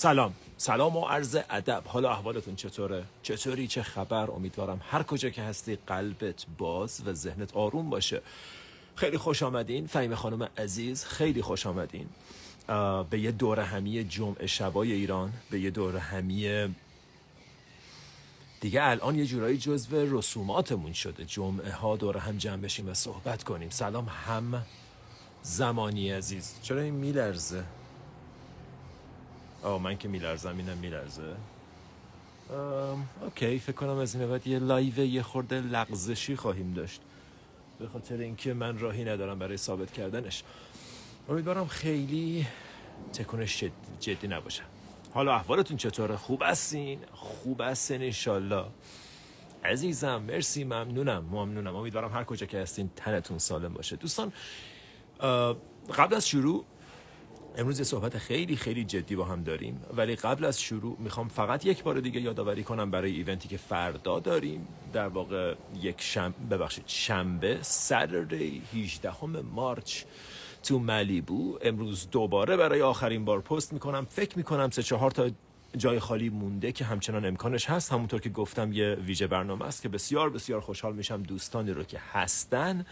سلام. 0.00 0.34
سلام 0.56 0.96
و 0.96 1.00
عرض 1.00 1.38
ادب. 1.50 1.82
حالا 1.86 2.10
احوالتون 2.10 2.56
چطوره؟ 2.56 3.04
چطوری؟ 3.22 3.66
چه 3.66 3.82
خبر؟ 3.82 4.30
امیدوارم 4.30 4.80
هر 4.90 5.02
کجا 5.02 5.30
که 5.30 5.42
هستی 5.42 5.78
قلبت 5.86 6.46
باز 6.58 7.02
و 7.06 7.12
ذهنت 7.12 7.56
آروم 7.56 7.90
باشه. 7.90 8.22
خیلی 8.96 9.18
خوش 9.18 9.42
آمدین. 9.42 9.86
فهیم 9.86 10.14
خانم 10.14 10.48
عزیز 10.58 11.04
خیلی 11.04 11.42
خوش 11.42 11.66
آمدین. 11.66 12.08
به 13.10 13.18
یه 13.18 13.30
دور 13.30 13.60
همی 13.60 14.04
جمعه 14.04 14.46
شبای 14.46 14.92
ایران 14.92 15.32
به 15.50 15.60
یه 15.60 15.70
دور 15.70 15.96
همی 15.96 16.74
دیگه 18.60 18.82
الان 18.82 19.18
یه 19.18 19.26
جورایی 19.26 19.58
جزو 19.58 20.18
رسوماتمون 20.18 20.92
شده. 20.92 21.24
جمعه 21.24 21.72
ها 21.72 21.96
دور 21.96 22.16
هم 22.16 22.38
جمع 22.38 22.62
بشیم 22.62 22.88
و 22.88 22.94
صحبت 22.94 23.44
کنیم. 23.44 23.70
سلام 23.70 24.08
هم 24.26 24.66
زمانی 25.42 26.10
عزیز. 26.10 26.54
چرا 26.62 26.80
این 26.80 26.94
میلرزه؟ 26.94 27.64
آه 29.62 29.82
من 29.82 29.98
که 29.98 30.08
میلرزم 30.08 30.56
اینم 30.56 30.78
میلرزه. 30.78 31.36
okay 33.22 33.58
فکر 33.58 33.72
کنم 33.72 33.96
از 33.96 34.14
این 34.14 34.28
بعد 34.28 34.46
یه 34.46 34.58
live 34.58 34.98
یه 34.98 35.22
خورده 35.22 35.60
لغزشی 35.60 36.36
خواهیم 36.36 36.72
داشت. 36.72 37.00
به 37.78 37.88
خاطر 37.88 38.16
اینکه 38.16 38.54
من 38.54 38.78
راهی 38.78 39.04
ندارم 39.04 39.38
برای 39.38 39.56
ثابت 39.56 39.92
کردنش. 39.92 40.42
امیدوارم 41.28 41.66
خیلی 41.66 42.46
تکونش 43.12 43.64
جدی, 44.00 44.28
نباشه. 44.28 44.62
حالا 45.14 45.34
احوالتون 45.34 45.76
چطوره؟ 45.76 46.16
خوب 46.16 46.42
هستین؟ 46.46 46.98
خوب 47.12 47.60
هستین 47.60 48.02
انشالله 48.02 48.64
عزیزم 49.64 50.22
مرسی 50.22 50.64
ممنونم 50.64 51.24
ممنونم. 51.24 51.76
امیدوارم 51.76 52.12
هر 52.12 52.24
کجا 52.24 52.46
که 52.46 52.58
هستین 52.58 52.90
تنتون 52.96 53.38
سالم 53.38 53.74
باشه. 53.74 53.96
دوستان 53.96 54.32
قبل 55.94 56.14
از 56.14 56.28
شروع 56.28 56.64
امروز 57.56 57.78
یه 57.78 57.84
صحبت 57.84 58.18
خیلی 58.18 58.56
خیلی 58.56 58.84
جدی 58.84 59.16
با 59.16 59.24
هم 59.24 59.42
داریم 59.42 59.80
ولی 59.96 60.16
قبل 60.16 60.44
از 60.44 60.60
شروع 60.60 60.96
می‌خوام 60.98 61.28
فقط 61.28 61.66
یک 61.66 61.82
بار 61.82 62.00
دیگه 62.00 62.20
یادآوری 62.20 62.62
کنم 62.62 62.90
برای 62.90 63.12
ایونتی 63.12 63.48
که 63.48 63.56
فردا 63.56 64.20
داریم 64.20 64.68
در 64.92 65.08
واقع 65.08 65.54
یک 65.80 66.00
شنبه 66.00 66.56
ببخشید 66.56 66.84
شنبه 66.86 67.58
ساتردی 67.62 68.62
18 68.74 69.26
مارچ 69.54 70.02
تو 70.62 70.78
ملیبو. 70.78 71.58
امروز 71.62 72.08
دوباره 72.10 72.56
برای 72.56 72.82
آخرین 72.82 73.24
بار 73.24 73.40
پست 73.40 73.72
می‌کنم. 73.72 74.06
فکر 74.10 74.38
می‌کنم 74.38 74.70
سه 74.70 74.82
چهار 74.82 75.10
تا 75.10 75.30
جای 75.76 75.98
خالی 75.98 76.28
مونده 76.28 76.72
که 76.72 76.84
همچنان 76.84 77.24
امکانش 77.24 77.70
هست. 77.70 77.92
همونطور 77.92 78.20
که 78.20 78.30
گفتم 78.30 78.72
یه 78.72 78.94
ویژه 78.94 79.26
برنامه 79.26 79.64
است 79.64 79.82
که 79.82 79.88
بسیار 79.88 80.30
بسیار 80.30 80.60
خوشحال 80.60 80.94
میشم 80.94 81.22
دوستانی 81.22 81.70
رو 81.70 81.84
که 81.84 81.98
هستن. 82.12 82.86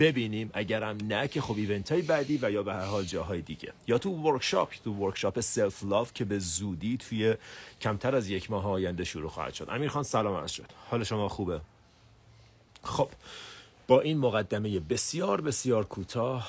ببینیم. 0.00 0.50
اگرم 0.54 0.96
نه 1.02 1.28
که 1.28 1.40
خب 1.40 1.56
event 1.56 1.92
های 1.92 2.02
بعدی 2.02 2.38
و 2.42 2.50
یا 2.50 2.62
به 2.62 2.74
هر 2.74 2.84
حال 2.84 3.04
جاهای 3.04 3.40
دیگه. 3.42 3.72
یا 3.86 3.98
تو 3.98 4.10
workshop 4.10 4.74
تو 4.84 4.92
workshop 4.92 5.40
self 5.40 5.84
love 5.84 6.12
که 6.14 6.24
به 6.24 6.38
زودی 6.38 6.96
توی 6.96 7.34
کمتر 7.80 8.14
از 8.14 8.28
یک 8.28 8.50
ماه 8.50 8.66
آینده 8.66 9.04
شروع 9.04 9.30
خواهد 9.30 9.54
شد. 9.54 9.66
امیر 9.70 9.88
خان 9.88 10.02
سلام 10.02 10.34
عرض 10.34 10.50
شد. 10.50 10.66
حال 10.90 11.04
شما 11.04 11.28
خوبه؟ 11.28 11.60
خب 12.82 13.08
با 13.86 14.00
این 14.00 14.18
مقدمه 14.18 14.80
بسیار 14.80 15.40
بسیار 15.40 15.84
کوتاه 15.84 16.48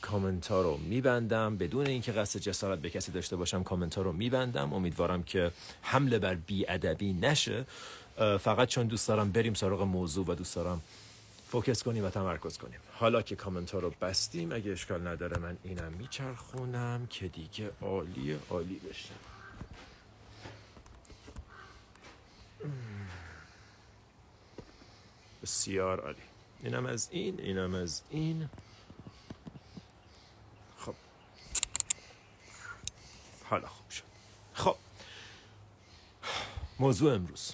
کامنت 0.00 0.46
ها 0.46 0.62
رو 0.62 0.76
میبندم. 0.76 1.56
بدون 1.56 1.86
اینکه 1.86 2.12
قصد 2.12 2.40
جسارت 2.40 2.78
به 2.78 2.90
کسی 2.90 3.12
داشته 3.12 3.36
باشم 3.36 3.62
کامنت 3.62 3.94
ها 3.94 4.02
رو 4.02 4.12
میبندم. 4.12 4.72
امیدوارم 4.72 5.22
که 5.22 5.50
حمله 5.82 6.18
بر 6.18 6.38
ادبی 6.68 7.12
نشه. 7.12 7.64
فقط 8.16 8.68
چون 8.68 8.86
دوست 8.86 9.08
دارم 9.08 9.32
بریم 9.32 9.54
سراغ 9.54 9.82
موضوع 9.82 10.26
و 10.26 10.34
دوست 10.34 10.56
دارم 10.56 10.82
فوکس 11.50 11.82
کنیم 11.82 12.04
و 12.04 12.10
تمرکز 12.10 12.58
کنیم. 12.58 12.80
حالا 12.92 13.22
که 13.22 13.36
کامنت 13.36 13.70
ها 13.70 13.78
رو 13.78 13.90
بستیم 14.00 14.52
اگه 14.52 14.72
اشکال 14.72 15.06
نداره 15.08 15.38
من 15.38 15.56
اینم 15.64 15.92
میچرخونم 15.92 17.06
که 17.10 17.28
دیگه 17.28 17.70
عالی 17.82 18.38
عالی 18.50 18.80
بشه. 18.90 19.14
بسیار 25.42 26.00
عالی. 26.00 26.22
اینم 26.62 26.86
از 26.86 27.08
این 27.10 27.40
اینم 27.40 27.74
از 27.74 28.02
این. 28.10 28.48
خب. 30.78 30.94
حالا 33.44 33.66
خوب 33.68 33.90
شد. 33.90 34.02
خب. 34.54 34.76
موضوع 36.78 37.14
امروز. 37.14 37.52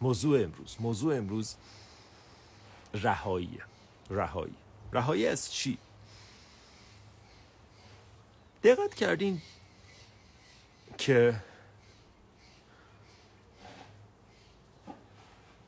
موضوع 0.00 0.42
امروز. 0.42 0.76
موضوع 0.80 1.16
امروز 1.16 1.56
رهایی. 2.94 3.58
رهایی. 4.10 4.54
رهایی 4.92 5.26
از 5.26 5.52
چی؟ 5.52 5.78
دقت 8.62 8.94
کردین 8.94 9.42
که 10.98 11.42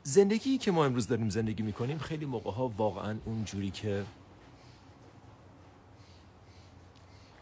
زندگی 0.03 0.57
که 0.57 0.71
ما 0.71 0.85
امروز 0.85 1.07
داریم 1.07 1.29
زندگی 1.29 1.63
می‌کنیم 1.63 1.97
خیلی 1.97 2.25
موقع 2.25 2.51
ها 2.51 2.67
واقعا 2.67 3.17
اونجوری 3.25 3.71
که 3.71 4.05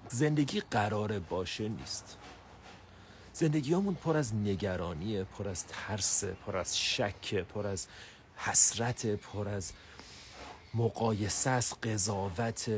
زندگی 0.10 0.60
قراره 0.60 1.20
باشه 1.20 1.70
نیست. 1.70 2.18
زندگیامون 3.38 3.96
پر 3.96 4.18
از 4.18 4.36
نگرانیه 4.36 5.24
پر 5.24 5.50
از 5.50 5.66
ترس 5.68 6.24
پر 6.24 6.58
از 6.58 6.80
شک 6.80 7.36
پر 7.36 7.68
از 7.68 7.88
حسرت 8.36 9.06
پر 9.06 9.50
از 9.50 9.72
مقایسه 10.74 11.50
از 11.50 11.74
قضاوت 11.82 12.70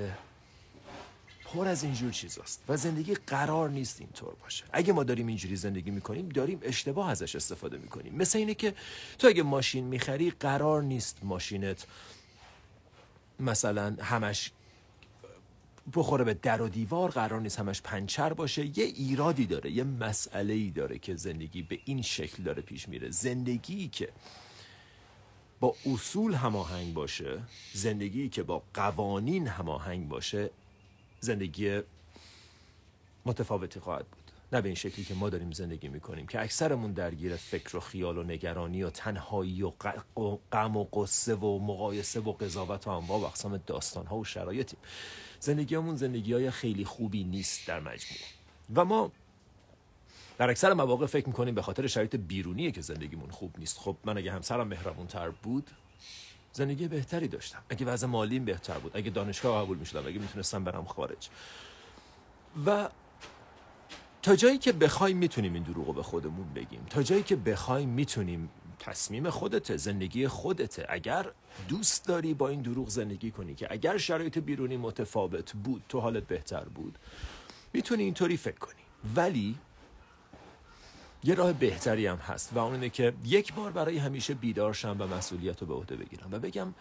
پر 1.46 1.68
از 1.68 1.84
اینجور 1.84 2.12
چیزاست. 2.12 2.64
و 2.68 2.78
زندگی 2.78 3.16
قرار 3.16 3.70
نیست 3.70 4.02
اینطور 4.02 4.34
باشه. 4.42 4.66
اگه 4.74 4.94
ما 4.94 5.04
داریم 5.04 5.28
اینجوری 5.28 5.56
زندگی 5.56 5.92
می‌کنیم 5.92 6.30
داریم 6.30 6.60
اشتباه 6.62 7.12
ازش 7.12 7.36
استفاده 7.36 7.78
می‌کنیم. 7.78 8.16
مثل 8.16 8.38
اینه 8.38 8.54
که 8.54 8.76
تو 9.20 9.28
اگه 9.28 9.44
ماشین 9.44 9.84
می‌خری 9.84 10.32
قرار 10.32 10.84
نیست 10.84 11.18
ماشینت 11.24 11.86
مثلا 13.40 13.96
همش 14.02 14.52
بخوره 15.96 16.24
به 16.24 16.34
در 16.34 16.62
و 16.62 16.70
دیوار 16.70 17.10
قرار 17.12 17.42
نیست 17.42 17.60
همش 17.60 17.82
پنچر 17.82 18.34
باشه. 18.34 18.80
یه 18.80 18.86
ایرادی 18.86 19.46
داره 19.46 19.72
یه 19.72 19.84
مسئله 19.84 20.54
ای 20.54 20.70
داره 20.70 21.00
که 21.00 21.16
زندگی 21.16 21.62
به 21.62 21.80
این 21.86 22.02
شکل 22.02 22.44
داره 22.44 22.62
پیش 22.62 22.90
میره. 22.90 23.12
زندگی 23.12 23.88
که 23.88 24.10
با 25.60 25.76
اصول 25.86 26.34
هماهنگ 26.34 26.94
باشه 26.94 27.40
زندگی 27.74 28.30
که 28.30 28.44
با 28.44 28.64
قوانین 28.74 29.48
هماهنگ 29.48 30.08
باشه 30.08 30.50
زندگی 31.20 31.82
متفاوتی 33.26 33.80
خواهد 33.80 34.06
بود. 34.06 34.19
نه 34.54 34.62
به 34.62 34.70
این 34.70 34.76
شکلی 34.76 35.06
که 35.06 35.14
ما 35.14 35.30
داریم 35.30 35.52
زندگی 35.52 35.88
می‌کنیم 35.88 36.28
که 36.28 36.42
اکثرمون 36.42 36.92
درگیر 36.92 37.36
فکر 37.36 37.78
و 37.78 37.80
خیال 37.80 38.18
و 38.18 38.24
نگرانی 38.24 38.84
و 38.84 38.90
تنهایی 38.90 39.64
و 39.64 39.72
غم 40.52 40.78
و 40.78 40.84
قصه 40.84 41.36
و 41.36 41.60
مقایسه 41.60 42.20
و 42.20 42.34
قضاوت 42.34 42.88
و 42.88 42.90
انواع 42.90 43.20
و 43.20 43.24
اقسام 43.24 43.58
داستان 43.58 44.06
ها 44.06 44.18
و 44.18 44.26
شرایطیم. 44.26 44.80
زندگیمون 45.40 45.96
زندگی 45.96 46.34
های 46.34 46.52
خیلی 46.52 46.86
خوبی 46.86 47.24
نیست 47.24 47.68
در 47.68 47.80
مجموع. 47.80 48.20
و 48.76 48.86
ما 48.86 49.12
در 50.38 50.50
اکثر 50.50 50.74
مواقع 50.74 51.06
فکر 51.06 51.28
می‌کنیم 51.28 51.56
به 51.56 51.62
خاطر 51.62 51.88
شرایط 51.88 52.16
بیرونیه 52.16 52.72
که 52.72 52.82
زندگیمون 52.82 53.32
خوب 53.32 53.56
نیست. 53.60 53.78
خب 53.78 53.96
من 54.06 54.18
اگه 54.18 54.32
همسرم 54.32 54.68
مهربون 54.68 55.08
تر 55.08 55.30
بود 55.30 55.70
زندگی 56.54 56.88
بهتری 56.88 57.28
داشتم. 57.28 57.64
اگه 57.70 57.86
وضع 57.86 58.08
مالیم 58.08 58.46
بهتر 58.46 58.80
بود 58.80 58.98
اگه 58.98 59.10
دانشگاه 59.10 59.64
قبول 59.64 59.78
می‌شدم 59.78 60.08
اگه 60.08 60.20
می‌تونستم 60.20 60.64
برم 60.64 60.86
خارج. 60.86 61.30
و 62.66 62.90
تا 64.30 64.36
جایی 64.36 64.58
که 64.58 64.72
بخوایم 64.72 65.18
می‌تونیم 65.18 65.54
این 65.54 65.64
دروغو 65.64 65.94
به 65.94 66.04
خودمون 66.04 66.54
بگیم. 66.54 66.86
تا 66.90 67.04
جایی 67.04 67.24
که 67.24 67.36
بخوایم 67.36 67.90
می‌تونیم 67.90 68.50
تصمیم 68.80 69.30
خودته 69.30 69.78
زندگی 69.78 70.28
خودته 70.28 70.86
اگر 70.90 71.32
دوست 71.68 72.08
داری 72.08 72.34
با 72.34 72.50
این 72.50 72.62
دروغ 72.62 72.90
زندگی 72.90 73.32
کنی 73.32 73.56
که 73.56 73.68
اگر 73.70 73.98
شرایط 73.98 74.38
بیرونی 74.38 74.78
متفاوت 74.78 75.54
بود 75.54 75.84
تو 75.90 76.00
حالت 76.00 76.24
بهتر 76.24 76.64
بود 76.64 76.98
می‌تونی 77.74 78.04
اینطوری 78.04 78.38
فکر 78.38 78.58
کنی. 78.58 78.82
ولی 79.16 79.56
یه 81.24 81.36
راه 81.36 81.54
بهتری 81.54 82.08
هم 82.08 82.18
هست 82.18 82.54
و 82.54 82.60
اون 82.60 82.74
اینه 82.74 82.90
که 82.90 83.14
یک 83.26 83.54
بار 83.54 83.72
برای 83.72 83.98
همیشه 83.98 84.34
بیدار 84.34 84.74
شم 84.74 84.96
و 85.00 85.08
مسئولیت 85.08 85.62
رو 85.62 85.68
به 85.68 85.74
عهده 85.74 85.96
بگیرم 85.96 86.28
و 86.32 86.40
بگم 86.40 86.74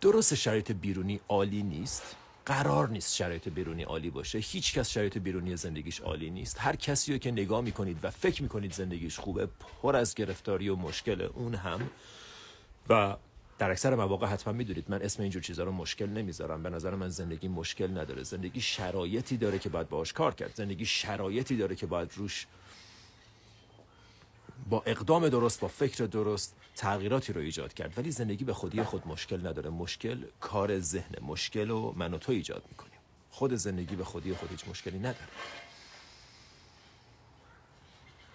درست 0.00 0.34
شرایط 0.34 0.72
بیرونی 0.72 1.20
عالی 1.28 1.62
نیست. 1.62 2.16
قرار 2.46 2.88
نیست 2.88 3.14
شرایط 3.14 3.48
بیرونی 3.48 3.82
عالی 3.82 4.10
باشه. 4.10 4.38
هیچ 4.38 4.74
کس 4.74 4.90
شرایط 4.90 5.18
بیرونی 5.18 5.56
زندگیش 5.56 6.00
عالی 6.00 6.30
نیست. 6.30 6.56
هر 6.60 6.76
کسی 6.76 7.12
رو 7.12 7.18
که 7.18 7.30
نگاه 7.30 7.60
می‌کنید 7.60 7.98
و 8.02 8.10
فکر 8.10 8.42
می‌کنید 8.42 8.72
زندگیش 8.72 9.18
خوبه 9.18 9.48
پر 9.82 9.96
از 9.96 10.14
گرفتاری 10.14 10.68
و 10.68 10.76
مشکل 10.76 11.20
اون 11.20 11.54
هم. 11.54 11.90
و 12.88 13.16
در 13.58 13.70
اکثر 13.70 13.94
مواقع 13.94 14.26
حتما 14.26 14.52
می‌دونید 14.52 14.84
من 14.88 15.02
اسم 15.02 15.22
اینجور 15.22 15.42
چیزها 15.42 15.64
رو 15.64 15.72
مشکل 15.72 16.06
نمی‌ذارم. 16.06 16.62
به 16.62 16.70
نظر 16.70 16.94
من 16.94 17.08
زندگی 17.08 17.48
مشکل 17.48 17.98
نداره. 17.98 18.22
زندگی 18.22 18.60
شرایطی 18.60 19.36
داره 19.36 19.58
که 19.58 19.68
باید 19.68 19.88
باش 19.88 20.12
کار 20.12 20.34
کرد. 20.34 20.54
زندگی 20.54 20.86
شرایطی 20.86 21.56
داره 21.56 21.76
که 21.76 21.86
باید 21.86 22.12
روش 22.16 22.46
با 24.70 24.82
اقدام 24.86 25.28
درست 25.28 25.60
با 25.60 25.68
فکر 25.68 26.04
درست 26.04 26.54
تغییراتی 26.76 27.32
رو 27.32 27.40
ایجاد 27.40 27.74
کرد. 27.74 27.98
ولی 27.98 28.10
زندگی 28.10 28.44
به 28.44 28.54
خودی 28.54 28.82
خود 28.82 29.06
مشکل 29.06 29.46
نداره. 29.46 29.70
مشکل 29.70 30.24
کار 30.40 30.80
ذهن. 30.80 31.22
مشکل 31.22 31.70
و 31.70 31.92
من 31.96 32.14
و 32.14 32.18
تو 32.18 32.32
ایجاد 32.32 32.62
می‌کنیم. 32.68 32.92
خود 33.30 33.54
زندگی 33.54 33.96
به 33.96 34.04
خودی 34.04 34.34
خود 34.34 34.50
هیچ 34.50 34.68
مشکلی 34.68 34.98
نداره. 34.98 35.28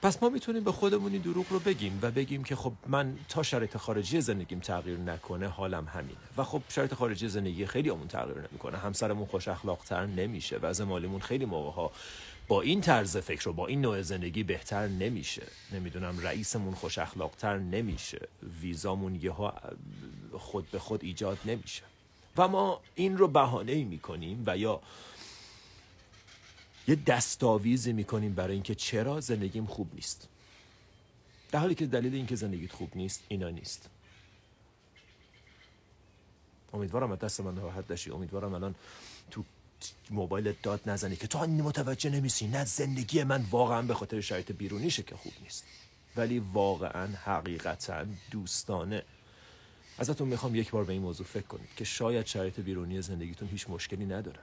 پس 0.01 0.23
ما 0.23 0.29
می‌تونیم 0.29 0.63
به 0.63 0.71
خودمون 0.71 1.11
این 1.11 1.21
دروغ 1.21 1.45
رو 1.49 1.59
بگیم 1.59 1.99
و 2.01 2.11
بگیم 2.11 2.43
که 2.43 2.55
خب 2.55 2.73
من 2.87 3.17
تا 3.29 3.43
شرایط 3.43 3.77
خارجی 3.77 4.21
زندگیم 4.21 4.59
تغییر 4.59 4.97
نکنه 4.97 5.47
حالم 5.47 5.85
همینه. 5.85 6.17
و 6.37 6.43
خب 6.43 6.61
شرایط 6.69 6.93
خارجی 6.93 7.27
زندگی 7.27 7.65
خیلی 7.65 7.89
همون 7.89 8.07
تغییر 8.07 8.37
نمی‌کنه. 8.37 8.77
همسرمون 8.77 9.25
خوش 9.25 9.47
اخلاقتر 9.47 10.05
نمیشه. 10.05 10.57
وضع 10.57 10.83
مالیمون 10.83 11.21
خیلی 11.21 11.45
موقع 11.45 11.93
با 12.51 12.61
این 12.61 12.81
طرز 12.81 13.17
فکر 13.17 13.49
و 13.49 13.53
با 13.53 13.67
این 13.67 13.81
نوع 13.81 14.01
زندگی 14.01 14.43
بهتر 14.43 14.87
نمیشه. 14.87 15.47
نمی‌دونم 15.71 16.19
رئیسمون 16.19 16.73
خوش 16.73 16.97
اخلاقتر 16.97 17.57
نمیشه. 17.57 18.27
ویزامون 18.61 19.15
یه 19.15 19.33
خود 20.33 20.71
به 20.71 20.79
خود 20.79 21.03
ایجاد 21.03 21.37
نمیشه. 21.45 21.83
و 22.37 22.47
ما 22.47 22.81
این 22.95 23.17
رو 23.17 23.27
بهانه 23.27 23.71
ای 23.71 23.83
می‌کنیم 23.83 24.43
و 24.47 24.57
یا 24.57 24.81
یه 26.87 26.95
دستاویزی 26.95 27.93
می‌کنیم 27.93 28.33
برای 28.33 28.53
اینکه 28.53 28.75
چرا 28.75 29.19
زندگیم 29.19 29.65
خوب 29.65 29.95
نیست. 29.95 30.29
در 31.51 31.59
حالی 31.59 31.75
که 31.75 31.85
دلیل 31.85 32.15
اینکه 32.15 32.35
زندگیت 32.35 32.71
خوب 32.71 32.91
نیست 32.95 33.23
اینا 33.27 33.49
نیست. 33.49 33.89
امیدوارم 36.73 37.11
از 37.11 37.19
دست 37.19 37.39
من 37.39 37.55
راحت 37.55 37.87
داشی 37.87 38.11
امیدوارم 38.11 38.53
الان 38.53 38.75
تو 39.81 40.13
موبایل 40.13 40.53
داد 40.63 40.81
نزنی 40.85 41.15
که 41.15 41.27
تو 41.27 41.39
متوجه 41.39 42.09
نمیسی 42.09 42.47
نه 42.47 42.65
زندگی 42.65 43.23
من 43.23 43.45
واقعا 43.51 43.81
به 43.81 43.93
خاطر 43.93 44.21
شرایط 44.21 44.51
بیرونیشه 44.51 45.03
که 45.03 45.15
خوب 45.15 45.33
نیست. 45.43 45.65
ولی 46.15 46.39
واقعا 46.39 47.07
حقیقتا 47.15 48.05
دوستانه. 48.31 49.03
ازتون 49.97 50.27
می‌خوام 50.27 50.55
یک 50.55 50.71
بار 50.71 50.83
به 50.83 50.93
این 50.93 51.01
موضوع 51.01 51.25
فکر 51.25 51.47
کنید 51.47 51.69
که 51.75 51.83
شاید 51.83 52.25
شرایط 52.25 52.59
بیرونی 52.59 53.01
زندگیتون 53.01 53.47
هیچ 53.47 53.69
مشکلی 53.69 54.05
نداره. 54.05 54.39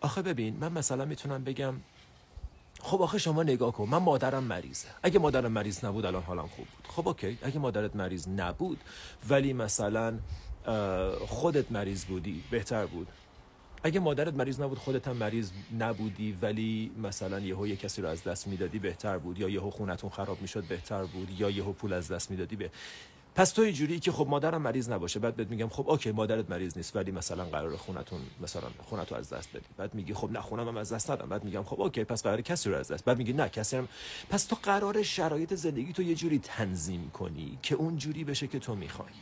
آخه 0.00 0.22
ببین 0.22 0.56
من 0.56 0.72
مثلا 0.72 1.04
می‌تونم 1.04 1.44
بگم 1.44 1.74
خب 2.82 3.02
آخه 3.02 3.18
شما 3.18 3.42
نگاه 3.42 3.72
کن 3.72 3.88
من 3.88 3.98
مادرم 3.98 4.44
مریضه. 4.44 4.88
اگه 5.02 5.18
مادرم 5.18 5.52
مریض 5.52 5.84
نبود 5.84 6.06
الان 6.06 6.22
حالم 6.22 6.46
خوب 6.46 6.66
بود. 6.66 6.92
خب 6.92 7.08
okay 7.08 7.38
اگه 7.42 7.58
مادرت 7.58 7.96
مریض 7.96 8.28
نبود 8.28 8.80
ولی 9.28 9.52
مثلا 9.52 10.18
خودت 11.26 11.72
مریض 11.72 12.04
بودی 12.04 12.42
بهتر 12.50 12.86
بود. 12.86 13.08
اگه 13.82 14.00
مادرت 14.00 14.34
مریض 14.34 14.60
نبود 14.60 14.78
خودت 14.78 15.08
هم 15.08 15.16
مریض 15.16 15.50
نبودی 15.78 16.38
ولی 16.42 16.90
مثلا 17.02 17.40
یهو 17.40 17.66
یه 17.66 17.76
کسی 17.76 18.02
رو 18.02 18.08
از 18.08 18.24
دست 18.24 18.46
می‌دادی 18.48 18.78
بهتر 18.78 19.18
بود. 19.18 19.38
یا 19.38 19.48
یهو 19.48 19.70
خونتون 19.70 20.10
خراب 20.10 20.42
می‌شد 20.42 20.64
بهتر 20.64 21.04
بود. 21.04 21.40
یا 21.40 21.50
یهو 21.50 21.72
پول 21.72 21.92
از 21.92 22.12
دست 22.12 22.30
می‌دادی 22.30 22.56
به 22.56 22.70
پس 23.34 23.50
تو 23.50 23.62
اینجوری 23.62 24.00
که 24.00 24.12
خب 24.12 24.26
مادرم 24.28 24.62
مریض 24.62 24.90
نباشه 24.90 25.20
بعد 25.20 25.36
بهت 25.36 25.48
میگم 25.48 25.68
خب 25.68 25.90
okay 25.90 26.12
مادرت 26.12 26.50
مریض 26.50 26.76
نیست 26.76 26.96
ولی 26.96 27.10
مثلا 27.10 27.44
قرار 27.44 27.76
خونتون 27.76 28.20
مثلا 28.40 28.68
خونتو 28.84 29.14
از 29.14 29.32
دست 29.32 29.48
بدی. 29.50 29.66
بعد 29.76 29.94
میگی 29.94 30.14
خب 30.14 30.32
نه 30.32 30.40
خونم 30.40 30.68
هم 30.68 30.76
از 30.76 30.92
دست 30.92 31.10
ندم. 31.10 31.28
بعد 31.28 31.44
میگم 31.44 31.62
خب 31.62 31.80
okay 31.80 32.04
پس 32.04 32.22
قرار 32.22 32.40
کسی 32.40 32.70
رو 32.70 32.76
از 32.76 32.92
دست 32.92 33.04
بعد 33.04 33.18
میگی 33.18 33.32
نه 33.32 33.48
کسی 33.48 33.76
هم 33.76 33.88
پس 34.30 34.44
تو 34.44 34.56
قرار 34.62 35.02
شرایط 35.02 35.54
زندگی 35.54 35.92
تو 35.92 36.02
یه 36.02 36.14
جوری 36.14 36.38
تنظیم 36.38 37.10
کنی 37.10 37.58
که 37.62 37.74
اون 37.74 37.96
جوری 37.96 38.24
بشه 38.24 38.46
که 38.46 38.58
تو 38.58 38.74
می‌خوای. 38.74 39.12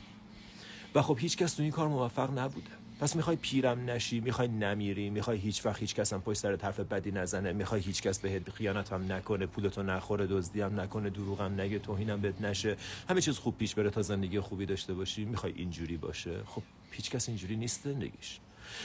و 0.95 1.03
خب 1.03 1.17
هیچ 1.21 1.37
کس 1.37 1.55
تو 1.55 1.63
این 1.63 1.73
کار 1.73 1.89
موفق 1.89 2.39
نبوده. 2.39 2.71
پس 3.01 3.17
می‌خوای 3.17 3.37
پیرم 3.37 3.91
نشی 3.91 4.21
می‌خوای 4.21 4.49
نمیری 4.49 5.11
می‌خوای 5.11 5.39
هیچ 5.39 5.67
وقت 5.67 5.81
هیچ 5.81 5.95
کس 5.95 6.13
هم 6.13 6.23
پشت 6.23 6.39
سر 6.39 6.57
طرف 6.57 6.81
بدی 6.81 7.11
نزنه 7.11 7.53
می‌خوای 7.53 7.81
هیچ 7.81 8.03
کس 8.03 8.19
بهت 8.19 8.51
خیانت 8.51 8.93
هم 8.93 9.13
نکنه 9.13 9.47
پولتو 9.47 9.83
نخوره 9.83 10.27
دزدی 10.27 10.61
هم 10.61 10.81
نکنه 10.81 11.11
دروغم 11.11 11.61
نگه 11.61 11.79
توهینم 11.79 12.21
بهت 12.21 12.41
نشه. 12.41 12.77
همه 13.09 13.21
چیز 13.21 13.39
خوب 13.39 13.57
پیش 13.59 13.75
بره 13.75 13.91
تا 13.91 14.03
زندگی 14.03 14.41
خوبی 14.41 14.67
داشته 14.67 14.95
باشی. 14.95 15.25
می‌خوای 15.25 15.53
اینجوری 15.57 15.97
باشه. 15.97 16.41
خب 16.47 16.63
هیچ 16.91 17.11
کس 17.11 17.29
اینجوری 17.29 17.57
نیست 17.57 17.85
زندگیش. 17.85 18.41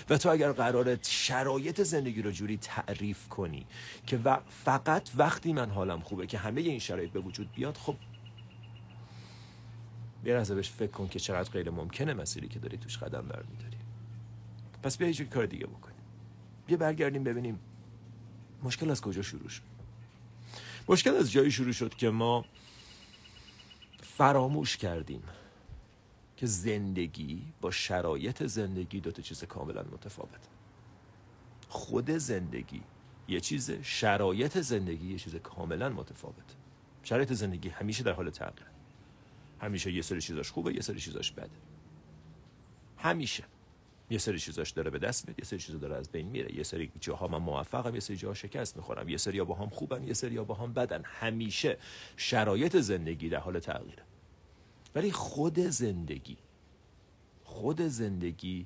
و 0.10 0.18
تو 0.18 0.30
اگر 0.30 0.52
قرار 0.52 0.98
شرایط 1.02 1.82
زندگی 1.82 2.22
رو 2.22 2.32
جوری 2.32 2.58
تعریف 2.58 3.28
کنی 3.28 3.66
که 4.08 4.20
فقط 4.66 5.10
وقتی 5.18 5.54
من 5.54 5.70
حالم 5.70 6.00
خوبه 6.00 6.28
که 6.28 6.38
همه 6.38 6.62
این 6.62 6.80
شرایط 6.80 7.12
به 7.12 7.20
وجود 7.20 7.52
بیاد 7.56 7.78
خب 7.78 7.96
یه 10.26 10.34
لحظه 10.34 10.56
بهش 10.56 10.70
فکر 10.70 10.92
کن 10.92 11.08
که 11.08 11.20
چقدر 11.20 11.52
غیر 11.52 11.70
ممکنه 11.70 12.14
مسیری 12.14 12.48
که 12.48 12.60
داری 12.60 12.78
توش 12.78 12.98
قدم 12.98 13.22
برمیداری. 13.22 13.78
پس 14.84 14.98
بیا 14.98 15.10
یه 15.10 15.26
کار 15.26 15.46
دیگه 15.46 15.68
بکنیم. 15.68 16.02
بیا 16.68 16.78
برگردیم 16.78 17.24
ببینیم 17.24 17.60
مشکل 18.64 18.92
از 18.92 19.02
کجا 19.02 19.22
شروع 19.22 19.50
شد. 19.50 19.62
مشکل 20.90 21.16
از 21.16 21.32
جایی 21.32 21.52
شروع 21.52 21.72
شد 21.72 21.94
که 21.94 22.10
ما 22.10 22.46
فراموش 24.02 24.78
کردیم 24.78 25.24
که 26.38 26.46
زندگی 26.46 27.42
با 27.62 27.72
شرایط 27.72 28.44
زندگی 28.44 29.00
دوتا 29.00 29.22
چیز 29.22 29.44
کاملا 29.44 29.84
متفاوت 29.84 30.48
خود 31.70 32.10
زندگی 32.12 32.82
یه 33.28 33.40
چیز 33.40 33.72
شرایط 33.72 34.58
زندگی 34.58 35.12
یه 35.12 35.18
چیز 35.18 35.36
کاملا 35.36 35.90
متفاوت 35.90 36.56
شرایط 37.04 37.34
زندگی 37.34 37.70
همیشه 37.70 38.04
در 38.04 38.12
حال 38.12 38.30
تغییر 38.30 38.68
همیشه 39.62 39.92
یه 39.92 40.02
سری 40.02 40.22
چیزاش 40.22 40.52
خوبه 40.52 40.74
یه 40.74 40.82
سری 40.82 41.00
چیزاش 41.00 41.32
بده. 41.32 41.50
همیشه. 42.98 43.44
یه 44.10 44.18
سری 44.18 44.40
چیزاش 44.40 44.72
داره 44.72 44.92
به 44.92 45.00
دست 45.00 45.28
میاد 45.28 45.40
یه 45.40 45.46
سری 45.46 45.60
چیزا 45.60 45.78
داره 45.78 45.96
از 45.96 46.12
بین 46.12 46.28
میره. 46.28 46.56
یه 46.56 46.64
سری 46.64 46.92
جاها 47.00 47.28
من 47.28 47.38
موفقم 47.38 47.94
یه 47.94 48.00
سری 48.00 48.18
جاها 48.18 48.34
شکست 48.34 48.78
می‌خورم. 48.78 49.10
یه 49.10 49.18
سری 49.18 49.44
با 49.44 49.56
هم 49.56 49.70
خوبن 49.70 50.04
یه 50.04 50.14
سری 50.14 50.40
با 50.40 50.54
هم 50.54 50.74
بدن. 50.74 51.02
همیشه 51.04 51.78
شرایط 52.18 52.78
زندگی 52.78 53.30
در 53.30 53.40
حال 53.40 53.60
تغییره. 53.60 54.04
ولی 54.96 55.12
خود 55.12 55.60
زندگی 55.60 56.38
خود 57.44 57.82
زندگی 57.82 58.66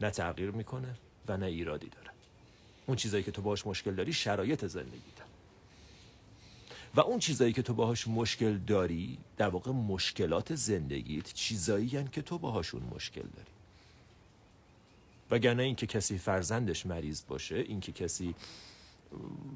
نه 0.00 0.10
تغییر 0.10 0.50
می‌کنه 0.50 0.94
و 1.28 1.36
نه 1.36 1.46
ایرادی 1.46 1.88
داره. 1.88 2.10
اون 2.86 2.96
چیزایی 2.96 3.22
که 3.24 3.30
تو 3.30 3.42
باش 3.42 3.66
مشکل 3.66 3.94
داری 3.94 4.12
شرایط 4.12 4.66
زندگی. 4.66 5.15
و 6.96 7.00
اون 7.00 7.18
چیزایی 7.18 7.52
که 7.52 7.62
تو 7.62 7.74
باهاش 7.74 8.08
مشکل 8.08 8.58
داری 8.58 9.18
در 9.36 9.48
واقع 9.48 9.70
مشکلات 9.70 10.54
زندگیت 10.54 11.32
چیزایی 11.32 12.04
که 12.12 12.22
تو 12.22 12.38
باهاشون 12.38 12.82
مشکل 12.94 13.22
داری. 13.22 13.50
وگرنه 15.30 15.62
اینکه 15.62 15.86
کسی 15.86 16.18
فرزندش 16.18 16.86
مریض 16.86 17.22
باشه 17.28 17.56
اینکه 17.56 17.92
کسی 17.92 18.34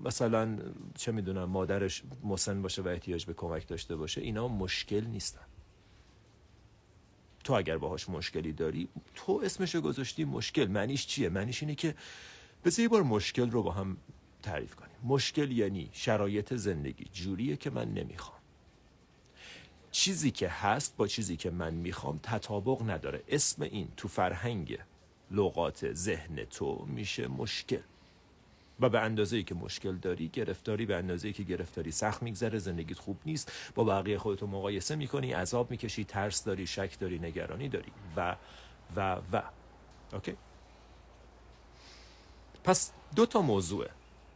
مثلا 0.04 0.58
چه 0.94 1.12
می‌دونم 1.12 1.44
مادرش 1.44 2.02
مسن 2.24 2.62
باشه 2.62 2.82
و 2.82 2.88
احتیاج 2.88 3.26
به 3.26 3.34
کمک 3.34 3.68
داشته 3.68 3.96
باشه 3.96 4.20
اینا 4.20 4.48
مشکل 4.48 5.04
نیستن. 5.04 5.46
تو 7.44 7.52
اگر 7.52 7.78
باهاش 7.78 8.08
مشکلی 8.08 8.52
داری 8.52 8.88
تو 9.14 9.40
اسمشو 9.44 9.80
گذاشتی 9.80 10.24
مشکل. 10.24 10.66
معنیش 10.66 11.06
چیه؟ 11.06 11.28
معنیش 11.28 11.62
اینه 11.62 11.74
که 11.74 11.94
بذار 12.64 12.82
یه 12.82 12.88
بار 12.88 13.02
مشکل 13.02 13.50
رو 13.50 13.62
با 13.62 13.72
هم 13.72 13.96
تعریف 14.42 14.74
کنیم. 14.74 14.96
مشکل 15.04 15.50
یعنی 15.50 15.90
شرایط 15.92 16.54
زندگی. 16.54 17.04
جوریه 17.12 17.56
که 17.56 17.70
من 17.70 17.94
نمی‌خوام. 17.94 18.40
چیزی 19.90 20.30
که 20.30 20.48
هست 20.48 20.96
با 20.96 21.06
چیزی 21.06 21.36
که 21.36 21.50
من 21.50 21.74
می‌خوام 21.74 22.20
تطابق 22.22 22.90
نداره. 22.90 23.22
اسم 23.28 23.62
این 23.62 23.88
تو 23.96 24.08
فرهنگ 24.08 24.78
لغات 25.30 25.92
ذهن 25.92 26.44
تو 26.44 26.84
میشه 26.88 27.28
مشکل. 27.28 27.80
و 28.80 28.88
به 28.88 29.00
اندازه 29.00 29.36
ای 29.36 29.42
که 29.42 29.54
مشکل 29.54 29.96
داری 29.96 30.28
گرفتاری 30.28 30.86
به 30.86 30.96
اندازه 30.96 31.28
ای 31.28 31.34
که 31.34 31.42
گرفتاری 31.42 31.90
سخت 31.90 32.22
میگذره 32.22 32.58
زندگیت 32.58 32.98
خوب 32.98 33.16
نیست 33.26 33.72
با 33.74 33.84
بقیه 33.84 34.18
خودتو 34.18 34.46
مقایسه 34.46 34.96
می‌کنی 34.96 35.32
عذاب 35.32 35.70
می‌کشی 35.70 36.04
ترس 36.04 36.44
داری 36.44 36.66
شک 36.66 36.98
داری 36.98 37.18
نگرانی 37.18 37.68
داری. 37.68 37.92
و 38.16 38.36
و 38.96 39.20
و. 39.32 39.42
اوکی؟ 40.12 40.36
پس 42.64 42.92
دو 43.16 43.26
تا 43.26 43.42
موضوعه. 43.42 43.90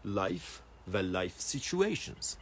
Life 0.04 0.62
و 0.92 1.02
life 1.02 1.52
situations. 1.52 2.36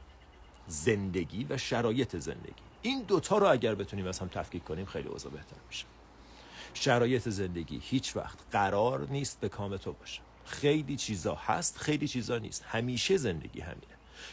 زندگی 0.66 1.46
و 1.50 1.58
شرایط 1.58 2.16
زندگی. 2.16 2.62
این 2.82 3.02
دوتا 3.02 3.38
رو 3.38 3.46
اگر 3.46 3.74
بتونیم 3.74 4.06
از 4.06 4.18
هم 4.18 4.28
تفکیک 4.28 4.64
کنیم 4.64 4.86
خیلی 4.86 5.08
اوضاع 5.08 5.32
بهتر 5.32 5.56
میشه. 5.68 5.84
شرایط 6.74 7.28
زندگی 7.28 7.80
هیچ 7.82 8.16
وقت 8.16 8.38
قرار 8.52 9.06
نیست 9.10 9.40
به 9.40 9.48
کام 9.48 9.76
تو 9.76 9.92
باشه. 9.92 10.20
خیلی 10.44 10.96
چیزا 10.96 11.34
هست 11.34 11.78
خیلی 11.78 12.08
چیزا 12.08 12.38
نیست. 12.38 12.64
همیشه 12.68 13.16
زندگی 13.16 13.60
همینه. 13.60 13.86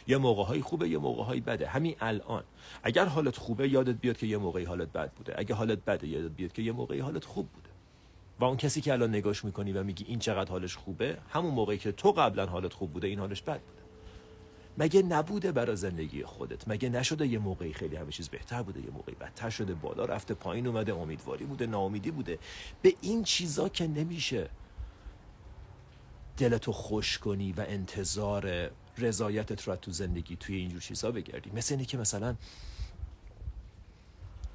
یه 0.08 0.18
موقع 0.18 0.44
های 0.44 0.62
خوبه 0.62 0.90
یه 0.90 0.98
موقع 0.98 1.24
های 1.24 1.40
بده. 1.40 1.68
همین 1.68 1.96
الان. 2.02 2.44
اگر 2.84 3.06
حالت 3.06 3.38
خوبه 3.38 3.70
یادت 3.70 3.96
بیاد 3.96 4.18
که 4.18 4.28
یه 4.28 4.38
موقعی 4.38 4.64
حالت 4.64 4.92
بد 4.92 5.12
بوده. 5.12 5.34
اگر 5.38 5.56
حالت 5.56 5.86
بده 5.86 6.08
یادت 6.08 6.32
بیاد 6.32 6.52
که 6.52 6.62
یه 6.62 6.72
موقعی 6.72 7.00
حالت 7.00 7.26
خوب 7.26 7.50
بوده. 7.50 7.69
و 8.40 8.46
اون 8.46 8.58
کسی 8.58 8.82
که 8.82 8.94
الان 8.94 9.10
نگاش 9.10 9.46
می‌کنی 9.46 9.72
و 9.72 9.84
میگی 9.84 10.06
این 10.08 10.20
چقدر 10.20 10.52
حالش 10.52 10.76
خوبه 10.76 11.18
همون 11.30 11.54
موقعی 11.54 11.78
که 11.78 11.92
تو 11.92 12.12
قبلا 12.12 12.46
حالت 12.46 12.74
خوب 12.74 12.94
بوده 12.94 13.08
این 13.08 13.20
حالش 13.20 13.42
بد 13.42 13.60
بوده. 13.62 13.80
مگه 14.78 15.02
نبوده 15.02 15.52
برای 15.52 15.76
زندگی 15.76 16.24
خودت؟ 16.24 16.68
مگه 16.68 16.90
نشده 16.90 17.28
یه 17.28 17.40
موقعی 17.40 17.74
خیلی 17.74 17.96
همه 17.96 18.12
چیز 18.12 18.30
بهتر 18.30 18.64
بوده 18.64 18.80
یه 18.80 18.90
موقعی 18.90 19.16
بدتر 19.16 19.50
شده 19.50 19.74
بالا 19.74 20.06
رفته 20.06 20.34
پایین 20.34 20.68
اومده 20.68 20.94
امیدواری 20.94 21.46
بوده 21.46 21.66
ناامیدی 21.66 22.12
بوده. 22.12 22.40
به 22.82 22.94
این 23.02 23.24
چیزا 23.24 23.70
که 23.70 23.88
نمیشه. 23.88 24.50
دلتو 26.38 26.72
خوش 26.72 27.18
کنی 27.18 27.52
و 27.52 27.66
انتظار 27.68 28.72
رضایتت 28.98 29.68
رو 29.68 29.76
تو 29.76 29.92
زندگی 29.92 30.36
توی 30.36 30.56
اینجور 30.56 30.82
چیزا 30.82 31.12
بگردی. 31.12 31.52
مثل 31.52 31.74
اینه 31.74 31.86
که 31.86 31.98
مثلا 31.98 32.36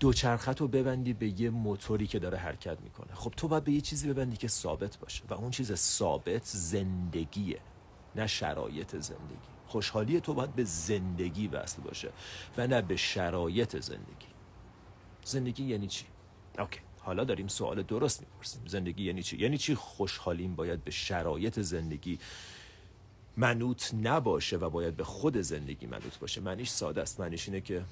دوچرخت 0.05 0.61
رو 0.61 0.69
ببندی 0.69 1.13
به 1.13 1.41
یه 1.41 1.51
موتوری 1.51 2.07
که 2.07 2.19
داره 2.19 2.39
حرکت 2.39 2.81
می‌کنه. 2.81 3.15
خب 3.15 3.33
تو 3.37 3.49
باید 3.49 3.65
به 3.65 3.73
یه 3.73 3.81
چیزی 3.81 4.13
ببندی 4.13 4.37
که 4.37 4.49
ثابت 4.49 4.99
باشه 4.99 5.25
و 5.29 5.35
اون 5.35 5.51
چیز 5.51 5.75
ثابت 5.75 6.45
زندگیه 6.45 7.61
نه 8.17 8.27
شرایط 8.27 8.97
زندگی. 8.97 9.49
خوشحالی 9.67 10.21
تو 10.21 10.35
باید 10.35 10.55
به 10.55 10.65
زندگی 10.65 11.47
وصل 11.49 11.83
باشه 11.83 12.11
و 12.57 12.67
نه 12.67 12.83
به 12.83 12.97
شرایط 12.97 13.81
زندگی. 13.81 14.27
زندگی 15.25 15.65
یعنی 15.65 15.87
چی؟ 15.87 16.05
اوکی 16.59 16.81
حالا 17.01 17.25
داریم 17.25 17.49
سوال 17.49 17.83
درست 17.83 18.21
می‌پرسیم. 18.21 18.63
زندگی 18.67 19.05
یعنی 19.05 19.23
چی؟ 19.23 19.37
یعنی 19.37 19.59
چی 19.59 19.75
خوشحالیم 19.75 20.55
باید 20.55 20.85
به 20.85 20.91
شرایط 20.91 21.61
زندگی 21.61 22.19
منوط 23.37 23.95
نباشه 23.95 24.57
و 24.57 24.71
باید 24.71 24.97
به 24.97 25.05
خود 25.05 25.37
زندگی 25.37 25.87
منوط 25.87 26.19
باشه؟ 26.19 26.41
معنیش 26.41 26.69
ساده 26.69 27.03
است. 27.03 27.21
معنیش 27.21 27.49
اینه 27.49 27.61
که 27.61 27.85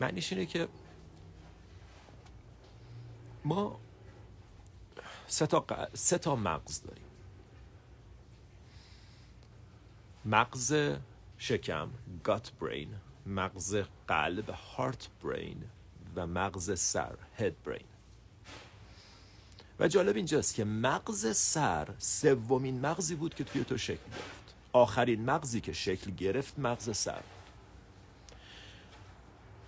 معنیش 0.00 0.32
اینه 0.32 0.46
که 0.46 0.68
ما 3.44 3.80
سه 5.26 5.46
تا, 5.46 5.66
سه 5.94 6.18
تا 6.18 6.36
مغز 6.36 6.82
داریم. 6.82 7.04
مغز 10.24 10.74
شکم 11.38 11.90
gut 12.24 12.46
brain 12.62 12.88
مغز 13.26 13.76
قلب 14.08 14.54
heart 14.54 15.24
brain 15.24 15.56
و 16.16 16.26
مغز 16.26 16.80
سر 16.80 17.16
head 17.38 17.68
brain. 17.68 17.84
و 19.80 19.88
جالب 19.88 20.16
اینجاست 20.16 20.54
که 20.54 20.64
مغز 20.64 21.36
سر 21.36 21.88
سومین 21.98 22.80
مغزی 22.80 23.14
بود 23.14 23.34
که 23.34 23.44
توی 23.44 23.64
تو 23.64 23.78
شکل 23.78 24.10
گرفت. 24.10 24.54
آخرین 24.72 25.24
مغزی 25.24 25.60
که 25.60 25.72
شکل 25.72 26.10
گرفت 26.10 26.58
مغز 26.58 26.96
سر 26.96 27.22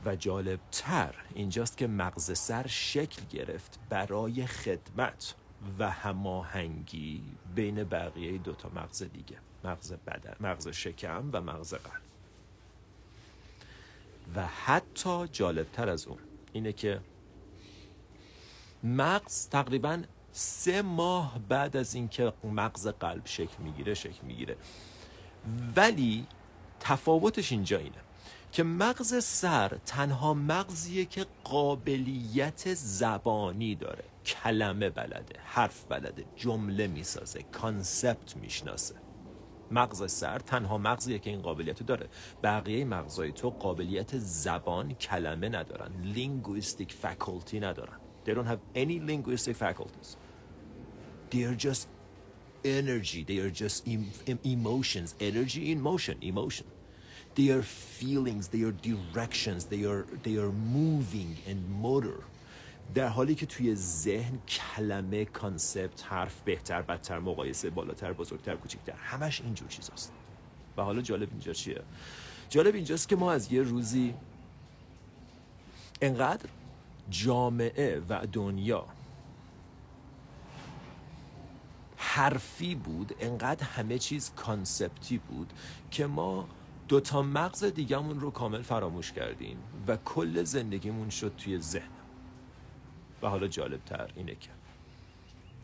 و 0.04 0.16
جالب 0.16 0.60
تر 0.72 1.14
اینجاست 1.34 1.76
که 1.76 1.86
مغز 1.86 2.38
سر 2.38 2.66
شکل 2.66 3.22
گرفت 3.30 3.78
برای 3.88 4.46
خدمت 4.46 5.34
و 5.78 5.90
هماهنگی 5.90 7.22
بین 7.54 7.84
بقیه 7.84 8.38
دوتا 8.38 8.68
مغز 8.68 9.02
دیگه 9.02 9.36
مغز 9.64 9.92
بدن 9.92 10.34
مغز 10.40 10.68
شکم 10.68 11.30
و 11.32 11.40
مغز 11.40 11.74
قلب. 11.74 12.02
و 14.34 14.46
حتی 14.46 15.28
جالبتر 15.28 15.88
از 15.88 16.06
اون 16.06 16.18
اینه 16.52 16.72
که 16.72 17.00
مغز 18.84 19.48
تقریبا 19.48 20.02
سه 20.32 20.82
ماه 20.82 21.38
بعد 21.38 21.76
از 21.76 21.94
اینکه 21.94 22.32
مغز 22.44 22.88
قلب 22.88 23.26
شکل 23.26 23.62
می‌گیره 23.62 23.94
شکل 23.94 24.26
می‌گیره. 24.26 24.56
ولی 25.76 26.26
تفاوتش 26.80 27.52
اینجا 27.52 27.78
اینه. 27.78 27.98
که 28.52 28.62
مغز 28.62 29.24
سر 29.24 29.78
تنها 29.86 30.34
مغزیه 30.34 31.04
که 31.04 31.26
قابلیت 31.44 32.74
زبانی 32.74 33.74
داره. 33.74 34.04
کلمه 34.26 34.90
بلده 34.90 35.40
حرف 35.44 35.84
بلده 35.88 36.24
جمله 36.36 36.86
می‌سازه 36.86 37.42
کانسپت 37.42 38.36
می‌شناسه. 38.36 38.94
مغز 39.70 40.12
سر 40.12 40.38
تنها 40.38 40.78
مغزیه 40.78 41.18
که 41.18 41.30
این 41.30 41.42
قابلیت 41.42 41.82
داره. 41.82 42.08
بقیه 42.42 42.84
مغزای 42.84 43.32
تو 43.32 43.50
قابلیت 43.50 44.18
زبان 44.18 44.94
کلمه 44.94 45.48
ندارن 45.48 45.90
linguistic 46.14 46.90
faculty 47.04 47.54
ندارن. 47.54 47.98
They 48.26 48.30
don't 48.30 48.48
have 48.48 48.76
any 48.76 48.98
linguistic 49.10 49.56
faculties. 49.56 50.16
They 51.30 51.44
are 51.44 51.58
just 51.66 51.86
energy. 52.64 53.24
They 53.30 53.38
are 53.44 53.52
just 53.62 53.78
emotions. 54.44 55.14
Energy 55.20 55.62
in 55.72 55.80
motion. 55.80 56.16
Emotion. 56.32 56.66
They 57.34 57.50
are 57.50 57.62
feelings 57.62 58.48
they 58.48 58.62
are 58.62 58.76
directions 58.90 59.66
they 59.66 59.84
are 59.84 60.06
they 60.22 60.36
are 60.36 60.52
moving 60.52 61.36
and 61.46 61.60
motor. 61.82 62.24
در 62.94 63.08
حالی 63.08 63.34
که 63.34 63.46
توی 63.46 63.74
ذهن 63.74 64.38
کلمه 64.48 65.24
کانسپت 65.24 66.04
حرف 66.04 66.40
بهتر 66.44 66.82
بدتر 66.82 67.18
مقایسه 67.18 67.70
بالاتر 67.70 68.12
بزرگتر 68.12 68.56
کوچکتر 68.56 68.92
همش 68.92 69.40
اینجور 69.40 69.68
چیزاست. 69.68 70.12
و 70.76 70.82
حالا 70.82 71.02
جالب 71.02 71.28
اینجا 71.30 71.52
چیه؟ 71.52 71.82
جالب 72.48 72.74
اینجاست 72.74 73.08
که 73.08 73.16
ما 73.16 73.32
از 73.32 73.52
یه 73.52 73.62
روزی 73.62 74.14
انقدر 76.02 76.48
جامعه 77.10 78.02
و 78.08 78.26
دنیا 78.32 78.86
حرفی 81.96 82.74
بود 82.74 83.14
انقدر 83.20 83.64
همه 83.64 83.98
چیز 83.98 84.32
concept 84.36 85.08
ی 85.08 85.18
بود 85.18 85.52
که 85.90 86.06
ما 86.06 86.48
دوتا 86.90 87.22
مغز 87.22 87.64
دیگمون 87.64 88.20
رو 88.20 88.30
کامل 88.30 88.62
فراموش 88.62 89.12
کردیم 89.12 89.56
و 89.86 89.96
کل 89.96 90.42
زندگیمون 90.42 91.10
شد 91.10 91.32
توی 91.36 91.58
ذهن 91.58 91.90
و 93.22 93.28
حالا 93.28 93.48
جالبتر 93.48 94.10
اینه 94.16 94.34
که 94.34 94.50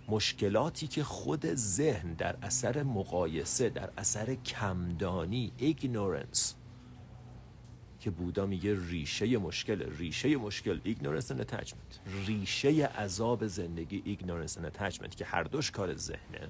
مشکلاتی 0.09 0.87
که 0.87 1.05
خود 1.05 1.55
ذهن 1.55 2.15
در 2.15 2.37
اثر 2.43 2.83
مقایسه 2.83 3.69
در 3.69 3.91
اثر 3.99 4.35
کمدانی 4.35 5.53
ignorance 5.57 6.55
که 8.01 8.11
بودا 8.11 8.47
میگه 8.47 8.89
ریشه 8.89 9.39
مشکل 9.39 9.97
ریشه 9.99 10.37
مشکل 10.37 10.81
ignorance 10.85 11.33
and 11.33 11.37
attachment. 11.37 12.27
ریشه 12.27 12.87
عذاب 12.87 13.47
زندگی 13.47 14.03
ignorance 14.05 14.59
and 14.59 14.63
attachment 14.63 15.17
که 15.17 15.25
هر 15.25 15.43
دوش 15.43 15.71
کار 15.71 15.97
ذهنه. 15.97 16.49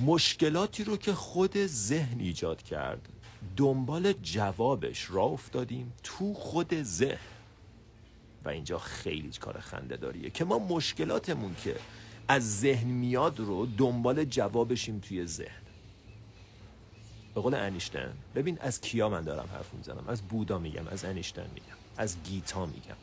مشکلاتی 0.00 0.84
رو 0.84 0.96
که 0.96 1.12
خود 1.12 1.66
ذهن 1.66 2.20
ایجاد 2.20 2.62
کرد. 2.62 3.08
دنبال 3.56 4.12
جوابش 4.12 5.10
را 5.10 5.22
افتادیم 5.22 5.92
تو 6.02 6.34
خود 6.34 6.82
ذهن. 6.82 7.18
و 8.44 8.48
اینجا 8.48 8.78
خیلی 8.78 9.30
کار 9.30 9.60
خنده 9.60 9.96
داریه 9.96 10.30
که 10.30 10.44
ما 10.44 10.58
مشکلاتمون 10.58 11.56
که 11.64 11.76
از 12.28 12.60
ذهن 12.60 12.88
میاد 12.88 13.40
رو 13.40 13.66
دنبال 13.66 14.24
جوابشیم 14.24 14.98
توی 14.98 15.26
ذهن. 15.26 15.62
به 17.34 17.40
قول 17.40 17.54
انیشتن 17.54 18.12
ببین 18.34 18.58
از 18.60 18.80
کیا 18.80 19.08
من 19.08 19.24
دارم 19.24 19.48
حرف 19.52 19.74
می‌زنم؟ 19.74 20.04
از 20.08 20.22
بودا 20.22 20.58
میگم 20.58 20.88
از 20.88 21.04
انیشتن 21.04 21.46
میگم 21.54 21.76
از 21.96 22.16
گیتا 22.24 22.66
میگم. 22.66 22.96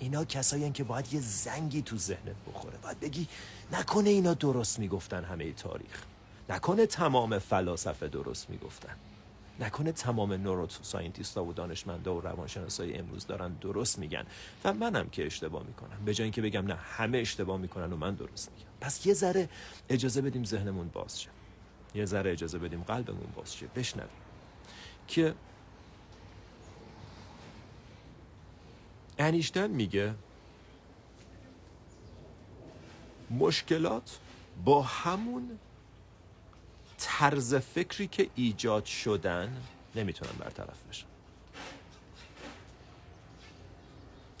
اینا 0.00 0.24
کسایی 0.24 0.70
که 0.70 0.84
باید 0.84 1.14
یه 1.14 1.20
زنگی 1.20 1.82
تو 1.82 1.96
ذهنت 1.98 2.36
بخوره. 2.48 2.78
باید 2.82 3.00
بگی 3.00 3.26
نکنه 3.72 4.10
اینا 4.10 4.34
درست 4.34 4.78
می‌گفتن 4.78 5.24
همه 5.24 5.52
تاریخ. 5.52 6.02
نکنه 6.48 6.86
تمام 6.86 7.38
فلاسفه 7.38 8.08
درست 8.08 8.50
می‌گفتن. 8.50 8.96
نکنه 9.60 9.92
تمام 9.92 10.32
neuroscientist 10.32 11.38
و 11.38 11.52
دانشمندا 11.52 12.14
و 12.14 12.20
روانشناسای 12.20 12.94
امروز 12.98 13.26
دارن 13.26 13.52
درست 13.52 13.98
میگن. 13.98 14.26
و 14.64 14.72
منم 14.72 15.08
که 15.08 15.26
اشتباه 15.26 15.62
می‌کنم. 15.62 16.04
به 16.04 16.14
جای 16.14 16.24
اینکه 16.24 16.42
بگم 16.42 16.66
نه 16.66 16.74
همه 16.74 17.18
اشتباه 17.18 17.58
می‌کنن 17.58 17.92
و 17.92 17.96
من 17.96 18.14
درست 18.14 18.52
میگم. 18.52 18.70
پس 18.80 19.06
یه 19.06 19.14
ذره 19.14 19.48
اجازه 19.88 20.20
بدیم 20.20 20.44
ذهنمون 20.44 20.88
باز 20.88 21.20
شه. 21.20 21.30
یه 21.94 22.04
ذره 22.04 22.32
اجازه 22.32 22.58
بدیم 22.58 22.82
قلبمون 22.82 23.32
باز 23.36 23.56
شه. 23.56 23.66
بشنویم. 23.66 24.08
که 25.08 25.34
انیشتن 29.18 29.70
میگه 29.70 30.14
مشکلات 33.30 34.18
با 34.64 34.82
همون 34.82 35.58
طرز 36.98 37.54
فکری 37.54 38.06
که 38.06 38.30
ایجاد 38.34 38.84
شدن 38.84 39.62
نمی‌تونن 39.94 40.32
برطرف 40.38 40.82
بشن 40.90 41.06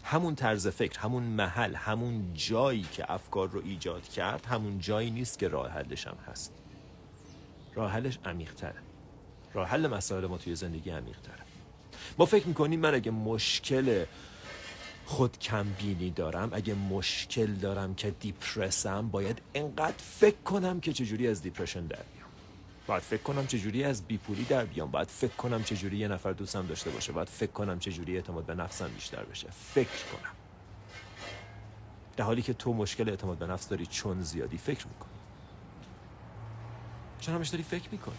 همون 0.04 0.34
طرز 0.34 0.68
فکر 0.68 1.00
همون 1.00 1.22
محل 1.22 1.74
همون 1.74 2.34
جایی 2.34 2.86
که 2.92 3.12
افکار 3.12 3.48
رو 3.48 3.62
ایجاد 3.64 4.08
کرد 4.08 4.46
همون 4.46 4.78
جایی 4.78 5.10
نیست 5.10 5.38
که 5.38 5.48
راه 5.48 5.68
حلش 5.70 6.06
هم 6.06 6.16
هست. 6.26 6.52
راه 7.74 7.92
حلش 7.92 8.18
عمیق‌تره. 8.24 8.82
راه 9.54 9.68
حل 9.68 9.86
مسائل 9.86 10.26
ما 10.26 10.38
توی 10.38 10.54
زندگی 10.54 10.90
عمیق‌تره. 10.90 11.42
ما 12.18 12.26
فکر 12.26 12.46
می‌کنیم 12.46 12.80
من 12.80 12.94
اگه 12.94 13.10
مشکل 13.10 14.04
خود 15.06 15.38
کم 15.38 15.66
بینی 15.78 16.10
دارم 16.10 16.50
اگه 16.52 16.74
مشکل 16.74 17.54
دارم 17.54 17.94
که 17.94 18.10
دیپرسم 18.10 19.08
باید 19.08 19.42
انقدر 19.54 19.96
فکر 19.98 20.42
کنم 20.44 20.80
که 20.80 20.92
چجوری 20.92 21.28
از 21.28 21.42
دیپرشن 21.42 21.86
در 21.86 21.98
باید 22.86 23.02
فکر 23.02 23.22
کنم 23.22 23.46
چجوری 23.46 23.84
از 23.84 24.06
بیپولی 24.06 24.44
در 24.44 24.64
بیام. 24.64 24.90
باید 24.90 25.08
فکر 25.08 25.36
کنم 25.36 25.64
چجوری 25.64 25.96
یه 25.96 26.08
نفر 26.08 26.32
دوستم 26.32 26.66
داشته 26.66 26.90
باشه. 26.90 27.12
باید 27.12 27.28
فکر 27.28 27.52
کنم 27.52 27.78
چجوری 27.78 28.16
اعتماد 28.16 28.44
به 28.44 28.54
نفسم 28.54 28.88
بیشتر 28.88 29.24
بشه. 29.24 29.48
فکر 29.50 30.04
کنم. 30.12 30.30
در 32.16 32.24
حالی 32.24 32.42
که 32.42 32.54
تو 32.54 32.72
مشکل 32.72 33.08
اعتماد 33.08 33.38
به 33.38 33.46
نفس 33.46 33.68
داری 33.68 33.86
چون 33.86 34.22
زیادی 34.22 34.58
فکر 34.58 34.86
می‌کنی. 34.86 35.10
چون 37.20 37.34
همش 37.34 37.48
داری 37.48 37.62
فکر 37.62 37.88
می‌کنی. 37.92 38.14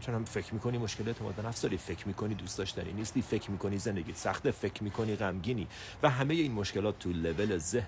چون 0.00 0.14
هم 0.14 0.24
فکر 0.24 0.54
می‌کنی 0.54 0.78
مشکل 0.78 1.08
اعتماد 1.08 1.34
به 1.34 1.42
نفس 1.42 1.62
داری. 1.62 1.76
فکر 1.76 2.08
می‌کنی 2.08 2.34
دوست 2.34 2.58
داشتنی 2.58 2.92
نیستی. 2.92 3.22
فکر 3.22 3.50
می‌کنی 3.50 3.78
زندگی 3.78 4.14
سخته. 4.14 4.50
فکر 4.50 4.82
می‌کنی 4.82 5.16
غمگینی. 5.16 5.68
و 6.02 6.10
همه 6.10 6.34
این 6.34 6.52
مشکلات 6.52 6.98
تو 6.98 7.12
لول 7.12 7.58
ذهن. 7.58 7.86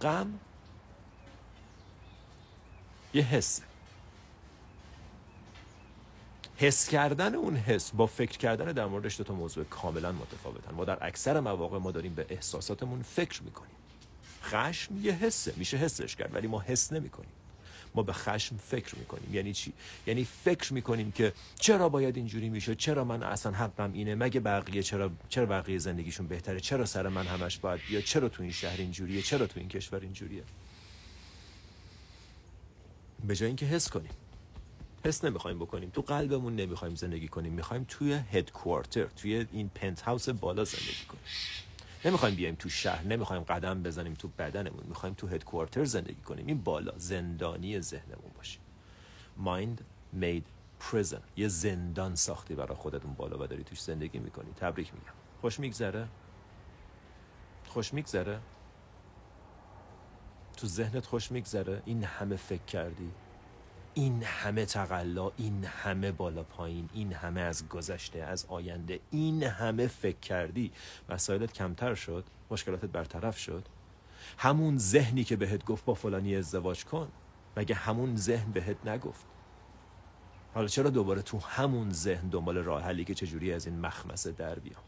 غم 0.00 0.38
یه 3.14 3.22
حسه 3.22 3.62
حس 6.56 6.88
کردن 6.88 7.34
اون 7.34 7.56
حس 7.56 7.90
با 7.90 8.06
فکر 8.06 8.38
کردن 8.38 8.72
در 8.72 8.86
موردش 8.86 9.18
دو 9.18 9.24
تا 9.24 9.34
موضوع 9.34 9.64
کاملا 9.64 10.12
متفاوتن. 10.12 10.74
ما 10.74 10.84
در 10.84 11.06
اکثر 11.06 11.40
مواقع 11.40 11.78
ما 11.78 11.90
داریم 11.90 12.14
به 12.14 12.26
احساساتمون 12.28 13.02
فکر 13.02 13.42
می‌کنیم. 13.42 13.76
خشم 14.42 14.96
یه 15.02 15.12
حسه 15.12 15.54
میشه 15.56 15.76
حسش 15.76 16.16
کرد 16.16 16.34
ولی 16.34 16.46
ما 16.46 16.60
حس 16.60 16.92
نمی‌کنیم. 16.92 17.30
ما 17.94 18.02
به 18.02 18.12
خشم 18.12 18.56
فکر 18.56 18.98
می‌کنیم. 18.98 19.34
یعنی 19.34 19.52
چی؟ 19.52 19.72
یعنی 20.06 20.24
فکر 20.44 20.72
می‌کنیم 20.72 21.12
که 21.12 21.32
چرا 21.60 21.88
باید 21.88 22.16
اینجوری 22.16 22.48
میشه؟ 22.48 22.74
چرا 22.74 23.04
من 23.04 23.22
اصلا 23.22 23.52
حقم 23.52 23.92
اینه؟ 23.92 24.14
مگه 24.14 24.40
بقیه 24.40 24.82
چرا 24.82 25.10
چرا 25.28 25.46
بقیه 25.46 25.78
زندگیشون 25.78 26.26
بهتره؟ 26.26 26.60
چرا 26.60 26.86
سر 26.86 27.08
من 27.08 27.26
همش 27.26 27.58
باید 27.58 27.80
بیا 27.88 28.00
چرا 28.00 28.28
تو 28.28 28.42
این 28.42 28.52
شهر 28.52 28.76
اینجوریه؟ 28.76 29.22
چرا 29.22 29.46
تو 29.46 29.60
این 29.60 29.68
کشور 29.68 30.00
اینجوریه؟ 30.00 30.42
به 33.26 33.36
جای 33.36 33.46
اینکه 33.46 33.66
حس 33.66 33.88
کنیم. 33.88 34.10
حس 35.04 35.24
نمی‌خوایم 35.24 35.58
بکنیم. 35.58 35.90
تو 35.90 36.02
قلبمون 36.02 36.56
نمی‌خوایم 36.56 36.94
زندگی 36.94 37.28
کنیم. 37.28 37.52
می‌خوایم 37.52 37.84
توی 37.88 38.12
هدکوارتر 38.12 39.04
توی 39.04 39.46
این 39.52 39.68
پنت 39.68 40.02
هاوس 40.02 40.28
بالا 40.28 40.64
زندگی 40.64 41.04
کنیم. 41.08 41.22
نمی‌خوایم 42.04 42.34
بیایم 42.34 42.54
تو 42.54 42.68
شهر 42.68 43.04
نمی‌خوایم 43.04 43.42
قدم 43.42 43.82
بزنیم 43.82 44.14
تو 44.14 44.28
بدنمون. 44.28 44.84
می‌خوایم 44.86 45.14
تو 45.14 45.28
هدکوارتر 45.28 45.84
زندگی 45.84 46.20
کنیم. 46.20 46.46
این 46.46 46.62
بالا 46.62 46.92
زندانی 46.96 47.80
ذهنمون 47.80 48.30
باشیم 48.36 48.60
مایند 49.36 49.84
مید 50.12 50.46
پریزن 50.80 51.20
یه 51.36 51.48
زندان 51.48 52.14
ساختی 52.14 52.54
برای 52.54 52.76
خودتون 52.76 53.14
بالا 53.14 53.38
و 53.38 53.46
داری 53.46 53.64
توش 53.64 53.82
زندگی 53.82 54.18
می‌کنی. 54.18 54.52
تبریک 54.56 54.94
میگم. 54.94 55.14
خوش 55.40 55.60
میگذره. 55.60 56.08
خوش 57.68 57.94
میگذره. 57.94 58.40
تو 60.56 60.66
ذهنت 60.66 61.06
خوش 61.06 61.32
میگذره. 61.32 61.82
این 61.84 62.04
همه 62.04 62.36
فکر 62.36 62.64
کردی. 62.64 63.10
این 63.94 64.22
همه 64.22 64.66
تقلا 64.66 65.30
این 65.36 65.64
همه 65.64 66.12
بالا 66.12 66.42
پایین 66.42 66.88
این 66.92 67.12
همه 67.12 67.40
از 67.40 67.68
گذشته 67.68 68.22
از 68.22 68.46
آینده 68.48 69.00
این 69.10 69.42
همه 69.42 69.86
فکر 69.86 70.18
کردی. 70.18 70.72
مسائلت 71.08 71.52
کمتر 71.52 71.94
شد 71.94 72.24
مشکلاتت 72.50 72.84
برطرف 72.84 73.38
شد. 73.38 73.64
همون 74.38 74.78
ذهنی 74.78 75.24
که 75.24 75.36
بهت 75.36 75.64
گفت 75.64 75.84
با 75.84 75.94
فلانی 75.94 76.36
ازدواج 76.36 76.84
کن 76.84 77.08
مگه 77.56 77.74
همون 77.74 78.16
ذهن 78.16 78.52
بهت 78.52 78.86
نگفت؟ 78.86 79.26
حالا 80.54 80.68
چرا 80.68 80.90
دوباره 80.90 81.22
تو 81.22 81.38
همون 81.38 81.92
ذهن 81.92 82.28
دنبال 82.28 82.58
راه 82.58 82.82
حلی 82.82 83.04
که 83.04 83.14
چجوری 83.14 83.52
از 83.52 83.66
این 83.66 83.80
مخمسه 83.80 84.32
در 84.32 84.54
بیام؟ 84.54 84.82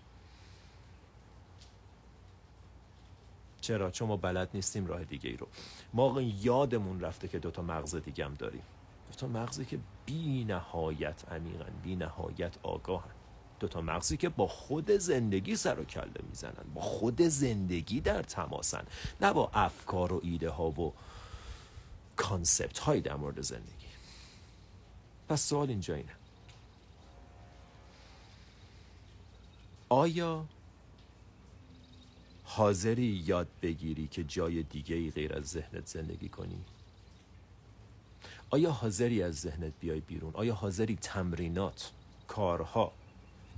چرا؟ 3.61 3.91
چون 3.91 4.09
ما 4.09 4.17
بلد 4.17 4.49
نیستیم 4.55 4.87
راه 4.87 5.05
دیگه 5.05 5.31
ای 5.31 5.37
رو. 5.37 5.49
ما 5.95 6.23
یادمون 6.23 7.01
رفته 7.01 7.29
که 7.29 7.39
دوتا 7.39 7.63
مغز 7.63 7.97
دیگه 7.97 8.25
هم 8.25 8.35
داریم. 8.35 8.63
دوتا 9.11 9.27
مغزی 9.27 9.65
که 9.65 9.79
بی 10.07 10.45
نهایت 10.45 11.29
عمیقن 11.33 11.73
بی 11.83 11.97
نهایت 11.97 12.55
آگاهن. 12.63 13.11
دوتا 13.61 13.81
مغزی 13.81 14.17
که 14.17 14.29
با 14.29 14.47
خود 14.47 14.91
زندگی 14.91 15.57
سر 15.57 15.81
و 15.81 15.85
کله 15.85 16.21
می‌زنن 16.29 16.65
با 16.75 16.81
خود 16.81 17.23
زندگی 17.23 18.01
در 18.01 18.23
تماسن. 18.23 18.85
نه 19.21 19.33
با 19.33 19.51
افکار 19.55 20.13
و 20.13 20.21
ایده 20.23 20.51
ها 20.51 20.71
و 20.71 20.93
کانسپت 22.17 22.79
هایی 22.79 23.01
در 23.01 23.17
مورد 23.17 23.41
زندگی. 23.41 23.87
پس 25.29 25.43
سوال 25.43 25.69
اینجا 25.69 25.95
اینه. 25.95 26.13
آیا 29.89 30.45
حاضری 32.45 33.23
یاد 33.27 33.49
بگیری 33.63 34.09
که 34.09 34.25
جای 34.25 34.63
دیگه 34.63 34.97
ای 34.97 35.11
غیر 35.11 35.35
از 35.35 35.45
ذهنت 35.45 35.87
زندگی 35.87 36.29
کنی؟ 36.29 36.65
آیا 38.51 38.71
حاضری 38.71 39.23
از 39.23 39.41
ذهنت 39.41 39.73
بیای 39.81 40.01
بیرون؟ 40.01 40.31
آیا 40.35 40.55
حاضری 40.55 40.97
تمرینات، 40.97 41.93
کارها، 42.29 42.93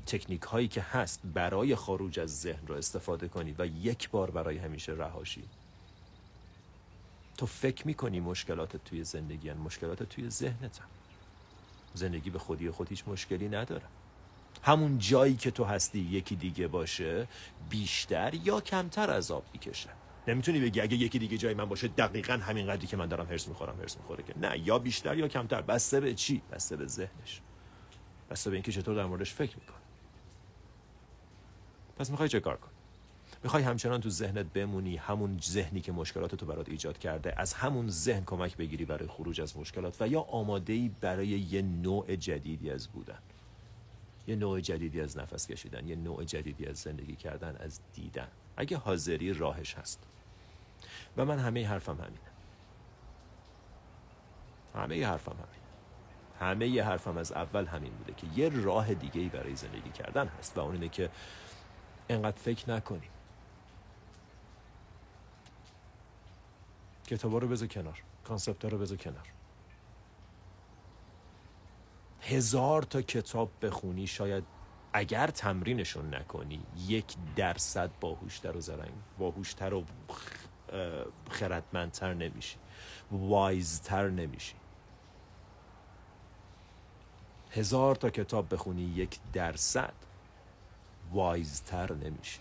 تکنیک 0.06 0.42
هایی 0.42 0.68
که 0.68 0.80
هست 0.80 1.20
برای 1.24 1.76
خروج 1.76 2.20
از 2.20 2.40
ذهن 2.40 2.66
رو 2.66 2.74
استفاده 2.74 3.28
کنی 3.28 3.54
و 3.58 3.66
یک 3.66 4.10
بار 4.10 4.30
برای 4.30 4.58
همیشه 4.58 4.92
رهاشی؟ 4.92 5.44
تو 7.36 7.46
فکر 7.46 7.86
می‌کنی 7.86 8.20
مشکلات 8.20 8.76
توی 8.76 9.04
زندگی 9.04 9.48
هن. 9.48 9.56
مشکلات 9.56 10.02
توی 10.02 10.30
ذهنت 10.30 10.80
زندگی 11.94 12.30
به 12.30 12.38
خودی 12.38 12.70
خود 12.70 12.88
هیچ 12.88 13.04
مشکلی 13.08 13.48
نداره 13.48 13.86
همون 14.62 14.98
جایی 14.98 15.36
که 15.36 15.50
تو 15.50 15.64
هستی 15.64 15.98
یکی 15.98 16.36
دیگه 16.36 16.68
باشه 16.68 17.28
بیشتر 17.70 18.34
یا 18.34 18.60
کمتر 18.60 19.10
از 19.10 19.30
آب 19.30 19.44
می‌کشه 19.52 19.90
نمی‌تونی 20.28 20.60
بگی 20.60 20.80
اگه 20.80 20.96
یکی 20.96 21.18
دیگه 21.18 21.38
جای 21.38 21.54
من 21.54 21.64
باشه 21.64 21.88
دقیقا 21.88 22.32
همین 22.32 22.66
قدری 22.66 22.86
که 22.86 22.96
من 22.96 23.06
دارم 23.06 23.26
هرس 23.26 23.48
می‌خورم 23.48 23.80
هرس 23.80 23.96
می‌خوره 23.96 24.24
که 24.24 24.38
نه 24.38 24.58
یا 24.58 24.78
بیشتر 24.78 25.18
یا 25.18 25.28
کمتر. 25.28 25.62
بسته 25.62 26.00
به 26.00 26.14
چی؟ 26.14 26.42
بسته 26.52 26.76
به 26.76 26.86
ذهنش. 26.86 27.40
بسته 28.30 28.50
به 28.50 28.56
اینکه 28.56 28.72
چطور 28.72 28.94
در 28.94 29.06
موردش 29.06 29.34
فکر 29.34 29.56
می‌کنه 29.58 29.76
پس 31.98 32.10
می‌خوای 32.10 32.28
چه 32.28 32.40
کار 32.40 32.56
کن 32.56 32.70
می‌خوای 33.44 33.62
همچنان 33.62 34.00
تو 34.00 34.10
ذهنت 34.10 34.46
بمونی 34.46 34.96
همون 34.96 35.38
ذهنی 35.42 35.80
که 35.80 35.92
مشکلات 35.92 36.34
تو 36.34 36.46
برات 36.46 36.68
ایجاد 36.68 36.98
کرده 36.98 37.40
از 37.40 37.52
همون 37.52 37.88
ذهن 37.88 38.24
کمک 38.24 38.56
بگیری 38.56 38.84
برای 38.84 39.08
خروج 39.08 39.40
از 39.40 39.56
مشکلات 39.56 39.96
و 40.02 40.08
یا 40.08 40.20
آماده 40.20 40.72
ای 40.72 40.90
برای 41.00 41.28
یه 41.28 41.62
نوع 41.62 42.16
جدیدی 42.16 42.70
از 42.70 42.88
بودن. 42.88 43.18
یه 44.26 44.36
نوع 44.36 44.60
جدیدی 44.60 45.00
از 45.00 45.18
نفس 45.18 45.46
کشیدن 45.46 45.88
یه 45.88 45.96
نوع 45.96 46.24
جدیدی 46.24 46.66
از 46.66 46.76
زندگی 46.76 47.16
کردن 47.16 47.56
از 47.60 47.80
دیدن. 47.94 48.28
اگه 48.56 48.76
حاضری 48.76 49.32
راهش 49.32 49.74
هست. 49.74 50.02
و 51.18 51.24
من 51.24 51.38
همه 51.38 51.68
حرفم 51.68 51.92
همینه. 51.92 52.18
همه 54.74 55.06
حرفم 55.06 55.32
همینه. 55.32 55.58
همه 56.40 56.82
حرفم 56.82 57.18
از 57.18 57.32
اول 57.32 57.66
همین 57.66 57.92
بوده 57.92 58.12
که 58.12 58.26
یه 58.36 58.48
راه 58.48 58.94
دیگه 58.94 59.20
ای 59.20 59.28
برای 59.28 59.56
زندگی 59.56 59.90
کردن 59.90 60.26
هست 60.26 60.58
و 60.58 60.60
اون 60.60 60.74
اینه 60.74 60.88
که 60.88 61.10
انقدر 62.08 62.36
فکر 62.36 62.70
نکنیم. 62.70 63.10
کتابا 67.06 67.38
رو 67.38 67.48
بذار 67.48 67.68
کنار. 67.68 68.02
کانسپت 68.24 68.64
رو 68.64 68.78
بذار 68.78 68.96
کنار. 68.96 69.26
هزار 72.20 72.82
تا 72.82 73.02
کتاب 73.02 73.50
بخونی 73.62 74.06
شاید 74.06 74.44
اگر 74.92 75.26
تمرینشون 75.26 76.14
نکنی 76.14 76.66
یک 76.88 77.16
درصد 77.36 77.90
باهوشتر 78.00 78.56
و 78.56 78.60
زرنگ 78.60 78.92
باهوشتر 79.18 79.74
و 79.74 79.84
خردمندتر 81.30 82.14
نمیشی. 82.14 82.56
وایزتر 83.12 84.08
نمیشی. 84.08 84.54
هزار 87.50 87.94
تا 87.94 88.10
کتاب 88.10 88.54
بخونی 88.54 88.82
یک 88.82 89.18
درصد 89.32 89.92
wise 91.12 91.66
تر 91.66 91.92
نمیشی. 91.92 92.40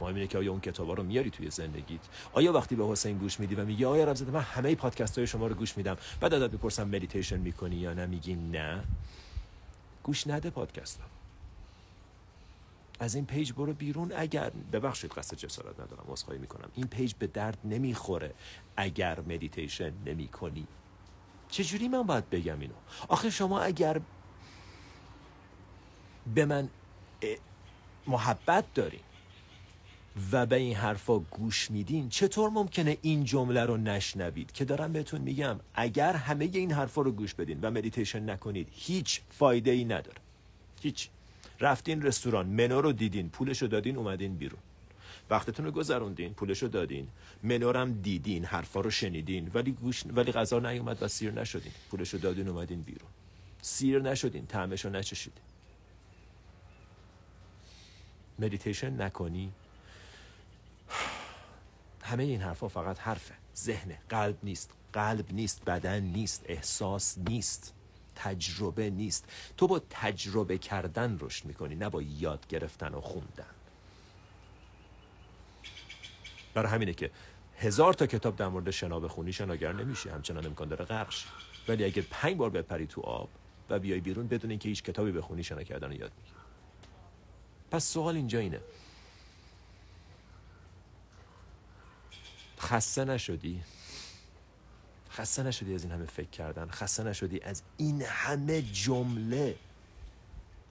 مهم 0.00 0.14
اینه 0.14 0.26
که 0.26 0.38
آیا 0.38 0.50
اون 0.50 0.60
کتابا 0.60 0.94
رو 0.94 1.02
میاری 1.02 1.30
توی 1.30 1.50
زندگیت؟ 1.50 2.00
آیا 2.32 2.52
وقتی 2.52 2.76
به 2.76 2.86
حسین 2.86 3.18
گوش 3.18 3.40
میدی 3.40 3.54
و 3.54 3.64
میگی 3.64 3.84
آیا 3.84 4.04
رمزده 4.04 4.32
من 4.32 4.40
همه 4.40 4.74
پادکست 4.74 5.18
های 5.18 5.26
شما 5.26 5.46
رو 5.46 5.54
گوش 5.54 5.76
میدم 5.76 5.96
بعد 6.20 6.34
ازت 6.34 6.50
بپرسم 6.50 6.88
مدیتیشن 6.88 7.36
می‌کنی 7.36 7.76
یا 7.76 7.94
نه 7.94 8.07
میگی 8.07 8.34
نه. 8.34 8.84
گوش 10.02 10.26
نده 10.26 10.50
پادکست 10.50 11.00
ها 11.00 11.17
از 13.00 13.14
این 13.14 13.26
page 13.26 13.52
برو 13.52 13.72
بیرون 13.72 14.12
اگر 14.16 14.50
ببخشید 14.72 15.10
قصد 15.12 15.36
جسارت 15.36 15.80
ندارم 15.80 16.04
عذرخواهی 16.08 16.40
می‌کنم. 16.40 16.68
این 16.74 16.86
page 16.86 17.14
به 17.18 17.26
درد 17.26 17.58
نمی‌خوره 17.64 18.34
اگر 18.76 19.20
مدیتیشن 19.20 19.92
نمی 20.06 20.28
کنی 20.28 20.66
چجوری 21.48 21.88
من 21.88 22.02
باید 22.02 22.30
بگم 22.30 22.60
اینو؟ 22.60 22.74
آخه 23.08 23.30
شما 23.30 23.60
اگر 23.60 24.00
به 26.34 26.44
من 26.44 26.68
محبت 28.06 28.74
دارین 28.74 29.00
و 30.32 30.46
به 30.46 30.56
این 30.56 30.76
حرفا 30.76 31.18
گوش 31.18 31.70
میدین 31.70 32.08
چطور 32.08 32.50
ممکنه 32.50 32.98
این 33.02 33.24
جمله 33.24 33.64
رو 33.64 33.76
نشنوید؟ 33.76 34.52
که 34.52 34.64
دارم 34.64 34.92
بهتون 34.92 35.20
میگم 35.20 35.60
اگر 35.74 36.12
همه 36.12 36.44
این 36.44 36.72
حرفا 36.72 37.02
رو 37.02 37.12
گوش 37.12 37.34
بدین 37.34 37.60
و 37.60 37.70
مدیتیشن 37.70 38.30
نکنید 38.30 38.68
هیچ 38.72 39.20
فایده 39.30 39.70
ای 39.70 39.84
نداره. 39.84 40.18
هیچ. 40.82 41.08
رفتین 41.60 42.02
رستوران 42.02 42.46
منو 42.46 42.80
رو 42.80 42.92
دیدین 42.92 43.30
پولش 43.30 43.62
رو 43.62 43.68
دادین 43.68 43.96
اومدین 43.96 44.36
بیرون. 44.36 44.60
وقتتون 45.30 45.66
رو 45.66 45.72
گذروندین 45.72 46.34
پولش 46.34 46.62
رو 46.62 46.68
دادین. 46.68 47.08
منو 47.42 47.72
هم 47.72 47.92
دیدین 47.92 48.44
حرفا 48.44 48.80
رو 48.80 48.90
شنیدین 48.90 49.50
ولی 49.54 49.72
گوش 49.72 50.06
ولی 50.06 50.32
غذا 50.32 50.58
نیومد 50.58 51.02
و 51.02 51.08
سیر 51.08 51.32
نشدین. 51.32 51.72
پولش 51.90 52.14
رو 52.14 52.18
دادین 52.20 52.48
اومدین 52.48 52.82
بیرون. 52.82 53.10
سیر 53.62 54.02
نشدین 54.02 54.46
طعمش 54.46 54.84
رو 54.84 54.90
نچشیدین. 54.90 55.42
مدیتیشن 58.38 59.02
نکنی. 59.02 59.52
همه 62.02 62.22
این 62.22 62.40
حرفا 62.40 62.68
فقط 62.68 62.98
حرفه. 62.98 63.34
ذهنه. 63.56 63.98
قلب 64.08 64.36
نیست. 64.42 64.70
قلب 64.92 65.32
نیست 65.32 65.64
بدن 65.64 66.02
نیست 66.02 66.44
احساس 66.46 67.18
نیست. 67.18 67.74
تجربه 68.18 68.90
نیست. 68.90 69.24
تو 69.56 69.66
با 69.66 69.82
تجربه 69.90 70.58
کردن 70.58 71.18
رشد 71.20 71.44
می‌کنی 71.44 71.74
نه 71.74 71.88
با 71.88 72.02
یاد 72.02 72.46
گرفتن 72.46 72.94
و 72.94 73.00
خوندن. 73.00 73.54
برای 76.54 76.72
همینه 76.72 76.94
که 76.94 77.10
هزار 77.58 77.94
تا 77.94 78.06
کتاب 78.06 78.36
در 78.36 78.48
مورد 78.48 78.70
شنا 78.70 79.00
بخونی 79.00 79.32
شناگر 79.32 79.72
نمیشه 79.72 80.12
همچنان 80.12 80.46
امکان 80.46 80.68
داره 80.68 80.84
غرق 80.84 81.14
ولی 81.68 81.84
اگه 81.84 82.02
پنج 82.10 82.36
بار 82.36 82.50
بپری 82.50 82.86
تو 82.86 83.00
آب 83.00 83.28
و 83.70 83.78
بیای 83.78 84.00
بیرون 84.00 84.28
بدون 84.28 84.50
اینکه 84.50 84.68
هیچ 84.68 84.82
کتابی 84.82 85.12
بخونی 85.12 85.44
شنا 85.44 85.62
کردن 85.62 85.92
یاد 85.92 86.12
می‌گیری. 86.16 86.36
پس 87.70 87.84
سوال 87.84 88.16
اینجا 88.16 88.38
اینه. 88.38 88.60
خسته 92.60 93.04
نشدی؟ 93.04 93.62
خسته 95.18 95.42
نشدی 95.42 95.74
از 95.74 95.84
این 95.84 95.92
همه 95.92 96.06
فکر 96.06 96.30
کردن 96.30 96.68
خسته 96.70 97.02
نشدی 97.02 97.40
از 97.40 97.62
این 97.76 98.02
همه 98.02 98.62
جمله؟ 98.62 99.56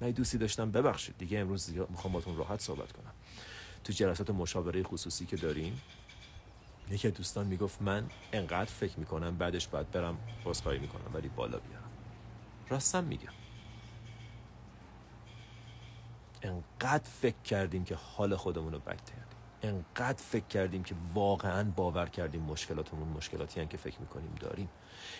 من 0.01 0.11
دوستی 0.11 0.37
داشتم 0.37 0.71
ببخشید 0.71 1.17
دیگه 1.17 1.39
امروز 1.39 1.73
می‌خوام 1.89 2.13
باتون 2.13 2.37
راحت 2.37 2.61
صحبت 2.61 2.91
کنم. 2.91 3.11
تو 3.83 3.93
جلسات 3.93 4.29
مشاوره 4.29 4.83
خصوصی 4.83 5.25
که 5.25 5.35
داریم 5.35 5.81
یکی 6.89 7.11
دوستان 7.11 7.47
می‌گفت 7.47 7.81
من 7.81 8.09
انقدر 8.33 8.71
فکر 8.71 8.99
می‌کنم 8.99 9.37
بعدش 9.37 9.67
باید 9.67 9.91
برم 9.91 10.17
بازخواهی 10.43 10.79
می‌کنم 10.79 11.11
ولی 11.13 11.27
بالا 11.27 11.59
بیارم. 11.59 11.91
راستم 12.69 13.03
میگم. 13.03 13.33
انقدر 16.41 17.09
فکر 17.21 17.41
کردیم 17.43 17.83
که 17.83 17.95
حال 17.95 18.35
خودمون 18.35 18.73
رو 18.73 18.79
انقدر 19.61 20.23
فکر 20.23 20.45
کردیم 20.45 20.83
که 20.83 20.95
واقعا 21.13 21.71
باور 21.75 22.05
کردیم 22.05 22.41
مشکلاتمون 22.41 23.07
مشکلاتی 23.07 23.61
هم 23.61 23.67
که 23.67 23.77
فکر 23.77 23.99
می‌کنیم 23.99 24.35
داریم. 24.39 24.69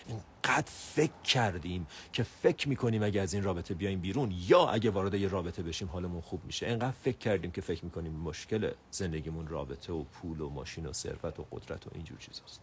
انقدر 0.08 0.70
فکر 0.70 1.22
کردیم 1.24 1.86
که 2.12 2.22
فکر 2.22 2.68
می‌کنیم 2.68 3.02
اگه 3.02 3.20
از 3.20 3.34
این 3.34 3.42
رابطه 3.42 3.74
بیایم 3.74 4.00
بیرون 4.00 4.34
یا 4.36 4.68
اگه 4.68 4.90
وارد 4.90 5.14
یه 5.14 5.28
رابطه 5.28 5.62
بشیم 5.62 5.88
حالمون 5.88 6.20
خوب 6.20 6.44
میشه. 6.44 6.66
انقدر 6.66 6.90
فکر 6.90 7.18
کردیم 7.18 7.50
که 7.50 7.60
فکر 7.60 7.84
می‌کنیم 7.84 8.12
مشکل 8.12 8.72
زندگیمون 8.90 9.48
رابطه 9.48 9.92
و 9.92 10.04
پول 10.04 10.40
و 10.40 10.48
ماشین 10.48 10.86
و 10.86 10.92
ثروت 10.92 11.40
و 11.40 11.46
قدرت 11.52 11.86
و 11.86 11.90
اینجور 11.94 12.18
چیزاست. 12.18 12.60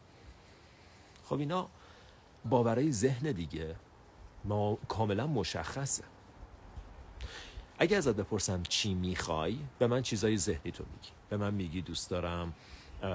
خب 1.23 1.39
اینا 1.39 1.69
باورای 2.45 2.91
ذهن 2.91 3.31
دیگه 3.31 3.75
ما 4.43 4.77
کاملا 4.87 5.27
مشخصه. 5.27 6.03
اگه 7.79 7.97
ازت 7.97 8.15
بپرسم 8.15 8.63
چی 8.63 8.93
می‌خوای 8.93 9.59
به 9.79 9.87
من 9.87 10.01
چیزای 10.01 10.37
ذهنی 10.37 10.71
تو 10.71 10.83
میگی. 10.93 11.14
به 11.37 11.43
من 11.43 11.53
میگی 11.53 11.81
دوست 11.81 12.09
دارم 12.09 12.53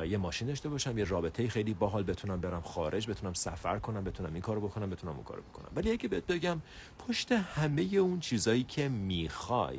یه 0.08 0.18
ماشین 0.18 0.48
داشته 0.48 0.68
باشم 0.68 0.98
یه 0.98 1.04
رابطه 1.04 1.48
خیلی 1.48 1.74
باحال 1.74 2.02
بتونم 2.02 2.40
برم 2.40 2.60
خارج 2.60 3.10
بتونم 3.10 3.32
سفر 3.32 3.78
کنم 3.78 4.04
بتونم 4.04 4.32
این 4.32 4.42
کارو 4.42 4.60
بکنم 4.60 4.90
بتونم 4.90 5.14
اون 5.14 5.24
کارو 5.24 5.42
بکنم. 5.42 5.68
ولی 5.76 5.90
اگه 5.90 6.08
بهت 6.08 6.26
بگم 6.26 6.60
پشت 7.08 7.32
همه 7.32 7.82
اون 7.82 8.20
چیزایی 8.20 8.64
که 8.64 8.88
می‌خوای 8.88 9.78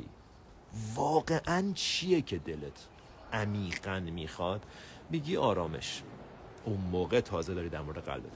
واقعا 0.94 1.72
چیه 1.74 2.22
که 2.22 2.38
دلت 2.38 2.88
عمیقا 3.32 4.00
می‌خواد؟ 4.00 4.66
میگی 5.10 5.36
آرامش. 5.36 6.02
اون 6.64 6.80
موقع 6.92 7.20
تازه 7.20 7.54
داری 7.54 7.68
در 7.68 7.80
مورد 7.82 7.98
قلبت 7.98 8.32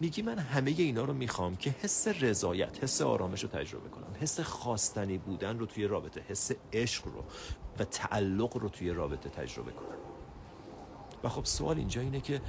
میگی 0.00 0.22
من 0.22 0.38
همه 0.38 0.70
اینا 0.70 1.04
رو 1.04 1.12
می‌خوام 1.12 1.56
که 1.56 1.70
حس 1.70 2.08
رضایت 2.08 2.84
حس 2.84 3.02
آرامش 3.02 3.42
رو 3.42 3.48
تجربه 3.48 3.88
کنم. 3.88 4.14
حس 4.20 4.40
خواستنی 4.40 5.18
بودن 5.18 5.58
رو 5.58 5.66
توی 5.66 5.86
رابطه 5.86 6.20
حس 6.28 6.50
عشق 6.72 7.04
رو 7.04 7.24
و 7.78 7.84
تعلق 7.84 8.56
رو 8.56 8.68
توی 8.68 8.90
رابطه 8.90 9.28
تجربه 9.28 9.72
کنم. 9.72 9.98
و 11.24 11.28
خب 11.28 11.44
سوال 11.44 11.78
اینجا 11.78 12.00
اینه 12.00 12.20
که 12.20 12.40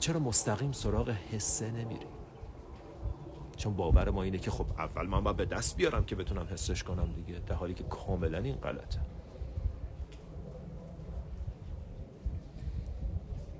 چرا 0.00 0.20
مستقیم 0.20 0.72
سراغ 0.72 1.10
حسه 1.10 1.70
نمیری 1.70 2.06
چون 3.56 3.74
باور 3.74 4.10
ما 4.10 4.22
اینه 4.22 4.38
که 4.38 4.50
خب 4.50 4.66
اول 4.78 5.06
من 5.06 5.24
باید 5.24 5.36
به 5.36 5.44
دست 5.44 5.76
بیارم 5.76 6.04
که 6.04 6.16
بتونم 6.16 6.46
حسش 6.50 6.82
کنم 6.82 7.12
دیگه 7.12 7.40
در 7.46 7.54
حالی 7.54 7.74
که 7.74 7.84
کاملا 7.84 8.38
این 8.38 8.54
غلطه. 8.54 9.00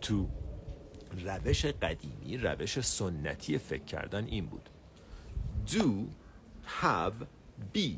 تو 0.01 0.29
روش 1.25 1.67
قدیمی 1.67 2.37
روش 2.37 2.81
سنتی 2.81 3.59
فکر 3.59 3.85
کردن 3.85 4.25
این 4.25 4.47
بود. 4.47 4.69
Do 5.67 5.87
have 6.83 7.25
be. 7.75 7.91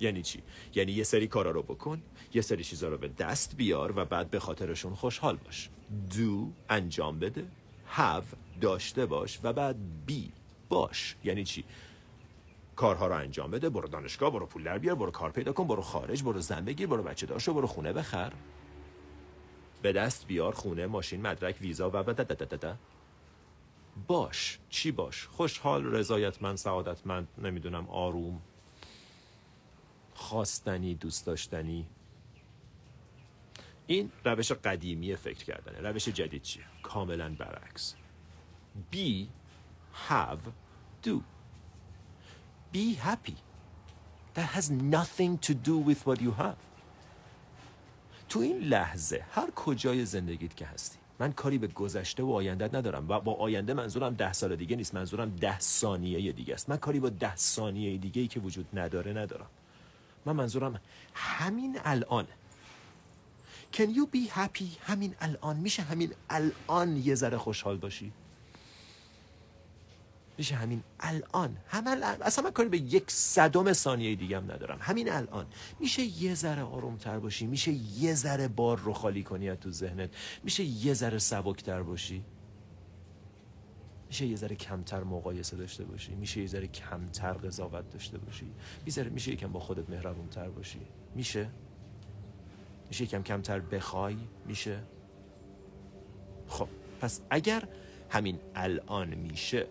یعنی 0.00 0.22
چی؟ 0.22 0.42
یعنی 0.74 0.92
یه 0.92 1.04
سری 1.04 1.26
کارا 1.26 1.50
رو 1.50 1.62
بکن 1.62 2.02
یه 2.34 2.42
سری 2.42 2.64
چیزا 2.64 2.88
رو 2.88 2.98
به 2.98 3.08
دست 3.08 3.56
بیار 3.56 3.98
و 3.98 4.04
بعد 4.04 4.30
به 4.30 4.38
خاطرشون 4.38 4.94
خوشحال 4.94 5.36
باش. 5.36 5.70
Do 6.10 6.52
انجام 6.68 7.18
بده. 7.18 7.44
Have 7.96 8.36
داشته 8.60 9.06
باش 9.06 9.40
و 9.42 9.52
بعد 9.52 9.76
be 10.08 10.30
باش. 10.68 11.16
یعنی 11.24 11.44
چی؟ 11.44 11.64
کارها 12.76 13.06
رو 13.06 13.14
انجام 13.14 13.50
بده 13.50 13.68
برو 13.68 13.88
دانشگاه 13.88 14.32
برو 14.32 14.46
پول 14.46 14.62
در 14.62 14.78
بیار 14.78 14.94
برو 14.94 15.10
کار 15.10 15.30
پیدا 15.30 15.52
کن 15.52 15.66
برو 15.66 15.82
خارج 15.82 16.22
برو 16.22 16.40
زن 16.40 16.64
بگیر 16.64 16.86
برو 16.86 17.02
بچه 17.02 17.26
داشته 17.26 17.52
برو 17.52 17.66
خونه 17.66 17.92
بخر. 17.92 18.32
به 19.86 19.92
دست 19.92 20.26
بیار 20.26 20.54
خونه 20.54 20.86
ماشین 20.86 21.20
مدرک 21.20 21.56
ویزا 21.60 21.90
و 21.94 22.02
بعد 22.02 22.78
باش 24.06 24.58
چی 24.70 24.92
باش؟ 24.92 25.26
خوشحال 25.26 25.84
رضایتمند 25.84 26.56
سعادتمند 26.56 27.28
نمی‌دونم 27.38 27.88
آروم. 27.88 28.42
خواستنی 30.14 30.94
دوست 30.94 31.26
داشتنی. 31.26 31.86
این 33.86 34.12
روش 34.24 34.52
قدیمی 34.52 35.16
فکر 35.16 35.44
کردنه. 35.44 35.88
روش 35.88 36.08
جدید 36.08 36.42
چیه؟ 36.42 36.64
کاملا 36.82 37.34
برعکس. 37.38 37.94
Be 38.92 39.26
have 40.08 40.40
do. 41.04 41.20
Be 42.72 42.94
happy. 42.94 43.36
That 44.34 44.48
has 44.56 44.70
nothing 44.70 45.38
to 45.38 45.54
do 45.54 45.78
with 45.78 46.06
what 46.06 46.20
you 46.20 46.32
have. 46.32 46.65
تو 48.28 48.40
این 48.40 48.58
لحظه 48.58 49.24
هر 49.30 49.50
کجای 49.50 50.04
زندگیت 50.04 50.56
که 50.56 50.66
هستی 50.66 50.98
من 51.18 51.32
کاری 51.32 51.58
به 51.58 51.66
گذشته 51.66 52.22
و 52.22 52.30
آینده 52.30 52.76
ندارم 52.76 53.08
و 53.08 53.20
با 53.20 53.34
آینده 53.34 53.74
منظورم 53.74 54.14
ده 54.14 54.32
سال 54.32 54.56
دیگه 54.56 54.76
نیست 54.76 54.94
منظورم 54.94 55.36
ده 55.36 55.60
ثانیه 55.60 56.32
دیگه 56.32 56.54
است. 56.54 56.70
من 56.70 56.76
کاری 56.76 57.00
با 57.00 57.08
ده 57.08 57.36
ثانیه 57.36 57.98
دیگه 57.98 58.22
ای 58.22 58.28
که 58.28 58.40
وجود 58.40 58.78
نداره 58.78 59.12
ندارم. 59.12 59.46
من 60.26 60.32
منظورم 60.32 60.80
همین 61.14 61.78
الان. 61.84 62.26
Can 63.72 63.88
you 63.96 64.06
be 64.14 64.30
happy 64.36 64.64
همین 64.80 65.14
الان؟ 65.20 65.56
میشه 65.56 65.82
همین 65.82 66.12
الان 66.30 66.96
یه 66.96 67.14
ذره 67.14 67.38
خوشحال 67.38 67.76
باشی؟ 67.76 68.12
میشه 70.38 70.54
همین 70.54 70.82
الان. 71.00 71.56
همین 71.68 71.88
الان 71.88 72.22
اصلا 72.22 72.44
من 72.44 72.50
کاری 72.50 72.68
به 72.68 72.78
یک 72.78 73.10
صدم 73.10 73.72
ثانیه 73.72 74.16
دیگه 74.16 74.36
هم 74.36 74.52
ندارم. 74.52 74.78
همین 74.80 75.12
الان. 75.12 75.46
میشه 75.80 76.02
یه 76.02 76.34
ذره 76.34 76.62
آرومتر 76.62 77.18
باشی. 77.18 77.46
میشه 77.46 77.72
یه 77.72 78.14
ذره 78.14 78.48
بار 78.48 78.78
رو 78.78 78.92
خالی 78.92 79.22
کنی 79.22 79.50
از 79.50 79.58
تو 79.58 79.70
ذهنت. 79.70 80.10
میشه 80.44 80.64
یه 80.64 80.94
ذره 80.94 81.18
سبکتر 81.18 81.82
باشی. 81.82 82.24
میشه 84.08 84.26
یه 84.26 84.36
ذره 84.36 84.56
کمتر 84.56 85.04
مقایسه 85.04 85.56
داشته 85.56 85.84
باشی. 85.84 86.14
میشه 86.14 86.40
یه 86.40 86.46
ذره 86.46 86.66
کمتر 86.66 87.32
قضاوت 87.32 87.90
داشته 87.90 88.18
باشی. 88.18 88.52
میشه 88.86 89.04
میشه 89.04 89.32
یکم 89.32 89.52
با 89.52 89.60
خودت 89.60 89.90
مهربونتر 89.90 90.48
باشی. 90.48 90.80
میشه؟ 91.14 91.48
میشه 92.88 93.04
یکم 93.04 93.22
کمتر 93.22 93.60
بخوای؟ 93.60 94.16
میشه؟ 94.46 94.82
خب 96.48 96.68
پس 97.00 97.20
اگر 97.30 97.68
همین 98.10 98.38
الان 98.54 99.14
میشه 99.14 99.66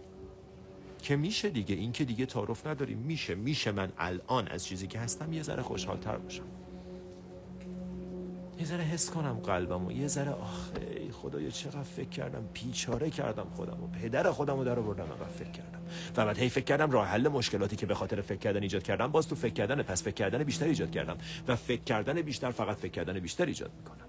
که 1.05 1.15
میشه 1.15 1.49
دیگه 1.49 1.75
این 1.75 1.91
که 1.91 2.05
دیگه 2.05 2.25
تعارف 2.25 2.67
نداریم 2.67 2.97
میشه 2.97 3.35
میشه 3.35 3.71
من 3.71 3.91
الان 3.97 4.47
از 4.47 4.65
چیزی 4.65 4.87
که 4.87 4.99
هستم 4.99 5.33
یه 5.33 5.43
ذره 5.43 5.63
خوشحالتر 5.63 6.17
باشم. 6.17 6.43
یه 8.59 8.65
ذره 8.65 8.83
حس 8.83 9.09
کنم 9.09 9.33
قلبم 9.33 9.85
و 9.85 9.91
یه 9.91 10.07
ذره 10.07 10.31
آخه 10.31 11.11
خدایا 11.11 11.49
چقدر 11.49 11.83
فکر 11.83 12.09
کردم 12.09 12.49
پیچاره 12.53 13.09
کردم 13.09 13.47
خودم 13.55 13.83
و 13.83 13.87
پدر 13.87 14.31
خودم 14.31 14.57
رو 14.57 14.63
در 14.63 14.79
آوردم 14.79 15.03
و 15.03 15.25
فکر 15.25 15.51
کردم. 15.51 15.81
و 16.17 16.25
بعد 16.25 16.37
هی 16.37 16.49
فکر 16.49 16.63
کردم 16.63 16.91
راه 16.91 17.07
حل 17.07 17.27
مشکلاتی 17.27 17.75
که 17.75 17.85
به 17.85 17.95
خاطر 17.95 18.21
فکر 18.21 18.39
کردن 18.39 18.61
ایجاد 18.61 18.83
کردم 18.83 19.07
باز 19.07 19.27
تو 19.27 19.35
فکر 19.35 19.53
کردن 19.53 19.83
پس 19.83 20.03
فکر 20.03 20.13
کردن 20.13 20.43
بیشتر 20.43 20.65
ایجاد 20.65 20.91
کردم. 20.91 21.17
و 21.47 21.55
فکر 21.55 21.83
کردن 21.83 22.21
بیشتر 22.21 22.51
فقط 22.51 22.77
فکر 22.77 22.91
کردن 22.91 23.19
بیشتر 23.19 23.45
ایجاد 23.45 23.71
می‌کنم. 23.77 24.05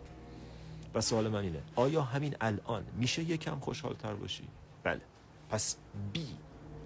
و 0.94 1.00
سوال 1.00 1.28
من 1.28 1.40
اینه 1.40 1.62
آیا 1.74 2.02
همین 2.02 2.35
الان 2.40 2.85
میشه 2.96 3.22
یکم 3.22 3.59
خوشحالتر 3.59 4.14
باشی؟ 4.14 4.44
بله. 4.82 5.00
پس 5.50 5.76
بی 6.12 6.26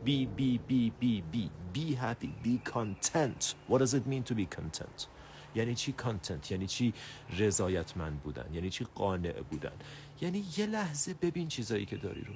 Be, 0.05 0.27
be, 0.37 0.59
be, 0.69 0.93
be, 1.01 1.23
be. 1.33 1.51
Be 1.73 1.95
happy. 1.95 2.33
Be 2.43 2.59
content. 2.65 3.55
What 3.69 3.79
does 3.79 3.95
it 3.95 4.07
mean 4.07 4.23
to 4.25 4.35
be 4.35 4.47
content? 4.47 5.09
یعنی 5.55 5.75
چی 5.75 5.93
کانتنت 5.93 6.51
یعنی 6.51 6.67
چی 6.67 6.95
رضایتمند 7.39 8.21
بودن؟ 8.23 8.55
یعنی 8.55 8.71
چی 8.71 8.87
قانع 8.95 9.33
بودن؟ 9.33 9.73
یعنی 10.21 10.45
یه 10.57 10.67
لحظه 10.67 11.15
ببین 11.15 11.49
چیزایی 11.49 11.87
که 11.87 11.97
داری 11.97 12.21
رو. 12.21 12.35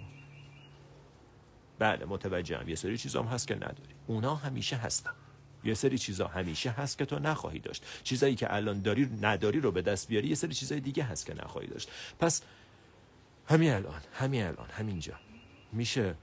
بله 1.78 2.04
متوجهم. 2.04 2.68
یه 2.68 2.74
سری 2.74 2.98
چیزا 2.98 3.22
هم 3.22 3.28
هست 3.28 3.48
که 3.48 3.54
نداری. 3.54 3.94
اونا 4.06 4.34
همیشه 4.34 4.76
هستن. 4.76 5.10
یه 5.64 5.74
سری 5.74 5.98
چیزا 5.98 6.26
همیشه 6.26 6.70
هست 6.70 6.98
که 6.98 7.04
تو 7.04 7.18
نخواهی 7.18 7.58
داشت. 7.58 7.86
چیزایی 8.02 8.34
که 8.34 8.54
الان 8.54 8.80
داری 8.82 9.10
نداری 9.20 9.60
رو 9.60 9.72
به 9.72 9.82
دست 9.82 10.08
بیاری 10.08 10.28
یه 10.28 10.34
سری 10.34 10.54
چیزای 10.54 10.80
دیگه 10.80 11.04
هست 11.04 11.26
که 11.26 11.34
نخواهی 11.34 11.68
داشت. 11.68 11.90
پس 12.18 12.42
همین 13.46 13.72
الان 13.72 14.00
همین 14.12 14.42
الان 14.42 14.70
همینجا. 14.70 15.14
میشه 15.72 16.14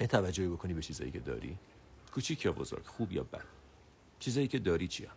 یه 0.00 0.06
توجهی 0.06 0.48
بکنی 0.48 0.74
به 0.74 0.82
چیزایی 0.82 1.10
که 1.10 1.20
داری. 1.20 1.58
کوچیک 2.14 2.44
یا 2.44 2.52
بزرگ 2.52 2.86
خوب 2.86 3.12
یا 3.12 3.22
بد. 3.22 3.44
چیزایی 4.18 4.48
که 4.48 4.58
داری 4.58 4.88
چیه؟ 4.88 5.08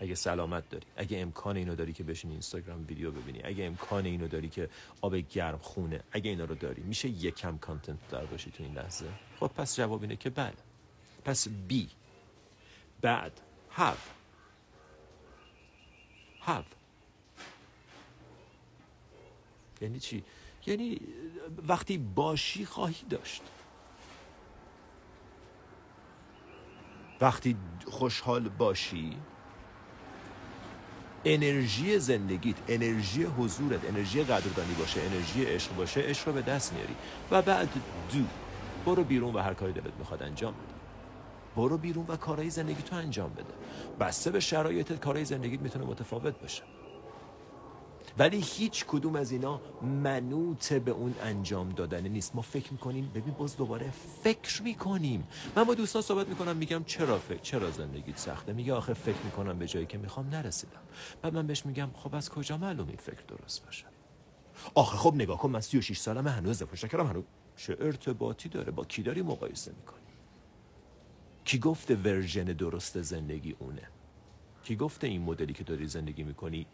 اگه 0.00 0.14
سلامت 0.14 0.68
داری 0.68 0.86
اگه 0.96 1.18
امکان 1.18 1.56
اینو 1.56 1.74
داری 1.74 1.92
که 1.92 2.04
بشین 2.04 2.30
اینستاگرام 2.30 2.84
ویدیو 2.88 3.10
ببینی 3.10 3.40
اگه 3.44 3.64
امکان 3.64 4.06
اینو 4.06 4.28
داری 4.28 4.48
که 4.48 4.68
آب 5.00 5.16
گرم 5.16 5.58
خونه 5.58 6.00
اگه 6.12 6.30
اینا 6.30 6.44
رو 6.44 6.54
داری 6.54 6.82
میشه 6.82 7.08
یکم 7.08 7.58
کانتنت 7.58 8.08
دار 8.08 8.26
باشی 8.26 8.50
تو 8.50 8.62
این 8.62 8.74
لحظه؟ 8.74 9.06
خب 9.40 9.46
پس 9.46 9.76
جواب 9.76 10.02
اینه 10.02 10.16
که 10.16 10.30
بله. 10.30 10.52
پس 11.24 11.48
بی 11.48 11.88
بعد 13.00 13.40
have. 13.76 14.04
Have. 16.46 16.64
یعنی 19.80 20.00
چی؟ 20.00 20.24
یعنی 20.66 21.00
وقتی 21.68 21.98
باشی 21.98 22.66
خواهی 22.66 23.04
داشت. 23.10 23.42
وقتی 27.20 27.56
خوشحال 27.86 28.48
باشی 28.48 29.16
انرژی 31.24 31.98
زندگیت 31.98 32.56
انرژی 32.68 33.22
حضورت 33.22 33.88
انرژی 33.88 34.22
قدردانی 34.22 34.74
باشه 34.74 35.00
انرژی 35.00 35.44
عشق 35.44 35.76
باشه 35.76 36.00
عشق 36.00 36.28
رو 36.28 36.34
به 36.34 36.42
دست 36.42 36.72
میاری. 36.72 36.94
و 37.30 37.42
بعد 37.42 37.68
دو 38.12 38.24
برو 38.86 39.04
بیرون 39.04 39.34
و 39.34 39.38
هر 39.38 39.54
کاری 39.54 39.72
دلت 39.72 39.94
می‌خواد 39.98 40.22
انجام 40.22 40.52
بده. 40.52 40.74
برو 41.56 41.78
بیرون 41.78 42.06
و 42.08 42.16
کارهای 42.16 42.50
زندگی 42.50 42.82
تو 42.82 42.96
انجام 42.96 43.30
بده. 43.32 43.54
بسته 44.00 44.30
به 44.30 44.40
شرایطت 44.40 45.00
کارهای 45.00 45.24
زندگیت 45.24 45.60
می‌تونه 45.60 45.84
متفاوت 45.84 46.40
باشه. 46.40 46.62
ولی 48.18 48.40
هیچ 48.40 48.84
کدوم 48.88 49.16
از 49.16 49.32
اینا 49.32 49.60
منوط 49.82 50.72
به 50.72 50.90
اون 50.90 51.14
انجام 51.22 51.68
دادن 51.68 52.08
نیست. 52.08 52.36
ما 52.36 52.42
فکر 52.42 52.72
می‌کنیم 52.72 53.10
ببین 53.14 53.34
باز 53.34 53.56
دوباره 53.56 53.90
فکر 54.24 54.62
می‌کنیم. 54.62 55.28
من 55.56 55.64
با 55.64 55.74
دوستان 55.74 56.02
صحبت 56.02 56.28
می‌کنم 56.28 56.56
میگم 56.56 56.84
چرا 56.84 57.18
فکر 57.18 57.40
چرا 57.40 57.70
زندگیت 57.70 58.18
سخته؟ 58.18 58.52
میگه 58.52 58.74
آخه 58.74 58.94
فکر 58.94 59.22
می‌کنم 59.24 59.58
به 59.58 59.66
جایی 59.66 59.86
که 59.86 59.98
می‌خوام 59.98 60.28
نرسیدم. 60.28 60.80
بعد 61.22 61.34
من 61.34 61.46
بهش 61.46 61.66
میگم 61.66 61.90
خب 61.94 62.14
از 62.14 62.30
کجا 62.30 62.58
معلوم 62.58 62.88
این 62.88 62.96
فکر 62.96 63.22
درست 63.28 63.64
باشه؟ 63.64 63.84
آخه 64.74 64.96
خب 64.96 65.14
نگاه 65.14 65.38
کن 65.38 65.50
من 65.50 65.60
36 65.60 65.98
سالمه 65.98 66.30
هنوز 66.30 66.50
ازدواج 66.50 66.84
نکردم 66.84 67.06
هنوز 67.06 67.24
چه 67.56 67.76
ارتباطی 67.80 68.48
داره؟ 68.48 68.72
با 68.72 68.84
کی 68.84 69.02
داری 69.02 69.22
مقایسه 69.22 69.72
می‌کنی؟ 69.72 69.98
کی 71.44 71.58
گفته 71.58 71.96
ورژن 71.96 72.44
درست 72.44 73.02
زندگی 73.02 73.56
اونه؟ 73.58 73.88
کی 74.64 74.76
گفته 74.76 75.06
این 75.06 75.22
مدلی 75.22 75.52
که 75.52 75.64
داری 75.64 75.86
زندگی 75.86 76.22
می‌کنی 76.22 76.66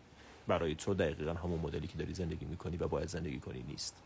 برای 0.47 0.75
تو 0.75 0.95
دقیقا 0.95 1.33
همون 1.33 1.61
مدلی 1.61 1.87
که 1.87 1.99
داری 1.99 2.15
زندگی 2.15 2.45
می‌کنی 2.45 2.77
و 2.77 2.89
باید 2.89 3.09
زندگی 3.09 3.41
کنی 3.41 3.63
نیست. 3.63 4.03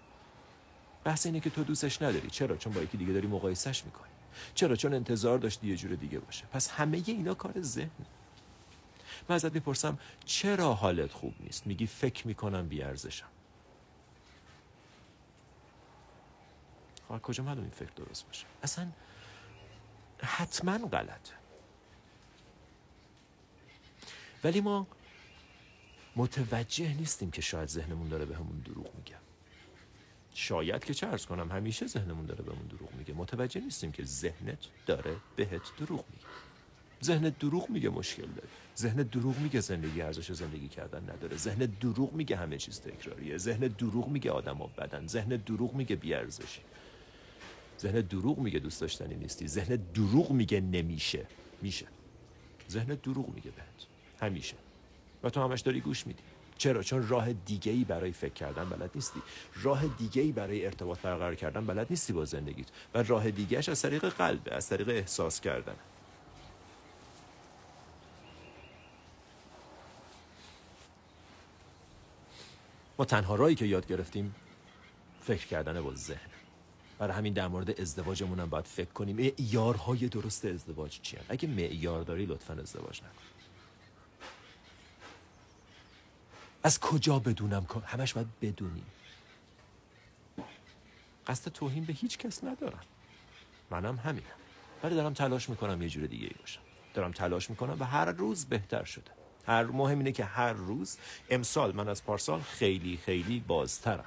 بحث 1.05 1.27
اینه 1.27 1.41
که 1.41 1.51
تو 1.51 1.65
دوستش 1.65 2.03
نداری. 2.03 2.31
چرا؟ 2.31 2.57
چون 2.57 2.73
با 2.73 2.81
یکی 2.81 2.97
دیگه 2.97 3.13
داری 3.13 3.27
مقایسش 3.27 3.85
می‌کنی. 3.85 4.11
چرا؟ 4.55 4.77
چون 4.77 4.95
انتظار 4.95 5.39
داشتی 5.39 5.67
یه 5.67 5.77
جور 5.77 5.95
دیگه 5.95 6.19
باشه. 6.19 6.47
پس 6.53 6.71
همه 6.71 7.03
اینا 7.07 7.35
کار 7.35 7.61
ذهن 7.61 7.91
من 9.29 9.37
ازت 9.37 9.55
می‌پرسم 9.55 9.99
چرا 10.25 10.75
حالت 10.75 11.13
خوب 11.13 11.35
نیست؟ 11.41 11.67
میگی 11.67 11.87
فکر 11.87 12.27
می‌کنم 12.27 12.69
بیارزشم. 12.69 13.29
خب 17.09 17.19
کجا 17.19 17.45
معلوم 17.45 17.63
این 17.63 17.71
فکر 17.71 17.91
درست 17.97 18.27
باشه؟ 18.27 18.47
اصلا 18.63 18.87
حتما 20.23 20.79
غلطه. 20.79 21.35
ولی 24.45 24.61
ما 24.61 24.87
متوجه 26.19 26.95
نیستیم 26.95 27.31
که 27.31 27.43
شاید 27.43 27.69
ذهنمون 27.69 28.09
داره 28.09 28.25
به 28.25 28.37
همون 28.37 28.59
دروغ 28.59 28.95
میگه. 28.97 29.17
شاید 30.35 30.85
که 30.85 30.95
چه 30.95 31.07
کنم 31.29 31.53
همیشه 31.53 31.87
ذهنمون 31.87 32.27
داره 32.27 32.45
بهمون 32.45 32.67
دروغ 32.67 32.95
میگه. 32.95 33.15
متوجه 33.15 33.61
نیستیم 33.61 33.93
که 33.93 34.05
ذهنت 34.05 34.59
داره 34.87 35.17
بهت 35.37 35.63
دروغ 35.79 36.05
میگه. 36.11 36.25
ذهن 37.03 37.29
دروغ 37.41 37.71
میگه 37.71 37.89
مشکل 37.89 38.27
داری 38.27 38.49
ذهن 38.77 39.03
دروغ 39.03 39.39
میگه 39.39 39.61
زندگی 39.61 40.01
ارزش 40.01 40.33
زندگی 40.33 40.69
کردن 40.69 41.03
نداره. 41.03 41.37
ذهن 41.37 41.59
دروغ 41.81 42.13
میگه 42.13 42.37
همه 42.37 42.59
چیز 42.59 42.81
تکراریه. 42.81 43.39
ذهن 43.39 43.61
دروغ 43.61 44.09
میگه 44.09 44.31
آدم 44.31 44.59
بدن. 44.79 45.07
ذهن 45.07 45.29
دروغ 45.29 45.75
میگه 45.75 45.97
بیارزشی. 45.97 46.61
ذهن 47.81 48.01
دروغ 48.01 48.39
میگه 48.39 48.59
دوست 48.59 48.81
داشتنی 48.81 49.15
نیستی. 49.15 49.49
ذهن 49.49 49.77
دروغ 49.95 50.31
میگه 50.31 50.61
نمیشه. 50.61 51.27
میشه. 51.63 51.87
ذهن 52.71 52.95
دروغ 52.95 53.35
میگه 53.35 53.51
بهت. 53.51 53.87
همیشه. 54.21 54.57
و 55.23 55.31
تو 55.31 55.43
همش 55.43 55.61
داری 55.61 55.81
گوش 55.81 56.07
میدی. 56.07 56.23
چرا؟ 56.59 56.83
چون 56.83 57.09
راه 57.09 57.33
دیگه 57.33 57.73
ای 57.73 57.85
برای 57.85 58.13
فکر 58.13 58.33
کردن 58.33 58.69
بلد 58.69 58.91
نیستی. 58.95 59.23
راه 59.63 59.87
دیگه 59.87 60.23
ای 60.23 60.33
برای 60.33 60.65
ارتباط 60.65 60.99
برقرار 60.99 61.35
کردن 61.35 61.67
بلد 61.67 61.87
نیستی 61.91 62.13
با 62.13 62.25
زندگیت. 62.25 62.67
و 62.95 63.03
راه 63.03 63.31
دیگهش 63.31 63.69
از 63.69 63.83
طریق 63.83 64.09
قلب 64.09 64.49
از 64.51 64.69
طریق 64.69 64.89
احساس 64.89 65.41
کردن. 65.41 65.75
ما 72.99 73.05
تنها 73.05 73.35
راهی 73.35 73.55
که 73.55 73.65
یاد 73.67 73.87
گرفتیم 73.87 74.35
فکر 75.21 75.47
کردن 75.47 75.81
با 75.81 75.95
ذهن. 75.95 76.31
برای 76.99 77.17
همین 77.17 77.33
در 77.33 77.49
مورد 77.49 77.81
ازدواجمون 77.81 78.41
هم 78.41 78.51
باید 78.51 78.65
فکر 78.65 78.93
کنیم. 78.93 79.17
معیارهای 79.17 80.09
درست 80.09 80.45
ازدواج 80.45 81.01
چیه؟ 81.01 81.21
اگه 81.29 81.49
معیار 81.49 82.03
داری 82.03 82.27
لطفا 82.27 82.55
ازدواج 82.55 83.01
نکن. 83.01 83.38
از 86.69 86.81
کجا 86.81 87.19
بدونم 87.19 87.67
همش 87.87 88.15
باید 88.15 88.27
بدونی؟ 88.43 88.83
قصد 91.27 91.53
توهین 91.53 91.85
به 91.85 91.93
هیچ 91.93 92.19
کس 92.19 92.45
ندارم. 92.45 92.81
منم 93.71 93.97
همینم. 93.97 94.27
ولی 94.83 94.95
دارم 94.95 95.15
تلاش 95.15 95.49
می‌کنم 95.49 95.83
یه 95.83 95.89
جور 95.89 96.07
دیگه 96.07 96.27
ای 96.27 96.35
باشم. 96.41 96.61
دارم 96.95 97.13
تلاش 97.13 97.51
می‌کنم 97.51 97.77
و 97.81 97.85
هر 97.85 98.05
روز 98.05 98.47
بهتر 98.47 98.85
شده. 98.85 99.11
هر 99.47 99.65
مهم 99.65 99.99
اینه 99.99 100.13
که 100.13 100.25
هر 100.25 100.53
روز 100.53 100.99
امسال 101.31 101.77
من 101.77 101.89
از 101.89 102.05
پارسال 102.05 102.41
خیلی 102.41 102.97
خیلی 102.97 103.41
بازترم. 103.41 104.05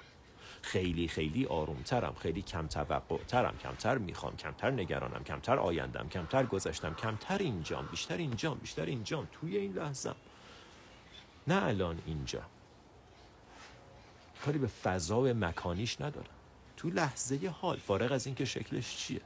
خیلی 0.62 1.08
خیلی 1.08 1.46
آرومترم 1.46 2.16
خیلی 2.20 2.42
کم 2.42 2.68
توقع 2.68 3.18
ترم 3.18 3.58
کمتر 3.58 3.98
می‌خوام 3.98 4.38
کمتر 4.38 4.72
نگرانم 4.72 5.24
کمتر 5.24 5.60
آیندم 5.60 6.10
کمتر 6.10 6.46
گذشتم 6.46 6.94
کمتر 6.94 7.38
اینجام 7.38 7.86
بیشتر 7.86 8.18
اینجام 8.18 8.58
بیشتر 8.58 8.86
اینجام. 8.86 9.28
توی 9.32 9.58
این 9.58 9.74
لحظه 9.74 10.12
نه 11.52 11.66
الان 11.66 12.02
اینجا. 12.06 12.42
کاری 14.46 14.58
به 14.58 14.68
فضا 14.68 15.22
و 15.22 15.28
مکانیش 15.28 16.02
ندارم. 16.02 16.36
تو 16.78 16.90
لحظه 16.90 17.48
حال. 17.48 17.78
فارغ 17.78 18.12
از 18.12 18.26
اینکه 18.26 18.46
شکلش 18.46 18.98
چیه. 18.98 19.22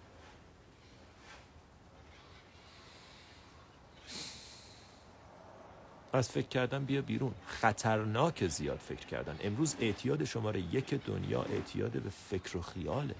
از 6.13 6.29
فکر 6.29 6.47
کردن 6.47 6.85
بیا 6.85 7.01
بیرون. 7.01 7.33
خطرناک 7.47 8.47
زیاد 8.47 8.77
فکر 8.77 9.05
کردن. 9.05 9.37
امروز 9.43 9.75
اعتیاد 9.79 10.23
شماره 10.23 10.59
یک 10.59 10.93
دنیا 10.93 11.43
اعتیاد 11.43 11.91
به 11.91 12.09
فکر 12.09 12.57
و 12.57 12.61
خیاله. 12.61 13.15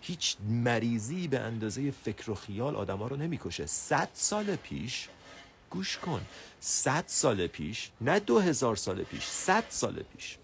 هیچ 0.00 0.36
مریضی 0.48 1.28
به 1.28 1.40
اندازه 1.40 1.90
فکر 1.90 2.30
و 2.30 2.34
خیال 2.34 2.76
آدما 2.76 3.06
رو 3.06 3.16
نمی‌کشه. 3.16 3.66
صد 3.66 4.08
سال 4.12 4.56
پیش 4.56 5.08
گوش 5.72 5.98
کن. 5.98 6.26
صد 6.60 7.04
سال 7.06 7.46
پیش 7.46 7.90
نه 8.00 8.20
دو 8.20 8.40
هزار 8.40 8.76
سال 8.76 9.02
پیش 9.02 9.24
صد 9.24 9.64
سال 9.68 10.02
پیش. 10.02 10.38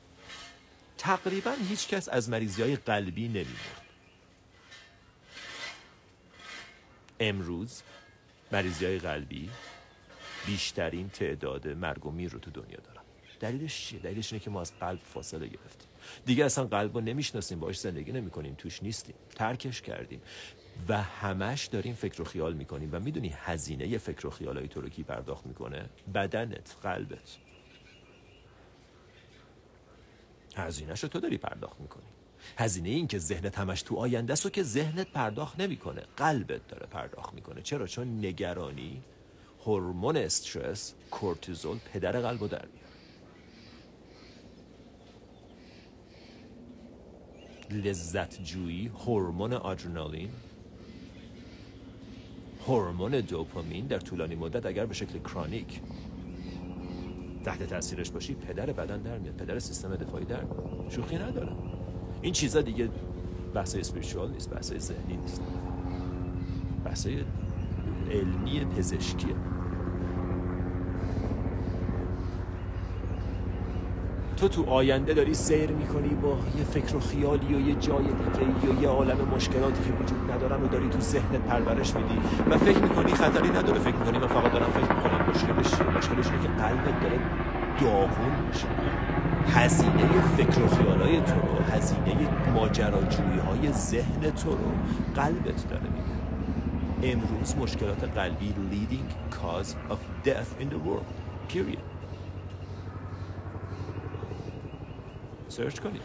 تقریبا 0.98 1.54
هیچ 1.68 1.88
کس 1.88 2.08
از 2.08 2.30
مریضی 2.30 2.62
های 2.62 2.76
قلبی 2.76 3.28
نمیمرد. 3.28 3.86
امروز 7.20 7.82
مریضی 8.52 8.84
های 8.84 8.98
قلبی 8.98 9.50
بیشترین 10.46 11.08
تعداد 11.08 11.68
مرگ 11.68 12.06
و 12.06 12.10
میر 12.10 12.30
رو 12.30 12.38
تو 12.38 12.50
دنیا 12.50 12.78
دارن. 12.80 13.02
دلیلش 13.40 13.86
چیه؟ 13.86 14.00
دلیلش 14.00 14.32
اینه 14.32 14.44
که 14.44 14.50
ما 14.50 14.60
از 14.60 14.72
قلب 14.80 15.00
فاصله 15.14 15.46
گرفتیم. 15.46 15.88
دیگه 16.26 16.44
اصلا 16.44 16.64
قلب 16.64 16.94
رو 16.94 17.00
نمی‌شناسیم 17.00 17.60
باش 17.60 17.80
زندگی 17.80 18.12
نمی 18.12 18.30
کنیم 18.30 18.54
توش 18.54 18.82
نیستیم. 18.82 19.14
ترکش 19.34 19.82
کردیم. 19.82 20.22
و 20.88 21.02
همش 21.02 21.66
داریم 21.66 21.94
فکر 21.94 22.22
و 22.22 22.24
خیال 22.24 22.54
می‌کنیم 22.54 22.88
و 22.92 23.00
می‌دونی 23.00 23.34
هزینه 23.36 23.98
فکر 23.98 24.26
و 24.26 24.30
خیال 24.30 24.58
های 24.58 24.68
تو 24.68 24.80
رو 24.80 24.88
کی 24.88 25.02
پرداخت 25.02 25.46
می‌کنه؟ 25.46 25.88
بدنت 26.14 26.76
قلبت. 26.82 27.38
هزینه 30.56 30.94
رو 30.94 31.08
تو 31.08 31.20
داری 31.20 31.38
پرداخت 31.38 31.80
می‌کنی. 31.80 32.06
هزینه 32.58 32.88
این 32.88 33.06
که 33.06 33.18
ذهنت 33.18 33.58
همش 33.58 33.82
تو 33.82 33.96
آینده 33.96 34.32
است 34.32 34.46
و 34.46 34.50
که 34.50 34.62
ذهنت 34.62 35.10
پرداخت 35.12 35.60
نمی‌کنه. 35.60 36.02
قلبت 36.16 36.68
داره 36.68 36.86
پرداخت 36.86 37.34
می‌کنه. 37.34 37.62
چرا؟ 37.62 37.86
چون 37.86 38.18
نگرانی 38.26 39.02
هورمون 39.66 40.16
استرس 40.16 40.94
کورتیزول 41.10 41.78
پدر 41.92 42.20
قلب 42.20 42.46
در 42.46 42.66
میاره. 42.66 42.88
لذت 47.70 48.42
جویی 48.42 48.86
هورمون 48.86 49.52
آدرنالین 49.52 50.30
هورمون 52.68 53.20
دوپامین 53.20 53.86
در 53.86 53.98
طولانی 53.98 54.34
مدت 54.34 54.66
اگر 54.66 54.86
به 54.86 54.94
شکل 54.94 55.18
کرانیک 55.18 55.80
تحت 57.44 57.62
تاثیرش 57.62 58.10
باشی 58.10 58.34
پدر 58.34 58.72
بدن 58.72 59.02
در 59.02 59.18
میاد 59.18 59.34
پدر 59.34 59.58
سیستم 59.58 59.96
دفاعی 59.96 60.24
در 60.24 60.44
میاد. 60.44 60.90
شوخی 60.90 61.16
نداره. 61.16 61.52
این 62.22 62.32
چیزا 62.32 62.60
دیگه 62.60 62.88
بحث 63.54 63.76
اسپریچوال 63.76 64.30
نیست 64.30 64.50
بحث 64.50 64.72
ذهنی 64.74 65.16
نیست. 65.16 65.42
بحث 66.84 67.06
علمی 68.10 68.64
پزشکیه. 68.64 69.34
تو 74.40 74.48
تو 74.48 74.70
آینده 74.70 75.14
داری 75.14 75.34
سیر 75.34 75.70
می‌کنی 75.70 76.08
با 76.08 76.28
یه 76.58 76.64
فکر 76.64 76.96
و 76.96 77.00
خیالی 77.00 77.54
و 77.54 77.60
یه 77.68 77.74
جای 77.74 78.04
دیگه 78.04 78.74
یا 78.74 78.82
یه 78.82 78.88
عالم 78.88 79.28
مشکلاتی 79.34 79.84
که 79.84 79.92
وجود 79.92 80.30
ندارن 80.30 80.62
و 80.62 80.68
داری 80.68 80.88
تو 80.88 81.00
ذهنت 81.00 81.40
پرورش 81.48 81.94
میدی 81.96 82.20
و 82.50 82.58
فکر 82.58 82.78
می‌کنی 82.78 83.12
خطری 83.12 83.48
نداره 83.48 83.78
فکر 83.78 83.96
می‌کنی 83.96 84.18
من 84.18 84.26
فقط 84.26 84.52
دارم 84.52 84.70
فکر 84.70 84.94
می‌کنم 84.94 85.30
مشکلش 85.30 85.76
چیه 85.76 85.98
مشکلش 85.98 86.26
اینه 86.26 86.42
که 86.42 86.48
قلبت 86.48 87.00
داره 87.02 87.18
داغون 87.80 88.32
میشه. 88.48 88.66
هزینه 89.48 90.20
فکر 90.36 90.62
و 90.62 90.68
خیالای 90.68 91.20
تو 91.20 91.34
رو 91.34 91.74
هزینه 91.74 92.28
ماجراجویی 92.54 93.38
های 93.38 93.72
ذهن 93.72 94.20
تو 94.20 94.50
رو 94.50 94.70
قلبت 95.14 95.68
داره 95.68 95.82
میده. 95.82 97.12
امروز 97.12 97.56
مشکلات 97.56 98.04
قلبی 98.04 98.54
leading 98.70 99.34
cause 99.34 99.92
of 99.92 99.98
death 100.24 100.50
in 100.60 100.68
the 100.70 100.78
world 100.88 101.06
period. 101.52 101.97
سرچ 105.58 105.80
کنید 105.80 106.02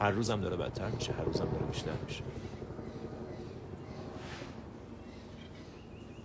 هر 0.00 0.10
روزم 0.10 0.40
داره 0.40 0.56
بدتر 0.56 0.88
میشه 0.88 1.12
هر 1.12 1.24
روزم 1.24 1.44
داره 1.44 1.66
بیشتر 1.66 1.92
میشه. 2.06 2.22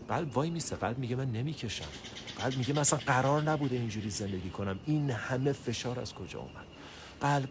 قلب 0.09 0.37
وای 0.37 0.49
میسته 0.49 0.75
قلب 0.75 0.99
میگه 0.99 1.15
من 1.15 1.31
نمی‌کشم. 1.31 1.85
قلب 2.37 2.57
میگه 2.57 2.73
من 2.73 2.81
اصلا 2.81 2.99
قرار 3.05 3.41
نبوده 3.41 3.75
اینجوری 3.75 4.09
زندگی 4.09 4.49
کنم. 4.49 4.79
این 4.85 5.09
همه 5.09 5.51
فشار 5.51 5.99
از 5.99 6.13
کجا 6.13 6.39
اومد؟ 6.39 6.65
قلب 7.21 7.49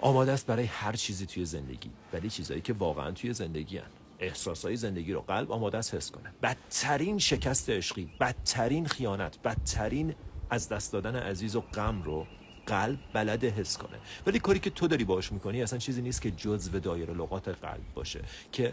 آماده 0.00 0.32
است 0.32 0.46
برای 0.46 0.64
هر 0.64 0.92
چیزی 0.92 1.26
توی 1.26 1.44
زندگی 1.44 1.90
ولی 2.12 2.30
چیزایی 2.30 2.60
که 2.60 2.72
واقعا 2.72 3.10
توی 3.10 3.32
زندگی 3.32 3.78
هن. 3.78 3.86
احساسای 4.18 4.76
زندگی 4.76 5.12
رو 5.12 5.20
قلب 5.20 5.52
آماده 5.52 5.78
است 5.78 5.94
حس 5.94 6.10
کنه. 6.10 6.32
بدترین 6.42 7.18
شکست 7.18 7.70
عشقی 7.70 8.10
بدترین 8.20 8.86
خیانت 8.86 9.42
بدترین 9.42 10.14
از 10.50 10.68
دست 10.68 10.92
دادن 10.92 11.16
عزیز 11.16 11.56
و 11.56 11.60
غم 11.60 12.02
رو 12.02 12.26
قلب 12.70 12.98
بلده 13.12 13.50
حس 13.50 13.78
کنه. 13.78 13.98
ولی 14.26 14.38
کاری 14.38 14.58
که 14.58 14.70
تو 14.70 14.88
داری 14.88 15.04
باش 15.04 15.32
می‌کنی 15.32 15.62
اصلا 15.62 15.78
چیزی 15.78 16.02
نیست 16.02 16.22
که 16.22 16.30
جزو 16.30 16.78
دایره 16.78 17.14
لغات 17.14 17.48
قلب 17.48 17.94
باشه 17.94 18.20
که 18.52 18.72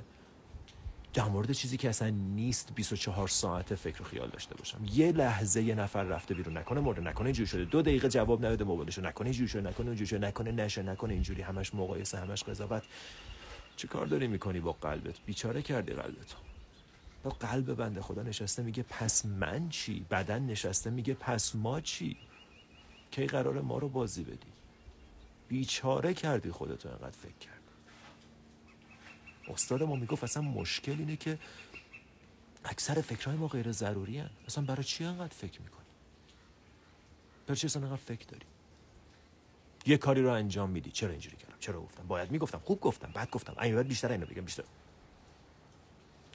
در 1.14 1.24
مورد 1.24 1.52
چیزی 1.52 1.78
که 1.78 1.90
اصلا 1.90 2.10
نیست 2.10 2.72
24 2.76 3.28
ساعت 3.28 3.76
فکر 3.76 4.02
و 4.02 4.06
خیال 4.06 4.30
داشته 4.30 4.56
باشم. 4.56 4.82
یه 4.94 5.12
لحظه 5.12 5.64
یه 5.64 5.76
نفر 5.76 6.04
رفته 6.04 6.34
بیرون 6.34 6.58
نکنه 6.58 6.80
مرده 6.80 7.02
نکنه 7.02 7.26
اینجوری 7.26 7.48
شده. 7.48 7.66
دو 7.66 7.82
دقیقه 7.82 8.10
جواب 8.10 8.46
نداده 8.46 8.64
موبایلشو 8.64 9.02
نکنه 9.02 9.26
اینجوری 9.26 9.48
شده 9.50 9.62
نکنه 9.62 9.88
اونجوری 9.88 10.08
شده 10.08 10.28
نکنه 10.28 10.52
نشه 10.52 10.84
نکنه 10.84 11.14
اینجوری. 11.14 11.42
همش 11.42 11.76
مقایسه 11.76 12.18
همش 12.18 12.44
قضاوت. 12.44 12.84
چه 13.76 13.88
کار 13.88 14.06
داری 14.06 14.28
می‌کنی 14.28 14.60
با 14.60 14.72
قلبت؟ 14.72 15.16
بیچاره 15.26 15.62
کردی 15.62 15.94
قلبت 15.94 16.36
با 17.24 17.30
قلب 17.30 17.74
بنده 17.74 18.02
خدا 18.02 18.24
نشسته 18.24 18.64
میگه 18.64 18.84
پس 18.84 19.26
من 19.26 19.70
چی؟ 19.70 20.06
بدن 20.12 20.42
نشسته 20.42 20.90
میگه 20.90 21.14
پس 21.14 21.56
ما 21.56 21.82
چی؟ 21.82 22.18
کی 23.12 23.28
قرار 23.28 23.62
ما 23.62 23.78
رو 23.78 23.90
بازی 23.90 24.24
بدی؟ 24.24 24.52
بیچاره 25.48 26.14
کردی 26.14 26.52
خودتو 26.52 26.90
انقدر 26.90 27.10
فکر 27.10 27.38
کرد 27.42 27.62
استاد 29.48 29.84
ما 29.84 29.96
می‌گفت 29.96 30.24
اصلا 30.24 30.44
مشکل 30.44 30.96
اینه 31.00 31.16
که 31.16 31.40
اکثر 32.66 33.02
فکرهای 33.02 33.38
ما 33.38 33.48
غیر 33.48 33.72
ضروری 33.72 34.18
هن. 34.18 34.30
اصلا 34.48 34.64
برای 34.64 34.84
چی 34.84 35.04
انقدر 35.04 35.34
فکر 35.34 35.62
می‌کنی؟ 35.62 35.86
برای 37.48 37.58
چی 37.58 37.68
اصلا 37.68 37.82
انقدر 37.82 37.96
فکر 37.96 38.26
داری؟ 38.26 38.46
یه 39.86 39.98
کاری 39.98 40.22
رو 40.22 40.32
انجام 40.32 40.70
میدی. 40.70 40.92
چرا 40.92 41.10
اینجوری 41.10 41.38
کردم؟ 41.38 41.56
چرا 41.60 41.82
گفتم؟ 41.82 42.08
باید 42.08 42.32
می‌گفتم. 42.32 42.60
خوب 42.60 42.82
گفتم. 42.82 43.12
بعد 43.14 43.30
گفتم. 43.30 43.56
این 43.62 43.84
بیشتر 43.84 44.12
اینو 44.12 44.26
بگم. 44.26 44.42
بیشتر. 44.42 44.64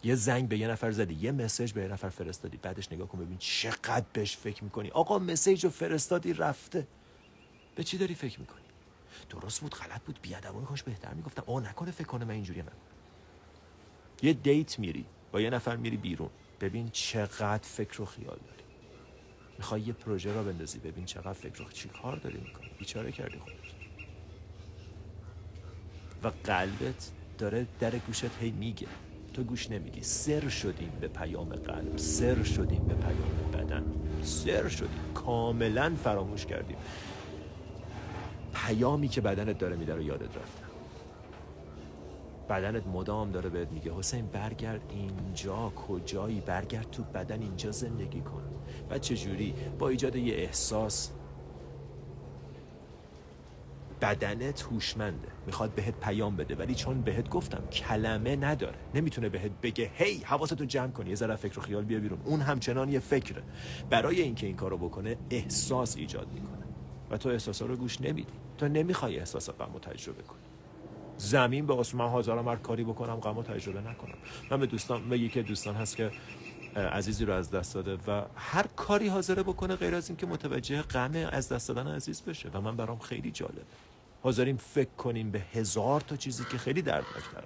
یه 0.05 0.15
زنگ 0.15 0.49
به 0.49 0.59
یه 0.59 0.69
نفر 0.69 0.91
زدی 0.91 1.15
یه 1.15 1.33
مسیج 1.33 1.73
به 1.73 1.81
یه 1.83 1.89
نفر 1.89 2.09
فرستادی. 2.09 2.57
بعدش 2.57 2.93
نگاه 2.93 3.09
کن 3.09 3.19
ببین 3.19 3.39
چقدر 3.39 4.05
بهش 4.13 4.37
فکر 4.37 4.65
می‌کنی. 4.65 4.91
آقا 4.91 5.19
مسیج 5.19 5.65
رو 5.65 5.71
فرستادی 5.71 6.33
رفته. 6.33 6.87
به 7.75 7.85
چی 7.85 7.99
داری 7.99 8.15
فکر 8.15 8.41
می‌کنی؟ 8.41 8.63
درست 9.31 9.61
بود 9.61 9.75
غلط 9.75 10.03
بود. 10.03 10.19
بیادبانه 10.23 10.67
کاش 10.67 10.83
بهتر 10.83 11.15
می‌گفتم. 11.15 11.43
آ 11.47 11.61
نکنه 11.61 11.91
فکر 11.91 12.07
کنه 12.07 12.25
من 12.25 12.31
اینجوری 12.31 12.63
من 12.63 12.73
یه 14.23 14.33
دیت 14.33 14.79
میری 14.79 15.05
با 15.33 15.41
یه 15.41 15.51
نفر 15.51 15.77
میری 15.77 15.97
بیرون. 15.97 16.31
ببین 16.61 16.91
چقدر 16.91 17.69
فکر 17.69 18.03
و 18.03 18.05
خیال 18.05 18.39
داری. 18.47 18.63
می‌خوای 19.59 19.81
یه 19.81 19.93
پروژه 19.93 20.33
را 20.33 20.43
بندازی 20.43 20.79
ببین 20.79 21.05
چقدر 21.05 21.33
فکر 21.33 21.63
و 21.63 21.71
چی 21.71 21.89
کار 21.89 22.17
داری 22.17 22.39
می‌کنی. 22.39 22.71
بیچاره 22.79 23.13
کردی 23.13 23.39
خودت. 23.39 23.57
و 26.23 26.29
قلبت 26.45 27.11
داره 27.39 27.67
در 27.81 27.99
گوشت 27.99 28.31
هی 28.41 28.51
میگه. 28.51 28.89
تو 29.33 29.45
گوش 29.45 29.71
نمیدی. 29.71 30.03
سر 30.03 30.49
شدیم 30.49 30.93
به 31.01 31.09
پیام 31.09 31.49
قلب. 31.49 31.97
سر 31.97 32.43
شدیم 32.43 32.85
به 32.85 32.95
پیام 32.95 33.67
بدن. 33.67 33.85
سر 34.23 34.69
شدیم. 34.69 35.01
کاملا 35.15 35.95
فراموش 36.05 36.47
کردیم. 36.47 36.77
پیامی 38.55 39.09
که 39.09 39.21
بدنت 39.21 39.59
داره 39.59 39.77
میده 39.77 39.95
رو 39.95 40.03
یادت 40.03 40.37
رفته 40.37 40.63
بدنت 42.49 42.87
مدام 42.87 43.31
داره 43.31 43.51
بهت 43.51 43.69
میگه 43.69 43.93
حسین 43.95 44.27
برگرد 44.27 44.81
اینجا. 44.91 45.71
کجایی؟ 45.71 46.41
برگرد 46.41 46.91
تو 46.91 47.03
بدن 47.03 47.43
اینجا 47.43 47.71
زندگی 47.71 48.21
کن. 48.21 48.43
و 48.91 48.99
چجوری؟ 48.99 49.55
با 49.79 49.89
ایجاد 49.89 50.17
یه 50.17 50.35
احساس. 50.35 51.11
بدنت 54.03 54.63
هوشمنده 54.63 55.29
می‌خواد 55.47 55.75
بهت 55.75 55.95
پیام 56.01 56.37
بده 56.37 56.55
ولی 56.55 56.75
چون 56.75 57.01
بهت 57.01 57.29
گفتم 57.29 57.67
کلمه 57.73 58.37
نداره. 58.37 58.79
نمی‌تونه 58.95 59.29
بهت 59.29 59.51
بگه 59.63 59.91
هی 59.95 60.21
hey, 60.21 60.25
حواستو 60.25 60.65
جمع 60.65 60.91
کنی. 60.91 61.11
یه 61.11 61.17
ذره 61.17 61.37
فکر 61.37 61.59
و 61.59 61.63
خیال 61.63 61.85
بیا 61.85 62.01
بیرون. 62.01 62.19
اون 62.25 62.41
همچنان 62.41 62.89
یه 62.89 62.99
فکره. 62.99 63.43
برای 63.91 64.23
اینکه 64.23 64.47
این 64.47 64.57
کارو 64.57 64.79
بکنه 64.79 65.17
احساس 65.31 65.97
ایجاد 65.97 66.27
می‌کنه. 66.33 66.67
و 67.11 67.17
تو 67.17 67.29
احساسا 67.29 67.67
رو 67.67 67.77
گوش 67.77 68.01
نمیدی. 68.01 68.33
تو 68.59 68.69
نمی‌خوای 68.69 69.19
احساس 69.19 69.51
غم 69.51 69.79
تجربه 69.79 70.23
کنی. 70.23 70.39
زمین 71.17 71.67
به 71.67 71.75
من 71.95 72.09
حاضرم 72.09 72.49
هر 72.49 72.57
کاری 72.57 72.85
بکنم 72.85 73.17
غم 73.17 73.43
تجربه 73.43 73.81
نکنم. 73.81 74.15
من 74.51 74.61
به 74.61 74.67
دوستان 74.67 75.09
به 75.09 75.19
یکی 75.19 75.43
دوستان 75.43 75.75
هست 75.75 75.97
که 75.97 76.11
عزیزی 76.77 77.25
رو 77.25 77.33
از 77.33 77.51
دست 77.51 77.75
داده 77.75 77.99
و 78.07 78.25
هر 78.37 78.67
کاری 78.77 79.09
حاضره 79.09 79.43
بکنه 79.43 79.77
غیر 79.77 79.95
از 79.95 80.09
اینکه 80.09 80.27
متوجه 80.27 80.83
غم 80.83 81.29
از 81.33 81.49
دست 81.49 81.69
دادن 81.69 81.95
عزیز 81.95 82.23
بشه. 82.23 82.51
و 82.55 82.61
من 82.61 82.77
برام 82.77 82.99
خیلی 82.99 83.31
جالبه. 83.31 83.63
حاضریم 84.23 84.57
فکر 84.57 84.91
کنیم 84.91 85.31
به 85.31 85.41
هزار 85.41 86.01
تا 86.01 86.17
چیزی 86.17 86.45
که 86.45 86.59
خیلی 86.59 86.83
دردناکتره 86.83 87.45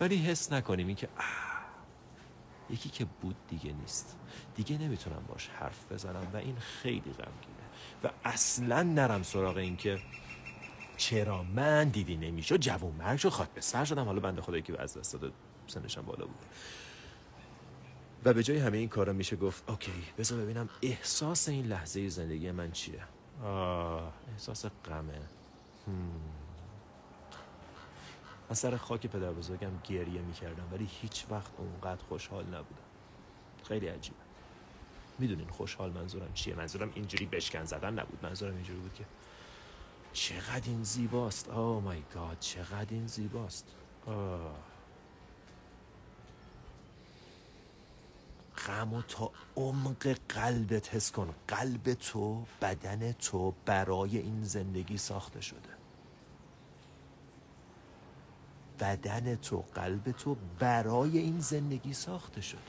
ولی 0.00 0.16
حس 0.16 0.52
نکنیم 0.52 0.86
این 0.86 0.96
که 0.96 1.08
یکی 2.70 2.88
که 2.88 3.06
بود 3.20 3.36
دیگه 3.48 3.72
نیست. 3.72 4.16
دیگه 4.54 4.78
نمی‌تونم 4.78 5.24
باش 5.28 5.48
حرف 5.48 5.92
بزنم 5.92 6.26
و 6.32 6.36
این 6.36 6.56
خیلی 6.56 7.00
غمگینه. 7.00 7.66
و 8.04 8.10
اصلا 8.24 8.82
نرم 8.82 9.22
سراغ 9.22 9.56
این 9.56 9.76
که 9.76 9.98
چرا 10.96 11.42
من 11.42 11.88
دیدی 11.88 12.16
نمیشه 12.16 12.58
جوون 12.58 12.94
مرگ 12.94 13.18
شد 13.18 13.28
خاک 13.28 13.48
به 13.48 13.60
سر 13.60 13.84
شدم 13.84 14.04
حالا 14.04 14.20
بنده 14.20 14.42
خدایی 14.42 14.62
که 14.62 14.82
از 14.82 14.98
دست 14.98 15.12
داده 15.12 15.34
سنشم 15.66 16.02
بالا 16.02 16.26
بود 16.26 16.46
و 18.24 18.32
به 18.32 18.42
جای 18.42 18.58
همه 18.58 18.78
این 18.78 18.88
کارا 18.88 19.12
میشه 19.12 19.36
گفت 19.36 19.70
اوکی 19.70 19.92
بذار 20.18 20.40
ببینم 20.40 20.68
احساس 20.82 21.48
این 21.48 21.66
لحظه 21.66 22.08
زندگی 22.08 22.50
من 22.50 22.72
چیه. 22.72 23.02
آه 23.44 24.12
احساس 24.32 24.66
غمه. 24.66 25.20
من 28.48 28.54
سر 28.54 28.76
خاک 28.76 29.06
پدر 29.06 29.32
بزرگم 29.32 29.72
گریه 29.84 30.20
می‌کردم 30.20 30.72
ولی 30.72 30.88
هیچ 30.90 31.26
وقت 31.30 31.50
اونقدر 31.58 32.02
خوشحال 32.08 32.44
نبودم. 32.44 32.86
خیلی 33.64 33.88
عجیبه. 33.88 34.16
می‌دونین 35.18 35.48
خوشحال 35.48 35.92
منظورم 35.92 36.32
چیه؟ 36.34 36.54
منظورم 36.54 36.92
اینجوری 36.94 37.26
بشکن 37.26 37.64
زدن 37.64 37.98
نبود. 37.98 38.18
منظورم 38.22 38.54
اینجوری 38.54 38.78
بود 38.78 38.94
که 38.94 39.04
چقدر 40.12 40.66
این 40.66 40.82
زیباست. 40.82 41.48
او 41.48 41.80
مای 41.80 42.02
گاد 42.14 42.36
چقدر 42.40 42.86
این 42.90 43.06
زیباست. 43.06 43.66
غم 48.66 48.94
و 48.94 49.02
تا 49.02 49.30
عمق 49.56 50.16
قلبت 50.28 50.94
حس 50.94 51.10
کن 51.12 51.34
قلب 51.48 51.94
تو 51.94 52.44
بدن 52.62 53.12
تو 53.12 53.54
برای 53.66 54.18
این 54.18 54.44
زندگی 54.44 54.98
ساخته 54.98 55.40
شده. 55.40 55.75
بدن 58.80 59.34
تو 59.34 59.64
قلب 59.74 60.10
تو 60.10 60.36
برای 60.58 61.18
این 61.18 61.40
زندگی 61.40 61.92
ساخته 61.92 62.40
شده. 62.40 62.60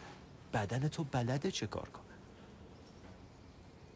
بدن 0.54 0.88
تو 0.88 1.04
بلده 1.04 1.52
چه 1.52 1.68
کار 1.68 1.90
کنه؟ 1.90 2.04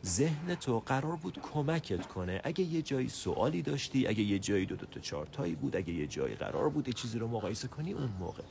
ذهن 0.05 0.55
تو 0.55 0.79
قرار 0.79 1.15
بود 1.15 1.39
کمکت 1.53 2.07
کنه. 2.07 2.41
اگه 2.43 2.63
یه 2.63 2.81
جایی 2.81 3.09
سوالی 3.09 3.61
داشتی 3.61 4.07
اگه 4.07 4.21
یه 4.21 4.39
جایی 4.39 4.65
دو 4.65 4.75
دو 4.75 4.85
تا 4.85 4.99
چارتایی 4.99 5.55
بود 5.55 5.75
اگه 5.75 5.93
یه 5.93 6.07
جایی 6.07 6.35
قرار 6.35 6.69
بود 6.69 6.87
یه 6.87 6.93
چیزی 6.93 7.19
رو 7.19 7.27
مقایسه 7.27 7.67
کنی 7.67 7.93
اون 7.93 8.11
موقع. 8.19 8.43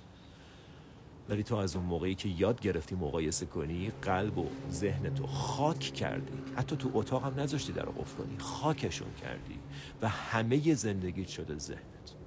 ولی 1.29 1.43
تو 1.43 1.57
از 1.57 1.77
اون 1.77 1.85
موقعی 1.85 2.15
که 2.15 2.29
یاد 2.29 2.61
گرفتی 2.61 2.95
مقایسه 2.95 3.47
کنی 3.47 3.93
قلب 4.03 4.39
و 4.39 4.47
ذهن 4.71 5.15
تو 5.15 5.27
خاک 5.27 5.79
کردی. 5.79 6.33
حتی 6.57 6.77
تو 6.77 6.91
اتاق 6.95 7.25
هم 7.25 7.41
نذاشتی 7.41 7.73
در 7.73 7.87
قفل 7.87 8.23
کنی 8.23 8.39
خاکشون 8.39 9.15
کردی. 9.23 9.59
و 10.03 10.09
همه 10.09 10.75
زندگیت 10.75 11.29
شده 11.29 11.59
ذهنت. 11.59 12.20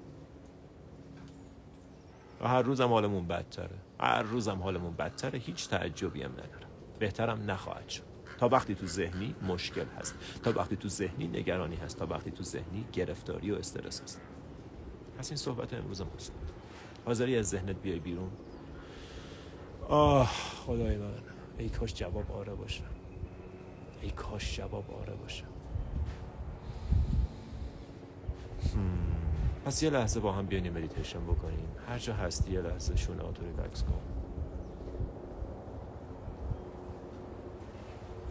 و 2.44 2.48
هر 2.48 2.62
روزم 2.62 2.88
حالمون 2.88 3.28
بدتره. 3.28 3.78
هر 4.00 4.22
روزم 4.22 4.62
حالمون 4.62 4.94
بدتره. 4.94 5.40
هیچ 5.40 5.70
تعجبی 5.70 6.24
هم 6.24 6.32
نداره 6.32 6.68
بهترم 7.00 7.52
نخواهد 7.52 7.90
شد. 7.90 8.04
تا 8.38 8.50
وقتی 8.50 8.76
تو 8.76 8.88
ذهنی 8.88 9.36
مشکل 9.48 9.86
هست. 10.00 10.16
تا 10.44 10.52
وقتی 10.52 10.76
تو 10.76 10.88
ذهنی 10.88 11.28
نگرانی 11.28 11.76
هست. 11.76 11.98
تا 11.98 12.08
وقتی 12.08 12.32
تو 12.32 12.44
ذهنی 12.44 12.86
گرفتاری 12.94 13.52
و 13.52 13.56
استرس 13.56 14.02
هست. 14.02 14.22
پس 15.20 15.30
این 15.30 15.38
صحبت 15.38 15.74
امروز 15.74 16.02
ماست 16.02 16.34
حاضری 17.06 17.38
از 17.38 17.50
ذهنت 17.50 17.76
بیای 17.76 18.00
بیرون؟ 18.00 18.30
آه 19.90 20.32
خدای 20.66 20.98
من. 20.98 21.14
ای 21.58 21.70
کاش 21.70 21.94
جواب 21.94 22.32
آره 22.32 22.54
باشه. 22.54 22.84
ای 24.02 24.12
کاش 24.12 24.58
جواب 24.58 25.02
آره 25.02 25.14
باشه. 25.14 25.44
پس 29.66 29.84
یه 29.84 29.90
لحظه 29.90 30.20
با 30.20 30.32
هم 30.32 30.46
بیانیم 30.46 30.74
مدیتیشن 30.74 31.24
بکنیم. 31.24 31.68
هر 31.90 31.98
جا 31.98 32.14
هستی 32.14 32.54
یه 32.54 32.62
لحظه 32.62 32.96
شونه 32.96 33.24
آتو 33.24 33.44
ریلکس 33.44 33.84
کن. 33.84 34.00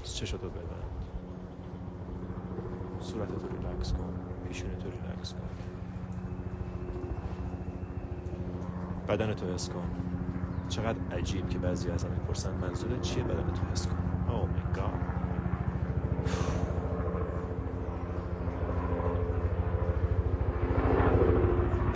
چشاتو 0.02 0.48
ببند. 0.48 1.04
صورتتو 3.00 3.48
ریلکس 3.48 3.92
کن. 3.92 4.14
پیشونتو 4.48 4.90
ریلکس 4.90 5.32
کن. 5.32 5.48
بدنتو 9.08 9.54
حس 9.54 9.68
کن. 9.68 9.90
چقدر 10.68 10.98
عجیب 11.18 11.48
که 11.48 11.58
بعضی 11.58 11.90
از 11.90 12.04
هم 12.04 12.10
می‌پرسن 12.10 12.54
منظور 12.54 12.98
چیه 12.98 13.24
بدنتو 13.24 13.62
حس 13.72 13.86
کن. 13.86 13.96
Oh 14.28 14.46
my 14.56 14.78
god. 14.78 15.11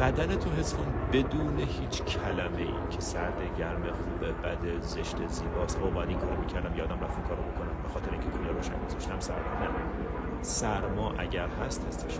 بدن 0.01 0.37
تو 0.37 0.51
حس 0.51 0.75
کن. 0.75 0.87
بدون 1.13 1.59
هیچ 1.59 2.03
کلمه 2.03 2.59
ای 2.59 2.75
که 2.91 3.01
سرد 3.01 3.59
گرم 3.59 3.83
خوبه 3.83 4.33
بد 4.33 4.81
زشت 4.81 5.27
زیباست. 5.27 5.79
او 5.79 5.91
باید 5.91 6.09
این 6.09 6.19
کارو 6.19 6.41
می‌کردم. 6.41 6.79
یادم 6.79 7.01
رفت 7.01 7.29
کارو 7.29 7.43
بکنم. 7.43 7.83
به 7.83 7.89
خاطر 7.89 8.11
اینکه 8.11 8.29
کولر 8.29 8.51
روشن 8.51 8.85
گذاشتم 8.87 9.21
سرما. 9.21 9.41
نه. 9.41 10.43
سرما 10.43 11.13
اگر 11.13 11.49
هست 11.49 11.87
هستش 11.89 12.19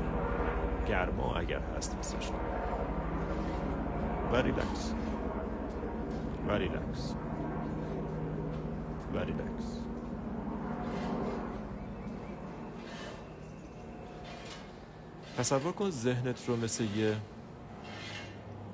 گرما 0.87 1.35
اگر 1.35 1.61
هست 1.77 1.97
هستش 1.99 2.31
و 4.33 4.37
ریلکس 4.37 4.95
و 6.49 6.53
ریلکس 6.53 7.15
و 9.15 9.19
ریلکس 9.19 9.81
تصور 15.39 15.73
کن 15.73 15.91
ذهنت 15.91 16.49
رو 16.49 16.57
مثل 16.57 16.85
یه 16.85 17.17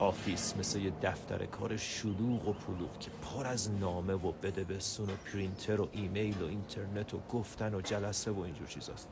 office 0.03 0.57
مثل 0.57 0.81
یه 0.81 0.93
دفتر 1.03 1.47
کار 1.47 1.77
شلوغ 1.77 2.49
و 2.49 2.53
پلوغ 2.53 2.99
که 2.99 3.11
پر 3.11 3.47
از 3.47 3.71
نامه 3.71 4.13
و 4.13 4.33
بده 4.33 4.65
بسون 4.65 5.11
و 5.11 5.13
پرینتر 5.17 5.81
و 5.81 5.89
ایمیل 5.93 6.43
و 6.43 6.47
اینترنت 6.47 7.15
و 7.15 7.19
گفتن 7.19 7.75
و 7.75 7.81
جلسه 7.81 8.31
و 8.31 8.41
اینجور 8.41 8.67
چیزاست. 8.67 9.09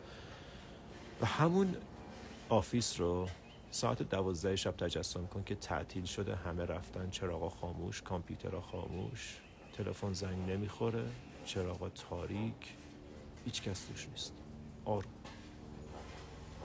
و 1.21 1.27
همون 1.27 1.77
office 2.49 3.01
رو 3.01 3.29
ساعت 3.71 4.03
دوازده 4.03 4.57
شب 4.57 4.77
تجسم 4.77 5.27
کن 5.27 5.43
که 5.45 5.55
تعطیل 5.55 6.05
شده 6.05 6.37
همه 6.37 6.65
رفتن 6.65 7.11
چراغا 7.11 7.49
خاموش 7.49 8.03
کامپیوترها 8.03 8.61
خاموش 8.61 9.37
تلفن 9.73 10.13
زنگ 10.13 10.51
نمی‌خوره 10.51 11.05
چراغا 11.45 11.89
تاریک 11.89 12.75
هیچ 13.45 13.63
کس 13.63 13.85
توش 13.85 14.09
نیست. 14.09 14.33
آروم. 14.85 15.13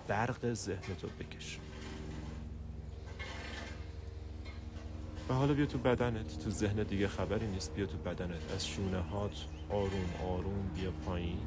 برق 0.08 0.54
ذهنتو 0.54 1.08
بکش. 1.08 1.60
و 5.30 5.34
حالا 5.34 5.54
بیا 5.54 5.66
تو 5.66 5.78
بدنت 5.78 6.40
تو 6.44 6.50
ذهن 6.50 6.84
دیگه 6.84 7.08
خبری 7.08 7.48
نیست. 7.48 7.74
بیا 7.74 7.86
تو 7.86 7.98
بدنت. 7.98 8.54
از 8.56 8.68
شونه 8.68 9.00
هات 9.00 9.46
آروم 9.70 10.10
آروم 10.30 10.72
بیا 10.76 10.92
پایین. 11.06 11.38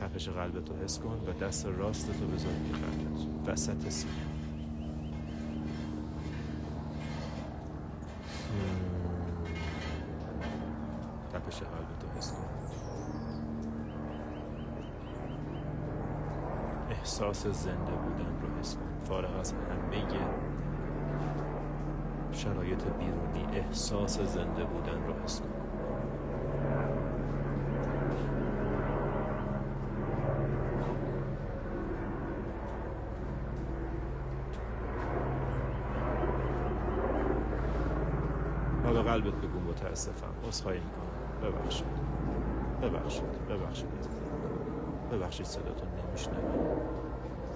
تپش 0.00 0.28
قلبتو 0.28 0.76
حس 0.84 0.98
کن 0.98 1.20
و 1.28 1.32
دست 1.44 1.66
راستتو 1.66 2.26
بذار 2.26 2.52
قلبت 2.52 3.48
وسط 3.48 3.88
سینه 3.88 4.12
تپش 11.32 11.58
قلبتو 11.58 12.18
حس 12.18 12.32
کن 12.32 12.44
احساس 17.30 17.64
زنده 17.64 17.92
بودن 17.92 18.40
رو 18.42 18.58
حس 18.60 18.76
فارغ 19.04 19.38
از 19.40 19.52
همه 19.52 20.04
شرایط 22.32 22.82
بیرونی 22.84 23.58
احساس 23.58 24.20
زنده 24.20 24.64
بودن 24.64 25.06
رو 25.06 25.14
حس 25.24 25.40
کن 25.40 25.48
و 38.84 38.92
به 38.92 39.02
قلبت 39.02 39.34
بگو 39.34 39.60
متاسفم. 39.68 40.26
عذرخواهی 40.48 40.80
می‌کنم. 40.80 41.50
ببخشید. 41.52 41.86
ببخشید. 42.82 43.24
ببخشید. 43.48 43.88
ببخشید. 45.12 45.46
صداتون 45.46 45.88
نمیشنوم. 45.88 46.99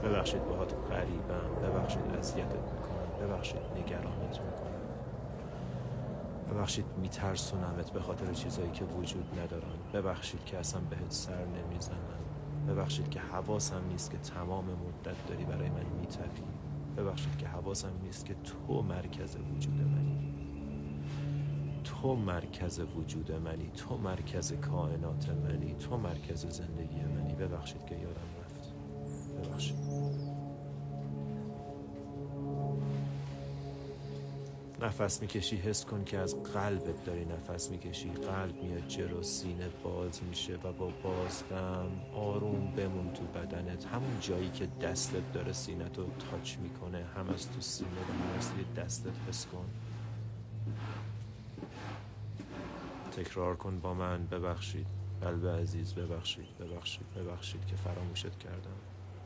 ببخشید 0.05 0.45
باهات 0.45 0.75
قریبم 0.91 1.51
ببخشید 1.63 2.03
اذیتت 2.19 2.73
می‌کنم 2.73 3.29
ببخشید 3.29 3.61
نگرانت 3.77 4.41
می‌کنم. 4.41 4.75
ببخشید 6.51 6.85
میترسونمت 7.01 7.91
به 7.91 8.01
خاطر 8.01 8.33
چیزایی 8.33 8.71
که 8.71 8.85
وجود 8.85 9.41
ندارن. 9.41 9.79
ببخشید 9.95 10.45
که 10.45 10.59
اصلا 10.59 10.81
بهت 10.91 11.13
سر 11.13 11.45
نمی‌زنم. 11.45 11.99
ببخشید 12.69 13.09
که 13.09 13.21
حواسم 13.21 13.83
نیست 13.89 14.11
که 14.11 14.19
تمام 14.19 14.65
مدت 14.65 15.27
داری 15.27 15.45
برای 15.45 15.69
من 15.69 15.85
میتپی. 16.01 16.43
ببخشید 16.97 17.37
که 17.37 17.47
حواسم 17.49 17.93
نیست 18.03 18.27
که 18.27 18.35
تو 18.35 18.83
مرکز 18.83 19.37
وجود 19.37 19.75
منی. 19.75 20.35
تو 21.85 22.17
مرکز 22.17 22.81
وجود 22.81 23.33
منی. 23.33 23.71
تو 23.71 23.97
مرکز 23.97 24.53
کائنات 24.53 25.29
منی. 25.29 25.75
تو 25.75 25.97
مرکز 25.97 26.47
زندگی 26.47 27.01
منی. 27.01 27.35
ببخشید 27.35 27.85
که 27.85 27.95
یادم 27.95 28.14
نفس 34.85 35.23
می‌کشی 35.23 35.57
حس 35.57 35.85
کن 35.85 36.05
که 36.05 36.19
از 36.19 36.43
قلبت 36.43 37.05
داری 37.05 37.25
نفس 37.25 37.71
می‌کشی. 37.71 38.11
قلب 38.11 38.63
میاد 38.63 38.89
جلو 38.89 39.23
سینه 39.23 39.69
باز 39.69 40.23
میشه 40.23 40.57
و 40.57 40.73
با 40.73 40.93
بازدم 41.03 41.91
آروم 42.15 42.75
بمون 42.77 43.13
تو 43.13 43.25
بدنت. 43.25 43.85
همون 43.85 44.21
جایی 44.21 44.51
که 44.51 44.67
دستت 44.67 45.33
داره 45.33 45.53
سینه 45.53 45.89
تو 45.89 46.07
تاچ 46.31 46.57
می‌کنه. 46.59 47.05
هم 47.17 47.29
از 47.29 47.53
تو 47.53 47.61
سینه 47.61 47.91
و 47.91 48.13
هم 48.13 48.39
از 48.39 48.53
دستت 48.77 49.13
حس 49.29 49.47
کن. 49.47 49.67
تکرار 53.13 53.57
کن 53.57 53.81
با 53.81 53.95
من. 53.95 54.27
ببخشید. 54.27 54.87
قلب 55.21 55.47
عزیز 55.47 55.95
ببخشید. 55.95 56.59
ببخشید. 56.59 57.07
ببخشید 57.17 57.67
که 57.67 57.77
فراموشت 57.77 58.39
کردم. 58.39 58.79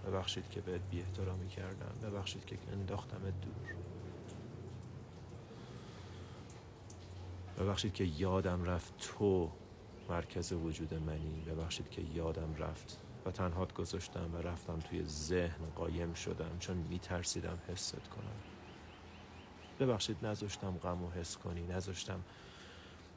ببخشید 0.06 0.48
که 0.50 0.60
بهت 0.60 0.80
بی 0.90 1.00
احترامی 1.00 1.48
کردم. 1.48 2.10
ببخشید 2.10 2.44
که 2.44 2.56
انداختمت 2.72 3.40
دور. 3.40 3.87
ببخشید 7.58 7.92
که 7.92 8.04
یادم 8.04 8.64
رفت 8.64 8.92
تو 8.98 9.50
مرکز 10.08 10.52
وجود 10.52 10.94
منی. 10.94 11.44
ببخشید 11.46 11.90
که 11.90 12.02
یادم 12.14 12.54
رفت 12.58 13.00
و 13.26 13.30
تنهات 13.30 13.74
گذاشتم 13.74 14.34
و 14.34 14.36
رفتم 14.36 14.78
توی 14.78 15.04
ذهن 15.04 15.66
قایم 15.76 16.14
شدم 16.14 16.56
چون 16.58 16.76
میترسیدم 16.76 17.58
حست 17.68 17.92
کنم. 18.08 18.36
ببخشید 19.80 20.26
نذاشتم 20.26 20.78
غم 20.82 21.04
و 21.04 21.10
حس 21.10 21.36
کنی 21.36 21.66
نذاشتم 21.66 22.20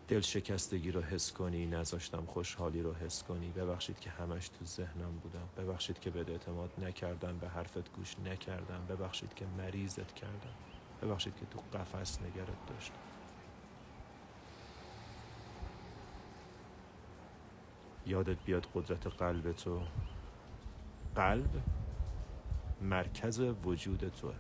دل 0.08 0.22
شکستگی 0.22 0.92
رو 0.92 1.02
حس 1.02 1.32
کنی 1.34 1.66
نذاشتم 1.66 2.26
خوشحالی 2.26 2.82
رو 2.82 2.94
حس 2.94 3.24
کنی. 3.24 3.52
ببخشید 3.52 4.00
که 4.00 4.10
همش 4.10 4.50
تو 4.50 4.66
ذهنم 4.66 5.20
بودم. 5.24 5.50
ببخشید 5.58 6.00
که 6.00 6.10
به 6.10 6.32
اعتماد 6.32 6.72
نکردم 6.78 7.38
به 7.38 7.50
حرفت 7.50 7.94
گوش 7.94 8.16
نکردم. 8.20 8.86
ببخشید 8.89 9.34
که 9.34 9.46
مریضت 9.58 10.14
کردم. 10.14 10.56
ببخشید 11.02 11.36
که 11.36 11.46
تو 11.46 11.78
قفس 11.78 12.20
نگرت 12.22 12.66
داشتم. 12.68 13.11
یادت 18.08 18.38
بیاد 18.45 18.68
قدرت 18.76 19.08
قلب 19.08 19.52
تو. 19.52 19.80
قلب 21.16 21.49
مرکز 22.82 23.39
وجود 23.39 24.12
توه. 24.22 24.34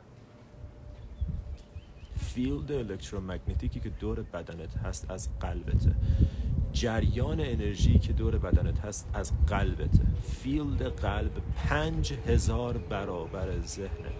field 2.15 2.71
electromagnetic 2.71 3.73
ی 3.73 3.79
که 3.79 3.89
دور 3.89 4.21
بدنت 4.21 4.77
هست 4.77 5.11
از 5.11 5.39
قلبته. 5.39 5.95
جریان 6.73 7.39
انرژی 7.39 7.99
که 7.99 8.13
دور 8.13 8.37
بدنت 8.37 8.79
هست 8.79 9.09
از 9.13 9.45
قلبته. 9.47 10.05
field 10.23 10.81
قلب 10.83 11.31
پنج 11.55 12.13
هزار 12.13 12.77
برابر 12.77 13.59
ذهنه. 13.59 14.11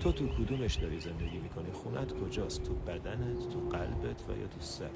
تو 0.00 0.12
تو 0.12 0.28
کدومش 0.28 0.74
داری 0.74 1.00
زندگی 1.00 1.38
می‌کنی؟ 1.38 1.72
خونت 1.72 2.12
کجاست؟ 2.12 2.62
تو 2.62 2.74
بدنت 2.74 3.48
تو 3.48 3.60
قلبت 3.60 4.28
و 4.28 4.38
یا 4.38 4.46
تو 4.46 4.60
سرت؟ 4.60 4.90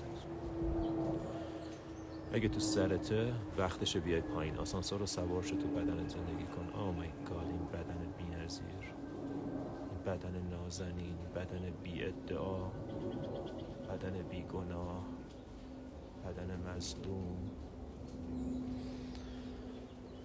اگه 2.33 2.49
تو 2.49 2.61
سرته 2.61 3.33
وقتش 3.59 3.97
بیای 3.97 4.21
پایین. 4.21 4.57
آسانسور 4.57 4.99
رو 5.01 5.07
سوار 5.07 5.43
شو 5.43 5.59
تو 5.59 5.69
بدن 5.69 6.09
زندگی 6.09 6.45
کن. 6.57 6.69
oh 6.73 6.95
my 6.95 7.09
god 7.27 7.47
این 7.47 7.67
بدن 7.73 7.99
بی 8.19 8.25
نظیر 8.45 8.65
این 9.91 10.15
بدن 10.15 10.49
نازنین 10.51 11.17
بدن 11.37 11.73
بی 11.85 12.05
ادعا 12.05 12.69
بدن 13.89 14.23
بی 14.31 14.43
گناه 14.43 15.05
بدن 16.27 16.61
مظلوم. 16.77 17.51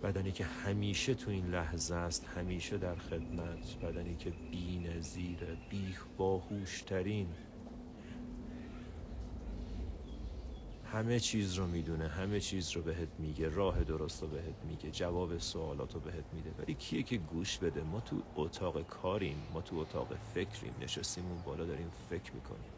بدنی 0.03 0.31
که 0.31 0.43
همیشه 0.43 1.13
تو 1.13 1.31
این 1.31 1.47
لحظه 1.47 1.95
است 1.95 2.25
همیشه 2.25 2.77
در 2.77 2.95
خدمت. 2.95 3.77
بدنی 3.83 4.15
که 4.15 4.33
بی 4.51 4.79
نظیره 4.79 5.57
بی 5.69 5.95
باهوشترین 6.17 7.27
همه 10.93 11.19
چیز 11.19 11.53
رو 11.53 11.67
می‌دونه 11.67 12.07
همه 12.07 12.39
چیز 12.39 12.71
رو 12.71 12.81
بهت 12.81 13.07
میگه 13.19 13.49
راه 13.49 13.83
درست 13.83 14.21
رو 14.21 14.27
بهت 14.27 14.55
میگه 14.67 14.91
جواب 14.91 15.37
سوالات 15.37 15.93
رو 15.93 15.99
بهت 15.99 16.25
میده. 16.33 16.51
ولی 16.59 16.73
کیه 16.73 17.03
که 17.03 17.17
گوش 17.17 17.57
بده؟ 17.57 17.83
ما 17.83 17.99
تو 17.99 18.21
اتاق 18.35 18.87
کاریم 18.87 19.35
ما 19.53 19.61
تو 19.61 19.77
اتاق 19.77 20.07
فکریم 20.33 20.73
نشستیم 20.81 21.25
اون 21.25 21.41
بالا 21.45 21.65
داریم 21.65 21.91
فکر 22.09 22.33
می‌کنیم. 22.33 22.71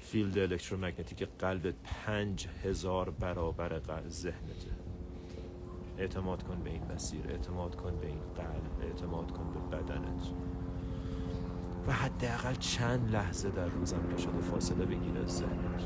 field 0.00 0.38
electromagnetic 0.38 1.28
قلب 1.38 1.74
پنج 1.84 2.48
هزار 2.64 3.10
برابر 3.10 3.68
قلب 3.78 4.08
ذهنته. 4.08 4.70
اعتماد 5.98 6.42
کن 6.42 6.62
به 6.62 6.70
این 6.70 6.84
مسیر 6.92 7.28
اعتماد 7.28 7.76
کن 7.76 8.00
به 8.00 8.06
این 8.06 8.20
قلب 8.36 8.80
اعتماد 8.82 9.30
کن 9.30 9.52
به 9.52 9.76
بدنت. 9.76 10.32
و 11.86 11.92
حداقل 11.92 12.54
چند 12.54 13.10
لحظه 13.12 13.50
در 13.50 13.68
روزم 13.68 14.02
که 14.16 14.22
شده 14.22 14.40
فاصله 14.40 14.84
بگیر 14.84 15.18
از 15.24 15.30
ذهنت. 15.30 15.82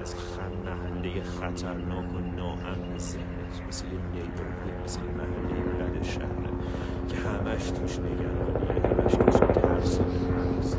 از 0.00 0.14
خود 0.14 0.52
محله 0.70 1.22
خطرناک 1.22 2.14
و 2.14 2.18
ناامن 2.18 2.98
ذهنت 2.98 3.62
مثل 3.68 3.84
یه 3.86 3.92
neighborhood 3.92 4.84
مثل 4.84 5.00
یه 5.00 5.10
محله 5.10 5.60
بد 5.62 6.02
شهره 6.02 6.50
که 7.08 7.16
همش 7.16 7.70
توش 7.70 7.98
نگرانیه 7.98 8.82
همش 8.82 9.12
توش 9.12 9.34
ترس 9.34 10.00
و 10.00 10.58
است 10.58 10.78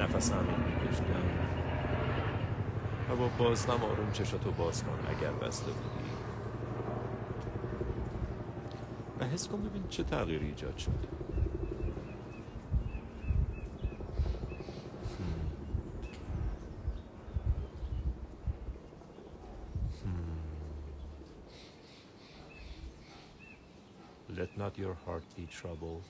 نفس 0.00 0.32
عمیق 0.32 0.58
بکش 0.84 1.00
بازدم 3.58 3.84
آروم 3.84 4.12
چشاتو 4.12 4.50
باز 4.50 4.84
کن 4.84 5.06
اگر 5.08 5.32
بسته 5.32 5.66
بودی 5.66 6.10
و 9.20 9.24
حس 9.24 9.48
کن 9.48 9.62
ببین 9.62 9.84
چه 9.88 10.02
تغییری 10.02 10.46
ایجاد 10.46 10.78
شد 10.78 11.18
Let 24.38 24.56
not 24.56 24.78
your 24.78 24.96
heart 25.04 25.24
be 25.36 25.46
troubled. 25.60 26.04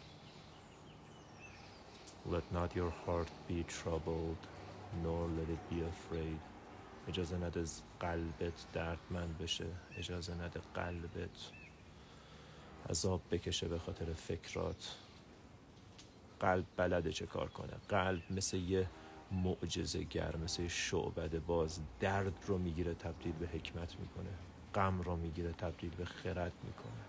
Let 2.26 2.46
not 2.52 2.76
your 2.76 2.92
heart 3.04 3.30
be 3.48 3.64
troubled, 3.78 4.42
nor 5.02 5.22
let 5.38 5.48
it 5.56 5.62
be 5.70 5.80
afraid. 5.92 6.40
اجازه 7.08 7.36
نده 7.36 7.64
قلبت 8.00 8.66
دردمند 8.72 9.38
بشه 9.38 9.66
اجازه 9.96 10.34
نده 10.34 10.60
قلبت 10.74 11.50
عذاب 12.90 13.20
بکشه 13.30 13.68
به 13.68 13.78
خاطر 13.78 14.12
فکرات. 14.12 14.96
قلب 16.40 16.64
بلده 16.76 17.12
چه 17.12 17.26
کار 17.26 17.48
کنه؟ 17.48 17.72
قلب 17.88 18.22
مثل 18.30 18.56
یه 18.56 18.90
معجزه 19.32 20.02
گر 20.02 20.36
مثل 20.36 20.68
شعبد 20.68 21.38
باز 21.38 21.80
درد 22.00 22.44
رو 22.46 22.58
می‌گیره 22.58 22.94
تبدیل 22.94 23.32
به 23.32 23.46
حکمت 23.46 23.96
می‌کنه. 24.00 24.30
غم 24.74 25.00
رو 25.00 25.16
می‌گیره 25.16 25.52
تبدیل 25.52 25.90
به 25.90 26.04
خرد 26.04 26.52
می‌کنه. 26.64 27.04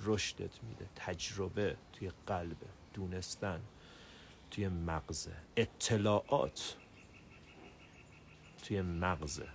رشدت 0.00 0.64
میده. 0.64 0.88
تجربه 0.96 1.76
توی 1.92 2.12
قلب 2.26 2.56
دونستن 2.94 3.60
توی 4.50 4.68
مغزه. 4.68 5.36
اطلاعات 5.56 6.76
توی 8.62 8.82
مغزه 8.82 9.48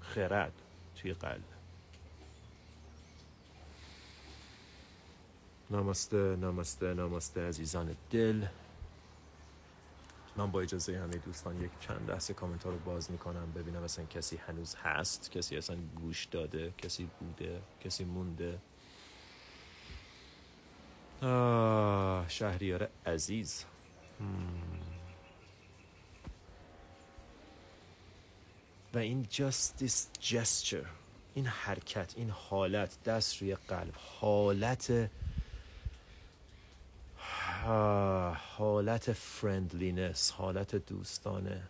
خرد 0.00 0.52
توی 0.96 1.12
قلب. 1.12 1.44
نامسته 5.70 6.36
نامسته 6.36 6.94
نامسته 6.94 7.48
عزیزان 7.48 7.96
دل. 8.10 8.46
من 10.36 10.50
با 10.50 10.60
اجازه 10.60 10.98
همه 10.98 11.16
دوستان 11.16 11.60
یک 11.60 11.70
چند 11.80 12.10
لحظه 12.10 12.34
کامنت 12.34 12.64
ها 12.64 12.70
رو 12.70 12.78
باز 12.78 13.10
می‌کنم 13.10 13.52
ببینم 13.52 13.82
اصلا 13.82 14.04
کسی 14.04 14.36
هنوز 14.36 14.74
هست 14.74 15.30
کسی 15.30 15.56
اصلا 15.56 15.76
گوش 15.96 16.24
داده 16.24 16.72
کسی 16.78 17.08
بوده 17.20 17.62
کسی 17.80 18.04
مونده. 18.04 18.58
آه 21.22 22.28
شهریار 22.28 22.88
عزیز. 23.06 23.64
این 29.00 29.26
gesture 29.30 30.08
gesture 30.20 30.84
این 31.34 31.46
حرکت 31.46 32.12
این 32.16 32.30
حالت 32.30 33.02
دست 33.02 33.42
روی 33.42 33.54
قلب 33.54 33.94
حالت 33.96 35.10
حالت 38.56 39.12
friendliness 39.12 40.30
حالت 40.30 40.76
دوستانه. 40.76 41.62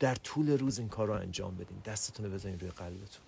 در 0.00 0.14
طول 0.14 0.58
روز 0.58 0.78
این 0.78 0.88
کار 0.88 1.06
رو 1.06 1.12
انجام 1.12 1.56
بدین. 1.56 1.78
دستتون 1.84 2.26
رو 2.26 2.32
بزنین 2.32 2.60
روی 2.60 2.70
قلبتون. 2.70 3.22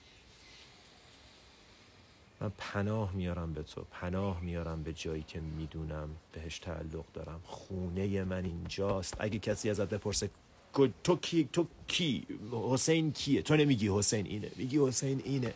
من 2.41 2.53
پناه 2.59 3.13
میارم 3.13 3.53
به 3.53 3.63
تو. 3.63 3.85
پناه 3.91 4.41
میارم 4.41 4.83
به 4.83 4.93
جایی 4.93 5.23
که 5.23 5.41
می‌دونم 5.41 6.09
بهش 6.33 6.59
تعلق 6.59 7.05
دارم. 7.15 7.41
خونه 7.45 8.25
من 8.25 8.45
اینجاست. 8.45 9.15
اگه 9.19 9.39
کسی 9.39 9.71
ازت 9.71 9.89
بپرسه 9.89 10.31
تو 10.73 11.17
کی 11.17 11.49
تو 11.53 11.67
کی؟ 11.89 12.27
حسین 12.71 13.13
کیه؟ 13.13 13.43
تو 13.43 13.57
نمیگی 13.57 13.89
حسین 13.89 14.27
اینه. 14.27 14.51
میگی 14.57 14.79
حسین 14.79 15.23
اینه. 15.25 15.55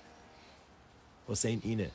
حسین 1.28 1.60
اینه. 1.64 1.90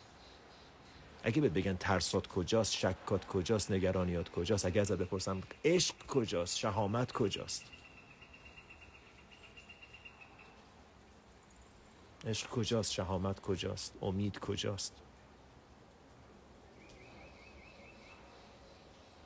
اگه 1.24 1.42
بهت 1.42 1.52
بگن 1.52 1.76
ترسات 1.76 2.28
کجاست 2.28 2.74
شکات 2.74 3.28
کجاست 3.28 3.72
نگرانیات 3.72 4.30
کجاست 4.30 4.66
اگه 4.66 4.82
ازت 4.82 4.98
بپرسم 4.98 5.42
عشق 5.66 5.96
کجاست 6.08 6.58
شهامت 6.58 7.12
کجاست؟ 7.12 7.64
عشق 12.26 12.50
کجاست 12.50 12.92
شهامت 12.92 13.40
کجاست 13.40 13.94
امید 14.02 14.40
کجاست؟ 14.40 14.94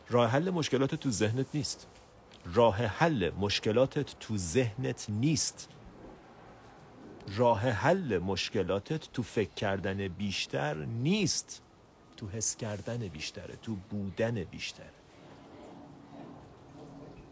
راه 0.09 0.29
حل 0.29 0.49
مشکلات 0.49 0.95
تو 0.95 1.09
ذهنت 1.11 1.47
نیست. 1.53 1.87
راه 2.45 2.75
حل 2.85 3.31
مشکلاتت 3.39 4.19
تو 4.19 4.37
ذهنت 4.37 5.05
نیست. 5.09 5.69
راه 7.27 7.69
حل 7.69 8.17
مشکلاتت 8.17 9.11
تو 9.13 9.23
فکر 9.23 9.53
کردن 9.53 10.07
بیشتر 10.07 10.75
نیست. 10.85 11.61
تو 12.17 12.27
حس 12.27 12.55
کردن 12.55 12.97
بیشتره 12.97 13.55
تو 13.55 13.75
بودن 13.75 14.43
بیشتر. 14.43 14.89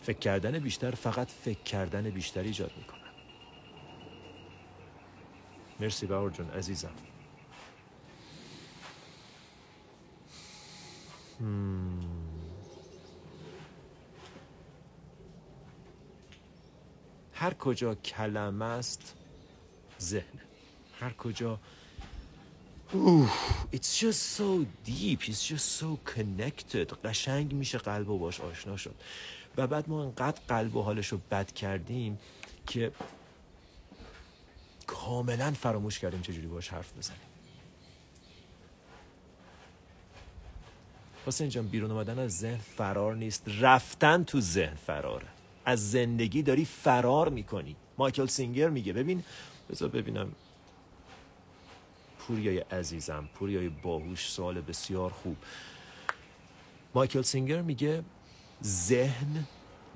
فکر 0.01 0.19
کردن 0.19 0.59
بیشتر 0.59 0.91
فقط 0.91 1.27
فکر 1.27 1.63
کردن 1.63 2.09
بیشتر 2.09 2.41
ایجاد 2.41 2.71
می‌کنه. 2.77 3.01
مرسی 5.79 6.05
باور 6.05 6.29
جون 6.29 6.49
عزیزم. 6.49 6.91
هر 17.41 17.53
کجا 17.53 17.95
کلمه 17.95 18.65
است 18.65 19.15
ذهن. 20.01 20.39
هر 20.99 21.13
کجا. 21.13 21.59
it's 23.73 23.99
just 23.99 24.21
so 24.37 24.65
deep 24.85 25.19
it's 25.29 25.43
just 25.51 25.81
so 25.81 25.97
connected. 26.15 26.93
قشنگ 27.05 27.53
میشه 27.53 27.77
قلب 27.77 28.09
و 28.09 28.17
باش 28.17 28.41
آشنا 28.41 28.77
شد. 28.77 28.95
و 29.57 29.67
بعد 29.67 29.89
ما 29.89 30.03
انقدر 30.03 30.41
قلب 30.47 30.75
و 30.75 30.81
حالش 30.81 31.07
رو 31.07 31.21
بد 31.31 31.51
کردیم 31.51 32.19
که 32.67 32.91
کاملا 34.87 35.51
فراموش 35.51 35.99
کردیم 35.99 36.21
چجوری 36.21 36.47
باش 36.47 36.69
حرف 36.69 36.97
بزنیم. 36.97 37.19
حسین 41.27 41.49
جان 41.49 41.67
بیرون 41.67 41.91
اومدن 41.91 42.19
از 42.19 42.37
ذهن 42.37 42.57
فرار 42.57 43.15
نیست 43.15 43.43
رفتن 43.59 44.23
تو 44.23 44.41
ذهن 44.41 44.75
فراره. 44.75 45.40
از 45.65 45.91
زندگی 45.91 46.43
داری 46.43 46.65
فرار 46.65 47.29
می‌کنی. 47.29 47.75
مایکل 47.97 48.25
سینگر 48.25 48.69
میگه 48.69 48.93
ببین 48.93 49.23
بذار 49.69 49.89
ببینم. 49.89 50.31
پوریای 52.19 52.57
عزیزم 52.57 53.29
پوریای 53.33 53.69
باهوش 53.69 54.29
سوال 54.29 54.61
بسیار 54.61 55.09
خوب. 55.09 55.37
مایکل 56.95 57.21
سینگر 57.21 57.61
میگه 57.61 58.03
ذهن 58.63 59.47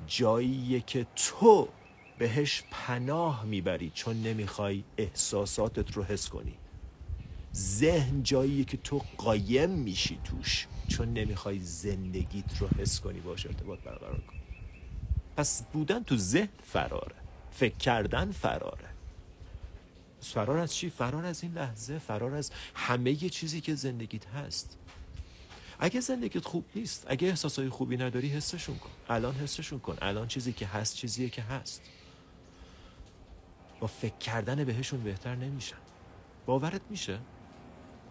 جاییه 0.07 0.81
که 0.81 1.07
تو 1.15 1.67
بهش 2.17 2.63
پناه 2.71 3.45
می‌بری 3.45 3.91
چون 3.95 4.21
نمی‌خوای 4.21 4.83
احساساتت 4.97 5.91
رو 5.91 6.03
حس 6.03 6.29
کنی. 6.29 6.53
ذهن 7.55 8.23
جاییه 8.23 8.63
که 8.63 8.77
تو 8.77 9.01
قایم 9.17 9.69
میشی 9.69 10.19
توش 10.23 10.67
چون 10.87 11.13
نمی‌خوای 11.13 11.59
زندگیت 11.59 12.57
رو 12.59 12.67
حس 12.67 12.99
کنی. 12.99 13.19
باش 13.19 13.45
ارتباط 13.45 13.79
برقرار 13.79 14.21
کنی 14.27 14.41
پس 15.37 15.63
بودن 15.73 16.03
تو 16.03 16.17
ذهن 16.17 16.49
فراره. 16.63 17.15
فکر 17.51 17.77
کردن 17.77 18.31
فراره. 18.31 18.89
فرار 20.21 20.57
از 20.57 20.75
چی؟ 20.75 20.89
فرار 20.89 21.25
از 21.25 21.43
این 21.43 21.53
لحظه 21.53 21.99
فرار 21.99 22.35
از 22.35 22.51
همه 22.75 23.15
چیزی 23.15 23.61
که 23.61 23.75
زندگیت 23.75 24.27
هست. 24.27 24.77
اگه 25.79 25.99
زندگیت 25.99 26.45
خوب 26.45 26.65
نیست 26.75 27.05
اگه 27.07 27.27
احساسای 27.27 27.69
خوبی 27.69 27.97
نداری 27.97 28.29
حسشون 28.29 28.77
کن. 28.77 28.89
الان 29.09 29.35
حسشون 29.35 29.79
کن. 29.79 29.97
الان 30.01 30.27
چیزی 30.27 30.53
که 30.53 30.67
هست 30.67 30.95
چیزیه 30.95 31.29
که 31.29 31.41
هست. 31.41 31.81
با 33.79 33.87
فکر 33.87 34.17
کردن 34.17 34.63
بهشون 34.63 35.03
بهتر 35.03 35.35
نمیشن. 35.35 35.77
باورت 36.45 36.81
میشه؟ 36.89 37.19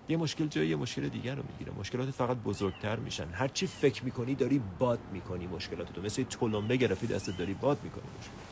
یه 0.09 0.17
مشکل 0.17 0.47
جای 0.47 0.69
یه 0.69 0.77
مشکل 0.77 1.09
دیگر 1.09 1.35
رو 1.35 1.43
می‌گیره. 1.53 1.73
مشکلات 1.79 2.11
فقط 2.11 2.37
بزرگتر 2.37 2.97
میشن. 2.97 3.29
هر 3.33 3.49
چی 3.49 3.67
فکر 3.67 4.05
می‌کنی 4.05 4.35
داری 4.35 4.61
باد 4.79 4.99
می‌کنی 5.13 5.47
مشکلاتتو 5.47 6.03
مثل 6.03 6.23
تلمبه 6.23 6.77
گرفتی 6.77 7.07
دستت 7.07 7.37
داری 7.39 7.55
باد 7.55 7.79
می‌کنی 7.83 8.05
مشکلات 8.21 8.45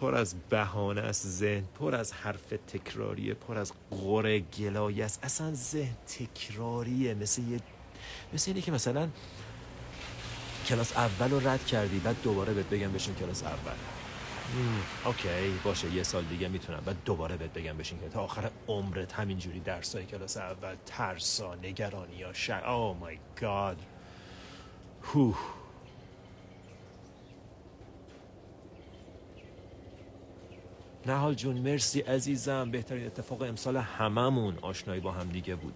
پر 0.00 0.14
از 0.14 0.34
بهانه 0.48 1.00
است 1.00 1.26
ذهن. 1.26 1.64
پر 1.78 1.94
از 1.94 2.12
حرف 2.12 2.52
تکراریه. 2.68 3.34
پر 3.34 3.58
از 3.58 3.72
غره 3.90 4.40
گلایه 4.40 5.04
است. 5.04 5.24
اصلا 5.24 5.54
ذهن 5.54 5.96
تکراریه. 6.06 7.14
مثل 7.14 7.42
یه 7.42 7.60
مثل 8.34 8.50
اینه 8.50 8.62
که 8.62 8.72
مثلا 8.72 9.08
کلاس 10.66 10.96
اول 10.96 11.30
رو 11.30 11.48
رد 11.48 11.66
کردی 11.66 11.98
بعد 11.98 12.16
دوباره 12.22 12.54
بهت 12.54 12.66
بگم 12.66 12.92
بشین 12.92 13.14
کلاس 13.14 13.42
اول. 13.42 13.95
اوکی 15.04 15.28
باشه 15.64 15.94
یه 15.94 16.02
سال 16.02 16.24
دیگه 16.24 16.48
می‌تونم. 16.48 16.82
بعد 16.86 16.96
دوباره 17.04 17.36
بهت 17.36 17.52
بگم 17.52 17.76
بشین 17.76 18.00
که 18.00 18.08
تا 18.08 18.20
آخر 18.20 18.50
عمرت 18.68 19.12
همینجوری 19.12 19.60
درسای 19.60 20.04
کلاس 20.04 20.36
اول 20.36 20.74
ترسا 20.86 21.54
نگرانی 21.54 22.16
یا 22.16 22.32
شر. 22.32 22.64
او 22.70 22.94
مای 22.94 23.18
گاد 23.40 23.78
هوه 25.02 25.38
نهال 31.06 31.34
جون 31.34 31.58
مرسی 31.58 32.00
عزیزم. 32.00 32.70
بهترین 32.70 33.06
اتفاق 33.06 33.42
امسال 33.42 33.76
هممون 33.76 34.58
آشنایی 34.62 35.00
با 35.00 35.12
هم 35.12 35.28
دیگه 35.28 35.54
بود. 35.54 35.74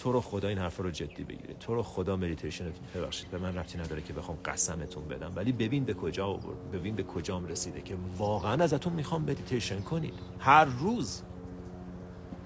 تو 0.00 0.12
رو 0.12 0.20
خدا 0.20 0.48
این 0.48 0.58
حرف 0.58 0.76
رو 0.76 0.90
جدی 0.90 1.24
بگیرید 1.24 1.58
تو 1.58 1.74
رو 1.74 1.82
خدا 1.82 2.16
مدیتیشن 2.16 2.64
ببخشید. 2.94 3.30
به 3.30 3.38
من 3.38 3.56
ربطی 3.56 3.78
نداره 3.78 4.02
که 4.02 4.12
بخوام 4.12 4.38
قسمتون 4.44 5.08
بدم. 5.08 5.32
ولی 5.36 5.52
ببین 5.52 5.84
به 5.84 5.94
کجا 5.94 6.26
آورد. 6.26 6.70
ببین 6.72 6.94
به 6.94 7.02
کجام 7.02 7.46
رسیده 7.46 7.80
که 7.80 7.94
واقعا 8.18 8.64
ازتون 8.64 8.92
می‌خوام 8.92 9.22
مدیتیشن 9.22 9.80
کنید. 9.80 10.14
هر 10.38 10.64
روز. 10.64 11.22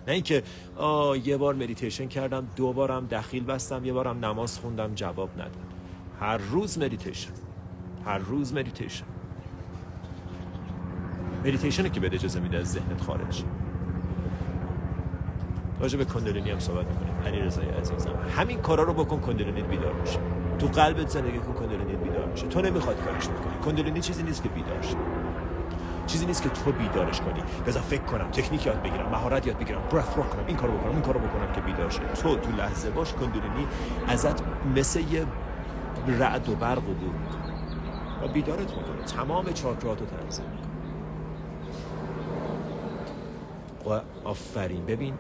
نه 0.07 0.15
اینکه 0.15 0.43
یه 1.25 1.37
بار 1.37 1.55
مدیتیشن 1.55 2.09
کردم 2.09 2.49
دو 2.57 2.73
بارم 2.73 3.07
دخیل 3.07 3.45
بستم 3.45 3.85
یه 3.85 3.93
بارم 3.93 4.25
نماز 4.25 4.59
خوندم 4.59 4.95
جواب 4.95 5.31
نداد. 5.35 5.73
هر 6.21 6.37
روز 6.37 6.79
مدیتیشن 6.79 7.33
هر 8.05 8.19
روز 8.19 8.55
مدیتیشن 8.55 9.07
مدیتیشنه 11.41 11.91
که 11.91 12.01
بده 12.01 12.17
اجازه 12.17 12.41
میده 12.41 12.59
از 12.59 12.73
ذهنت 12.73 13.01
خارج 13.01 13.45
راجع 15.81 15.99
به 15.99 16.05
کندلینی 16.05 16.51
هم 16.51 16.59
صحبت 16.59 16.87
می‌کنیم. 16.87 17.14
علی 17.27 17.41
رضای 17.41 17.69
عزیزم 17.69 18.11
همین 18.37 18.61
کارا 18.61 18.83
رو 18.85 18.95
بکن 18.95 19.21
کندلینیت 19.21 19.65
بیدار 19.65 19.93
میشه 19.93 20.19
تو 20.59 20.67
قلبت 20.67 21.09
زندگی 21.09 21.39
کن 21.39 21.53
کندلینیت 21.53 21.99
بیدار 21.99 22.27
میشه 22.27 22.47
تو 22.47 22.61
نمی‌خواد 22.61 23.05
کارش 23.05 23.29
بکنی. 23.29 23.59
کندلینی 23.65 24.01
چیزی 24.01 24.23
نیست 24.23 24.43
که 24.43 24.49
بیدار 24.49 24.83
شه. 24.83 24.97
چیزی 26.07 26.27
نیست 26.27 26.43
که 26.43 26.49
تو 26.49 26.73
بیدارش 26.73 27.21
کنی. 27.21 27.43
بذار 27.67 27.83
فکر 27.83 28.03
کنم 28.03 28.31
تکنیک 28.31 28.67
یاد 28.67 28.83
بگیرم 28.83 29.09
مهارت 29.09 29.47
یاد 29.47 29.59
بگیرم 29.59 29.81
breath 29.91 30.17
رو 30.17 30.23
کنم 30.23 30.45
این 30.47 30.57
کارو 30.57 30.73
بکنم 30.73 30.91
این 30.91 31.01
کارو 31.01 31.21
بکنم 31.21 31.53
که 31.53 31.61
بیدار 31.61 31.91
شه. 31.91 32.01
تو 32.01 32.37
تو 32.37 32.53
لحظه 32.53 32.91
باش 32.91 33.13
کندلینی 33.13 33.67
ازت 34.09 34.43
مثل 34.77 35.01
یه 35.01 35.27
رعد 36.19 36.49
و 36.49 36.55
برق 36.55 36.79
عبور 36.79 37.15
می‌کنه. 37.23 37.45
و 38.25 38.29
بیدارت 38.33 38.77
می‌کنه. 38.77 39.05
تمام 39.07 39.53
چاکراتو 39.53 40.05
تنظیم 40.05 40.45
و 43.87 44.01
آفرین. 44.25 44.87
ببین 44.87 45.15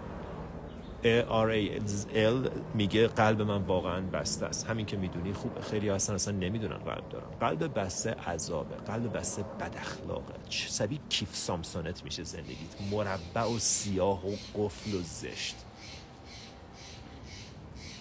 L 1.05 2.51
میگه 2.75 3.07
قلب 3.07 3.43
من 3.43 3.63
واقعا 3.63 4.01
بسته 4.01 4.47
است. 4.47 4.67
همین 4.67 4.87
که 4.87 4.97
می‌دونی 4.97 5.33
خوب 5.33 5.61
خیلی 5.61 5.89
هستن 5.89 6.15
اصلا 6.15 6.35
نمی‌دونن 6.35 6.77
قلب 6.77 7.09
دارن. 7.09 7.31
قلب 7.41 7.79
بسته 7.79 8.11
عذابه. 8.11 8.77
قلب 8.77 9.17
بسته 9.17 9.43
بد 9.43 9.77
اخلاقه 9.77 10.35
سبی 10.51 11.01
کیف 11.09 11.37
سامسونت 11.37 12.05
میشه 12.05 12.23
زندگیت. 12.25 12.81
مربع 12.91 13.45
و 13.45 13.59
سیاه 13.59 14.27
و 14.27 14.37
قفل 14.55 14.95
و 14.95 15.03
زشت. 15.03 15.57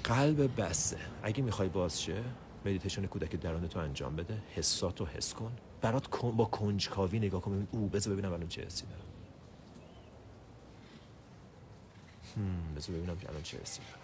قلب 0.04 0.62
بسته. 0.62 0.98
اگه 1.24 1.44
می‌خوای 1.44 1.70
باز 1.70 2.02
شه 2.02 2.24
مدیتیشن 2.66 3.06
کودک 3.06 3.36
درونتو 3.36 3.80
انجام 3.80 4.16
بده. 4.16 4.38
حساتو 4.56 5.06
حس 5.06 5.34
کن. 5.34 5.52
برات 5.82 6.22
با 6.22 6.46
کنجکاوی 6.46 7.20
نگاه 7.20 7.42
کن. 7.42 7.68
او 7.72 7.88
بذار 7.88 8.14
ببینم 8.14 8.34
الان 8.34 8.48
چه 8.48 8.66
حسی 8.66 8.86
دارم 8.86 9.13
بذار 12.76 12.96
ببینم 12.96 13.18
که 13.18 13.30
الان 13.30 13.44
چه 13.44 13.62
رسیدم 13.62 14.04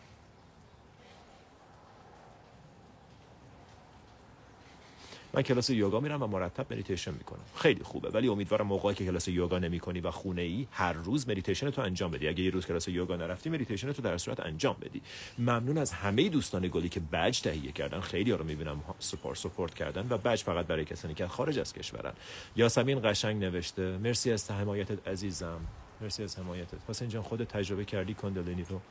من 5.34 5.42
کلاس 5.42 5.70
یوگا 5.70 6.00
میرم 6.00 6.24
و 6.24 6.28
مرتب 6.28 6.74
مدیتیشن 6.74 7.14
می‌کنم 7.14 7.40
خیلی 7.56 7.84
خوبه 7.84 8.10
ولی 8.10 8.28
امیدوارم 8.28 8.68
موقعی 8.68 8.96
که 8.96 9.06
کلاس 9.06 9.28
یوگا 9.28 9.60
نمی‌کنی 9.60 10.00
و 10.00 10.12
خونه 10.12 10.42
ای 10.42 10.68
هر 10.72 10.94
روز 10.94 11.30
مدیتیشنتو 11.30 11.82
انجام 11.82 12.12
بدی 12.12 12.28
اگه 12.28 12.44
یه 12.44 12.50
روز 12.50 12.66
کلاس 12.66 12.88
یوگا 12.88 13.16
نرفتی 13.16 13.50
مدیتیشنتو 13.50 14.02
در 14.02 14.18
صورت 14.18 14.40
انجام 14.40 14.76
بدی 14.82 15.02
ممنون 15.40 15.78
از 15.78 15.92
همه 15.92 16.30
دوستان 16.30 16.68
گلی 16.68 16.90
که 16.90 17.00
بج 17.00 17.42
تهیه 17.42 17.72
کردن 17.72 18.00
خیلی 18.00 18.32
ها 18.32 18.38
رو 18.38 18.46
می‌بینم 18.46 18.84
سپورت 19.00 19.38
سپورت 19.38 19.74
کردن 19.74 20.08
و 20.10 20.18
بج 20.18 20.44
فقط 20.44 20.66
برای 20.66 20.86
کسانی 20.86 21.14
که 21.14 21.28
خارج 21.28 21.60
از 21.60 21.74
کشورن 21.74 22.14
یاسمین 22.56 23.00
قشنگ 23.04 23.44
نوشته 23.44 23.98
مرسی 23.98 24.32
از 24.32 24.52
حمایتت 24.52 25.08
عزیزم 25.08 25.62
مرسی 26.02 26.24
از 26.24 26.40
حمایتت. 26.40 26.78
حسین 26.88 27.10
جان 27.10 27.24
خود 27.24 27.44
تجربه 27.44 27.86
کردی 27.86 28.14
کندلینی 28.14 28.64
رو؟ 28.64 28.82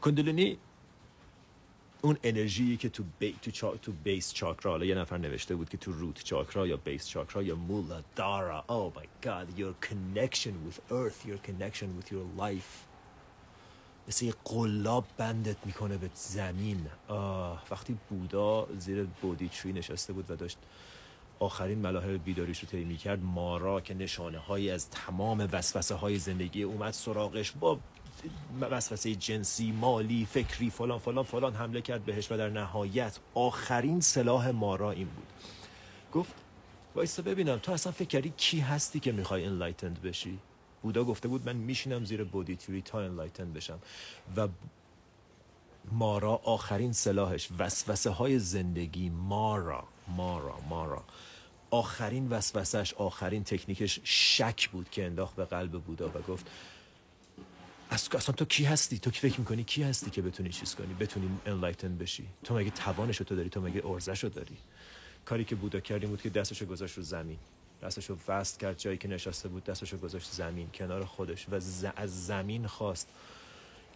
کندلینی 0.00 0.58
اون 2.02 2.16
انرژی 2.22 2.76
که 2.76 2.88
تو 2.88 3.04
بی 3.18 3.36
تو, 3.42 3.50
چا... 3.50 3.76
تو 3.76 3.92
بیس 3.92 4.32
چاکرا 4.32 4.70
حالا 4.70 4.84
یه 4.84 4.94
نفر 4.94 5.18
نوشته 5.18 5.54
بود 5.54 5.68
که 5.68 5.76
تو 5.76 5.92
روت 5.92 6.24
چاکرا 6.24 6.66
یا 6.66 6.76
بیس 6.76 7.08
چاکرا 7.08 7.42
یا 7.42 7.54
مولا 7.54 8.02
دارا. 8.16 8.64
Oh 8.68 8.98
my 8.98 9.26
god 9.26 9.58
your 9.60 9.88
connection 9.88 10.52
with 10.68 10.92
earth 10.92 11.28
your 11.28 11.38
connection 11.48 11.88
with 12.00 12.12
your 12.12 12.40
life. 12.40 12.86
مثل 14.08 14.24
یه 14.24 14.34
قلاب 14.44 15.04
بندت 15.16 15.56
می‌کنه 15.66 15.96
به 15.96 16.10
زمین. 16.14 16.86
آه. 17.08 17.64
وقتی 17.70 17.98
بودا 18.08 18.68
زیر 18.78 19.04
بودی 19.22 19.48
تری 19.48 19.72
نشسته 19.72 20.12
بود 20.12 20.30
و 20.30 20.36
داشت 20.36 20.58
آخرین 21.38 21.78
ملاحل 21.78 22.16
بیداریش 22.16 22.60
رو 22.60 22.68
طی 22.68 22.96
کرد 22.96 23.24
مارا 23.24 23.80
که 23.80 23.94
نشانه 23.94 24.38
هایی 24.38 24.70
از 24.70 24.90
تمام 24.90 25.48
وسوسه 25.52 25.94
های 25.94 26.18
زندگی 26.18 26.62
اومد 26.62 26.92
سراغش 26.92 27.52
با 27.52 27.78
وسوسه 28.60 29.14
جنسی 29.14 29.72
مالی 29.72 30.26
فکری 30.30 30.70
فلان 30.70 30.98
فلان 30.98 31.24
فلان 31.24 31.54
حمله 31.54 31.80
کرد 31.80 32.04
بهش 32.04 32.32
و 32.32 32.36
در 32.36 32.48
نهایت 32.48 33.18
آخرین 33.34 34.00
سلاح 34.00 34.50
مارا 34.50 34.90
این 34.90 35.08
بود. 35.08 35.26
گفت 36.12 36.34
وایستا 36.94 37.22
ببینم 37.22 37.58
تو 37.58 37.72
اصلا 37.72 37.92
فکر 37.92 38.08
کردی 38.08 38.32
کی 38.36 38.60
هستی 38.60 39.00
که 39.00 39.12
می‌خوای 39.12 39.44
انلایتند 39.44 40.02
بشی؟ 40.02 40.38
بودا 40.82 41.04
گفته 41.04 41.28
بود 41.28 41.46
من 41.46 41.56
میشینم 41.56 42.04
زیر 42.04 42.24
Bodhi 42.24 42.56
tree 42.56 42.82
تا 42.82 43.00
enlightened 43.00 43.52
بشم. 43.52 43.78
و 44.36 44.48
مارا 45.92 46.34
آخرین 46.34 46.92
سلاحش 46.92 47.48
وسوسه 47.58 48.10
های 48.10 48.38
زندگی 48.38 49.08
مارا 49.10 49.84
مارا 50.08 50.60
مارا 50.68 51.04
آخرین 51.70 52.28
وسوسش 52.28 52.94
آخرین 52.94 53.44
تکنیکش 53.44 54.00
شک 54.04 54.68
بود 54.68 54.90
که 54.90 55.06
انداخت 55.06 55.36
به 55.36 55.44
قلب 55.44 55.72
بودا 55.72 56.08
و 56.08 56.22
گفت 56.28 56.50
اصلا 57.90 58.34
تو 58.34 58.44
کی 58.44 58.64
هستی؟ 58.64 58.98
تو 58.98 59.10
کی 59.10 59.20
فکر 59.20 59.40
می‌کنی؟ 59.40 59.64
کی 59.64 59.82
هستی 59.82 60.10
که 60.10 60.22
بتونی 60.22 60.48
چیز 60.48 60.74
کنی؟ 60.74 60.94
بتونی 60.94 61.28
enlighten 61.46 61.98
بشی؟ 61.98 62.26
تو 62.44 62.54
مگه 62.54 62.70
توانشو 62.70 63.36
داری؟ 63.36 63.48
تو 63.48 63.60
مگه 63.60 63.86
ارزشو 63.86 64.28
داری؟ 64.28 64.56
کاری 65.24 65.44
که 65.44 65.54
بودا 65.54 65.80
کرد 65.80 65.99
این 65.99 66.08
بود 66.08 66.22
که 66.22 66.30
دستشو 66.30 66.66
گذاشت 66.66 66.96
رو 66.96 67.02
زمین. 67.02 67.38
دستشو 67.82 68.16
وصل 68.28 68.60
کرد 68.60 68.78
جایی 68.78 68.98
که 68.98 69.08
نشسته 69.08 69.48
بود 69.48 69.64
دستشو 69.64 69.96
گذاشت 69.96 70.32
زمین 70.32 70.68
کنار 70.74 71.04
خودش 71.04 71.48
و 71.48 71.54
از 71.96 72.26
زمین 72.26 72.66
خواست. 72.66 73.08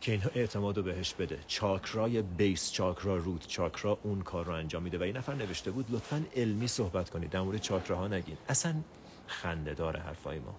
که 0.01 0.13
این 0.13 0.23
اعتماد 0.35 0.77
رو 0.77 0.83
بهش 0.83 1.15
بده. 1.15 1.39
چاکرای 1.47 2.23
base 2.23 2.73
چاکرا 2.73 3.17
root 3.17 3.47
چاکرا 3.47 3.99
اون 4.03 4.23
کار 4.23 4.45
رو 4.45 4.53
انجام 4.53 4.83
میده. 4.83 4.99
و 4.99 5.03
این 5.03 5.17
نفر 5.17 5.35
نوشته 5.35 5.71
بود 5.71 5.87
لطفا 5.91 6.25
علمی 6.37 6.69
صحبت 6.69 7.11
کنید. 7.11 7.31
در 7.31 7.41
مورد 7.41 7.61
چاکراها 7.61 8.09
نگین. 8.09 8.37
اصلا 8.49 8.75
خنده 9.27 9.75
داره 9.75 10.01
حرفای 10.01 10.39
ما. 10.39 10.55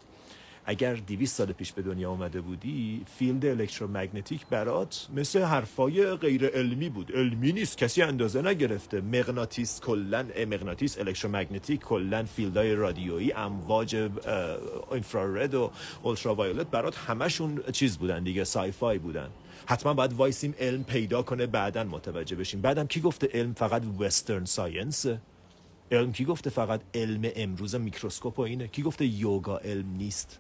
اگر 0.66 0.96
200 0.96 1.36
سال 1.38 1.52
پیش 1.52 1.72
به 1.72 1.82
دنیا 1.82 2.10
آمده 2.12 2.42
بودی 2.42 3.06
field 3.18 3.46
electromagnetic 3.46 4.48
برات 4.48 5.08
مثل 5.16 5.42
حرفای 5.42 6.06
غیر 6.16 6.48
علمی 6.48 6.90
بود. 6.90 7.12
علمی 7.12 7.52
نیست 7.52 7.78
کسی 7.78 8.02
اندازه 8.02 8.42
نگرفته. 8.42 9.02
مغناطیس 9.02 9.80
کلا 9.80 10.26
مغناطیس 10.48 10.98
electromagnetic 11.00 11.80
کلا 11.80 12.24
field 12.24 12.61
های 12.61 12.76
رادیویی 12.76 13.34
امواج 13.34 14.10
infrared 14.92 15.54
و 15.54 15.72
ultraviolet 16.04 16.68
برات 16.68 16.98
همشون 16.98 17.64
چیز 17.72 17.98
بودن 17.98 18.24
دیگه 18.24 18.44
sci-fi 18.44 19.00
بودن. 19.00 19.30
حتما 19.66 19.94
باید 19.94 20.14
وایسیم 20.14 20.54
علم 20.60 20.84
پیدا 20.84 21.22
کنه 21.22 21.46
بعدا 21.46 21.84
متوجه 21.84 22.36
بشیم. 22.36 22.62
بعدم 22.62 22.88
کی 22.88 23.02
گفته 23.02 23.30
علم 23.34 23.54
فقط 23.54 23.84
western 24.00 24.46
science 24.46 25.06
علم 25.92 26.12
کی 26.12 26.26
گفته 26.26 26.50
فقط 26.50 26.82
علم 26.94 27.32
امروز 27.36 27.76
میکروسکوپ 27.76 28.40
و 28.40 28.42
اینه؟ 28.42 28.68
کی 28.68 28.82
گفته 28.82 29.06
یوگا 29.06 29.58
علم 29.58 29.96
نیست؟ 29.98 30.40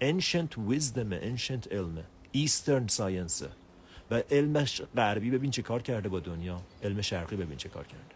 Ancient 0.00 0.56
wisdom 0.70 1.12
ancient 1.12 1.72
علم 1.72 2.04
eastern 2.34 2.88
science. 2.88 3.44
و 4.10 4.22
علم 4.30 4.64
غربی 4.96 5.30
ببین 5.30 5.50
چه 5.50 5.62
کار 5.62 5.82
کرده 5.82 6.08
با 6.08 6.20
دنیا. 6.20 6.60
علم 6.82 7.00
شرقی 7.00 7.36
ببین 7.36 7.56
چه 7.56 7.68
کار 7.68 7.86
کرده. 7.86 8.14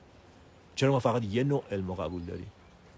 چرا 0.74 0.93
ما 0.93 1.01
فقط 1.01 1.24
یه 1.24 1.45
نوع 1.45 1.64
علم 1.70 1.95
قبول 1.95 2.22
داریم؟ 2.22 2.53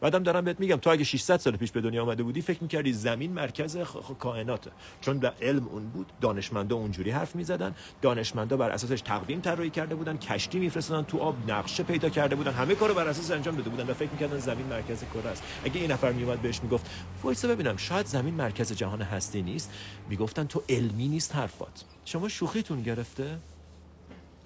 بعدم 0.05 0.23
دارم 0.23 0.45
بهت 0.45 0.61
میگم 0.61 0.77
تو 0.77 0.91
اگه 0.91 1.05
600 1.05 1.37
سال 1.37 1.57
پیش 1.57 1.73
به 1.73 1.81
دنیا 1.81 2.03
آمده 2.03 2.23
بودی 2.23 2.41
فکر 2.41 2.63
می‌کردی 2.63 2.93
زمین 2.93 3.33
مرکز 3.33 3.77
کائناته. 4.19 4.71
چون 5.01 5.19
در 5.19 5.33
علم 5.43 5.69
اون 5.69 5.89
بود 5.89 6.07
دانشمندا 6.21 6.77
اونجوری 6.77 7.11
حرف 7.11 7.37
می‌زدن 7.37 7.75
دانشمندا 8.03 8.57
بر 8.57 8.71
اساسش 8.71 9.01
تقویم 9.01 9.41
طراحی 9.41 9.71
کرده 9.71 9.95
بودن 9.95 10.17
کشتی 10.17 10.59
میفرستادن 10.59 11.03
تو 11.03 11.19
آب 11.19 11.51
نقشه 11.51 11.83
پیدا 11.83 12.09
کرده 12.09 12.37
بودن 12.37 12.53
همه 12.53 12.75
کارو 12.75 12.95
بر 12.95 13.09
اساس 13.09 13.31
انجام 13.31 13.57
داده 13.57 13.71
بودن 13.71 13.87
و 13.87 13.95
فکر 13.95 14.11
می‌کردن 14.11 14.39
زمین 14.39 14.67
مرکز 14.67 15.05
کره 15.15 15.31
است. 15.31 15.43
اگه 15.65 15.81
این 15.81 15.93
نفر 15.93 16.13
میومد 16.13 16.43
بهش 16.43 16.63
می‌گفت 16.63 16.91
وایسا 17.23 17.49
ببینم 17.49 17.77
شاید 17.77 18.07
زمین 18.07 18.35
مرکز 18.35 18.73
جهان 18.73 19.03
هستی 19.03 19.43
نیست. 19.43 19.71
می‌گفتن 20.09 20.45
تو 20.45 20.63
علمی 20.69 21.09
نیست 21.09 21.35
حرفات. 21.35 21.85
شما 22.05 22.29
شوخیتون 22.29 22.83
گرفته؟ 22.83 23.39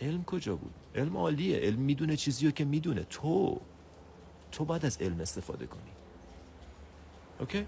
علم 0.00 0.24
کجا 0.24 0.56
بود؟ 0.56 0.74
علم 0.94 1.16
عالیه 1.16 1.58
علم 1.58 1.78
می‌دونه 1.78 2.16
چیزیو 2.16 2.50
که 2.50 2.64
می‌دونه. 2.64 3.06
تو 3.10 3.60
تو 4.52 4.64
باید 4.64 4.86
از 4.86 4.98
علم 5.00 5.20
استفاده 5.20 5.66
کنی. 5.66 5.90
اوکی 7.40 7.66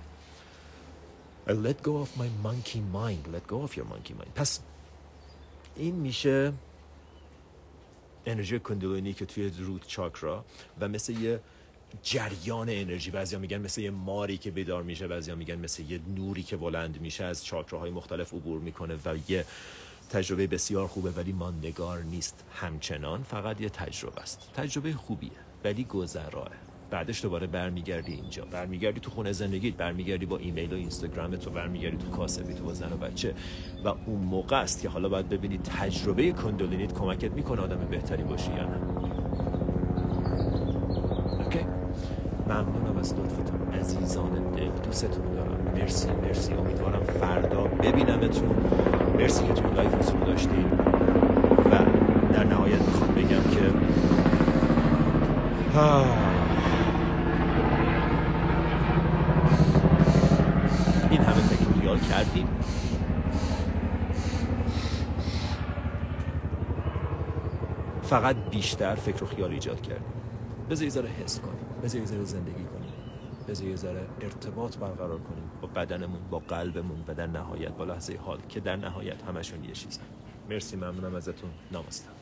I 1.47 1.53
let 1.53 1.83
go 1.83 1.93
of 2.05 2.11
my 2.23 2.29
monkey 2.47 2.81
mind. 2.93 3.23
Let 3.35 3.47
go 3.47 3.63
of 3.63 3.77
your 3.77 3.85
monkey 3.85 4.15
mind. 4.21 4.31
پس 4.35 4.61
این 5.77 5.95
میشه 5.95 6.53
انرژی 8.27 8.59
کندولینی 8.59 9.13
که 9.13 9.27
توی 9.27 9.49
روت 9.49 9.87
چاکرا 9.87 10.45
و 10.81 10.89
مثل 10.89 11.13
یه 11.13 11.41
جریان 12.03 12.69
انرژی. 12.71 13.11
بعضیا 13.11 13.39
میگن 13.39 13.59
مثل 13.59 13.81
یه 13.81 13.91
ماری 13.91 14.39
که 14.39 14.51
بیدار 14.51 14.83
میشه 14.83 15.09
بعضیا 15.09 15.35
میگن 15.35 15.55
مثل 15.55 15.83
یه 15.83 16.01
نوری 16.17 16.43
که 16.43 16.57
بلند 16.57 17.01
میشه 17.01 17.25
از 17.25 17.45
چاکراهای 17.45 17.91
مختلف 17.91 18.35
عبور 18.35 18.61
می‌کنه 18.61 18.99
و 19.05 19.19
یه 19.29 19.45
تجربه 20.11 20.47
بسیار 20.47 20.87
خوبه 20.87 21.11
ولی 21.11 21.33
ماندگار 21.33 22.03
نیست. 22.03 22.45
همچنان 22.53 23.23
فقط 23.23 23.61
یه 23.61 23.69
تجربه 23.69 24.23
است. 24.23 24.51
تجربه 24.55 24.93
خوبیه 24.93 25.31
ولی 25.65 25.85
گذراه 25.85 26.51
بعدش 26.91 27.23
دوباره 27.23 27.47
برمیگردی 27.47 28.13
اینجا. 28.13 28.45
برمیگردی 28.51 29.01
تو 29.01 29.11
خونه 29.11 29.33
زندگیت 29.33 29.75
برمیگردی 29.75 30.27
با 30.27 30.37
ایمیل 30.37 30.73
و 30.73 30.77
اینستاگرام 30.77 31.37
تو 31.37 31.51
برمیگردی 31.51 31.97
تو 31.97 32.11
کاسبی 32.11 32.55
تو 32.55 32.65
با 32.65 32.75
زن 32.75 32.93
و 32.93 32.97
بچه. 32.97 33.35
و 33.85 33.89
اون 34.07 34.21
موقع 34.21 34.61
است 34.61 34.83
که 34.83 34.89
حالا 34.89 35.09
باید 35.09 35.29
ببینی 35.29 35.59
تجربه 35.59 36.33
کندولینیت 36.33 36.95
کمکت 36.95 37.33
می‌کنه 37.33 37.63
آدم 37.63 37.79
بهتری 37.91 38.23
باشی 38.23 38.51
یا 38.53 38.65
نه. 38.65 38.79
اوکی؟ 41.45 41.67
ممنونم 42.47 42.97
از 42.99 43.15
لطفتون. 43.15 43.73
عزیزان 43.81 44.53
دل 44.53 44.71
دوستتون 44.85 45.33
دارم. 45.33 45.73
مرسی 45.75 46.09
مرسی. 46.23 46.53
امیدوارم 46.53 47.03
فردا 47.03 47.65
ببینمتون. 47.65 48.57
مرسی 49.19 49.47
که 49.47 49.53
تو 49.53 49.75
live 49.75 50.11
رو 50.13 50.25
داشتید 50.25 50.73
و 51.65 51.71
در 52.33 52.45
نهایت 52.45 52.83
بگم 53.17 53.51
که 53.51 53.61
این 61.11 61.21
همه 61.21 61.41
فکر 61.41 61.69
و 61.69 61.81
خیال 61.81 61.99
کردیم. 61.99 62.49
فقط 68.03 68.37
بیشتر 68.51 68.95
فکر 68.95 69.25
و 69.25 69.27
خیال 69.27 69.51
ایجاد 69.51 69.81
کردیم. 69.81 70.13
بذار 70.71 70.85
یه 70.85 70.91
ذره 70.91 71.09
حس 71.09 71.41
کنیم. 71.41 71.83
بذار 71.83 72.01
یه 72.01 72.07
ذره 72.07 72.25
زندگی 72.25 72.65
کنیم. 72.65 72.93
بذار 73.49 73.67
یه 73.67 73.77
ذره 73.77 74.07
ارتباط 74.21 74.77
برقرار 74.77 75.19
کنیم. 75.19 75.51
با 75.61 75.69
بدنمون 75.69 76.21
با 76.31 76.39
قلبمون 76.39 77.05
و 77.09 77.15
در 77.15 77.27
نهایت 77.27 77.73
با 77.73 77.85
لحظه 77.85 78.17
حال 78.17 78.39
که 78.49 78.61
در 78.61 78.77
نهایت 78.77 79.23
همشون 79.23 79.65
یه 79.65 79.73
چیزن. 79.73 80.03
مرسی 80.51 80.77
ممنونم 80.77 81.15
ازتون. 81.15 81.51
نامستم 81.73 82.20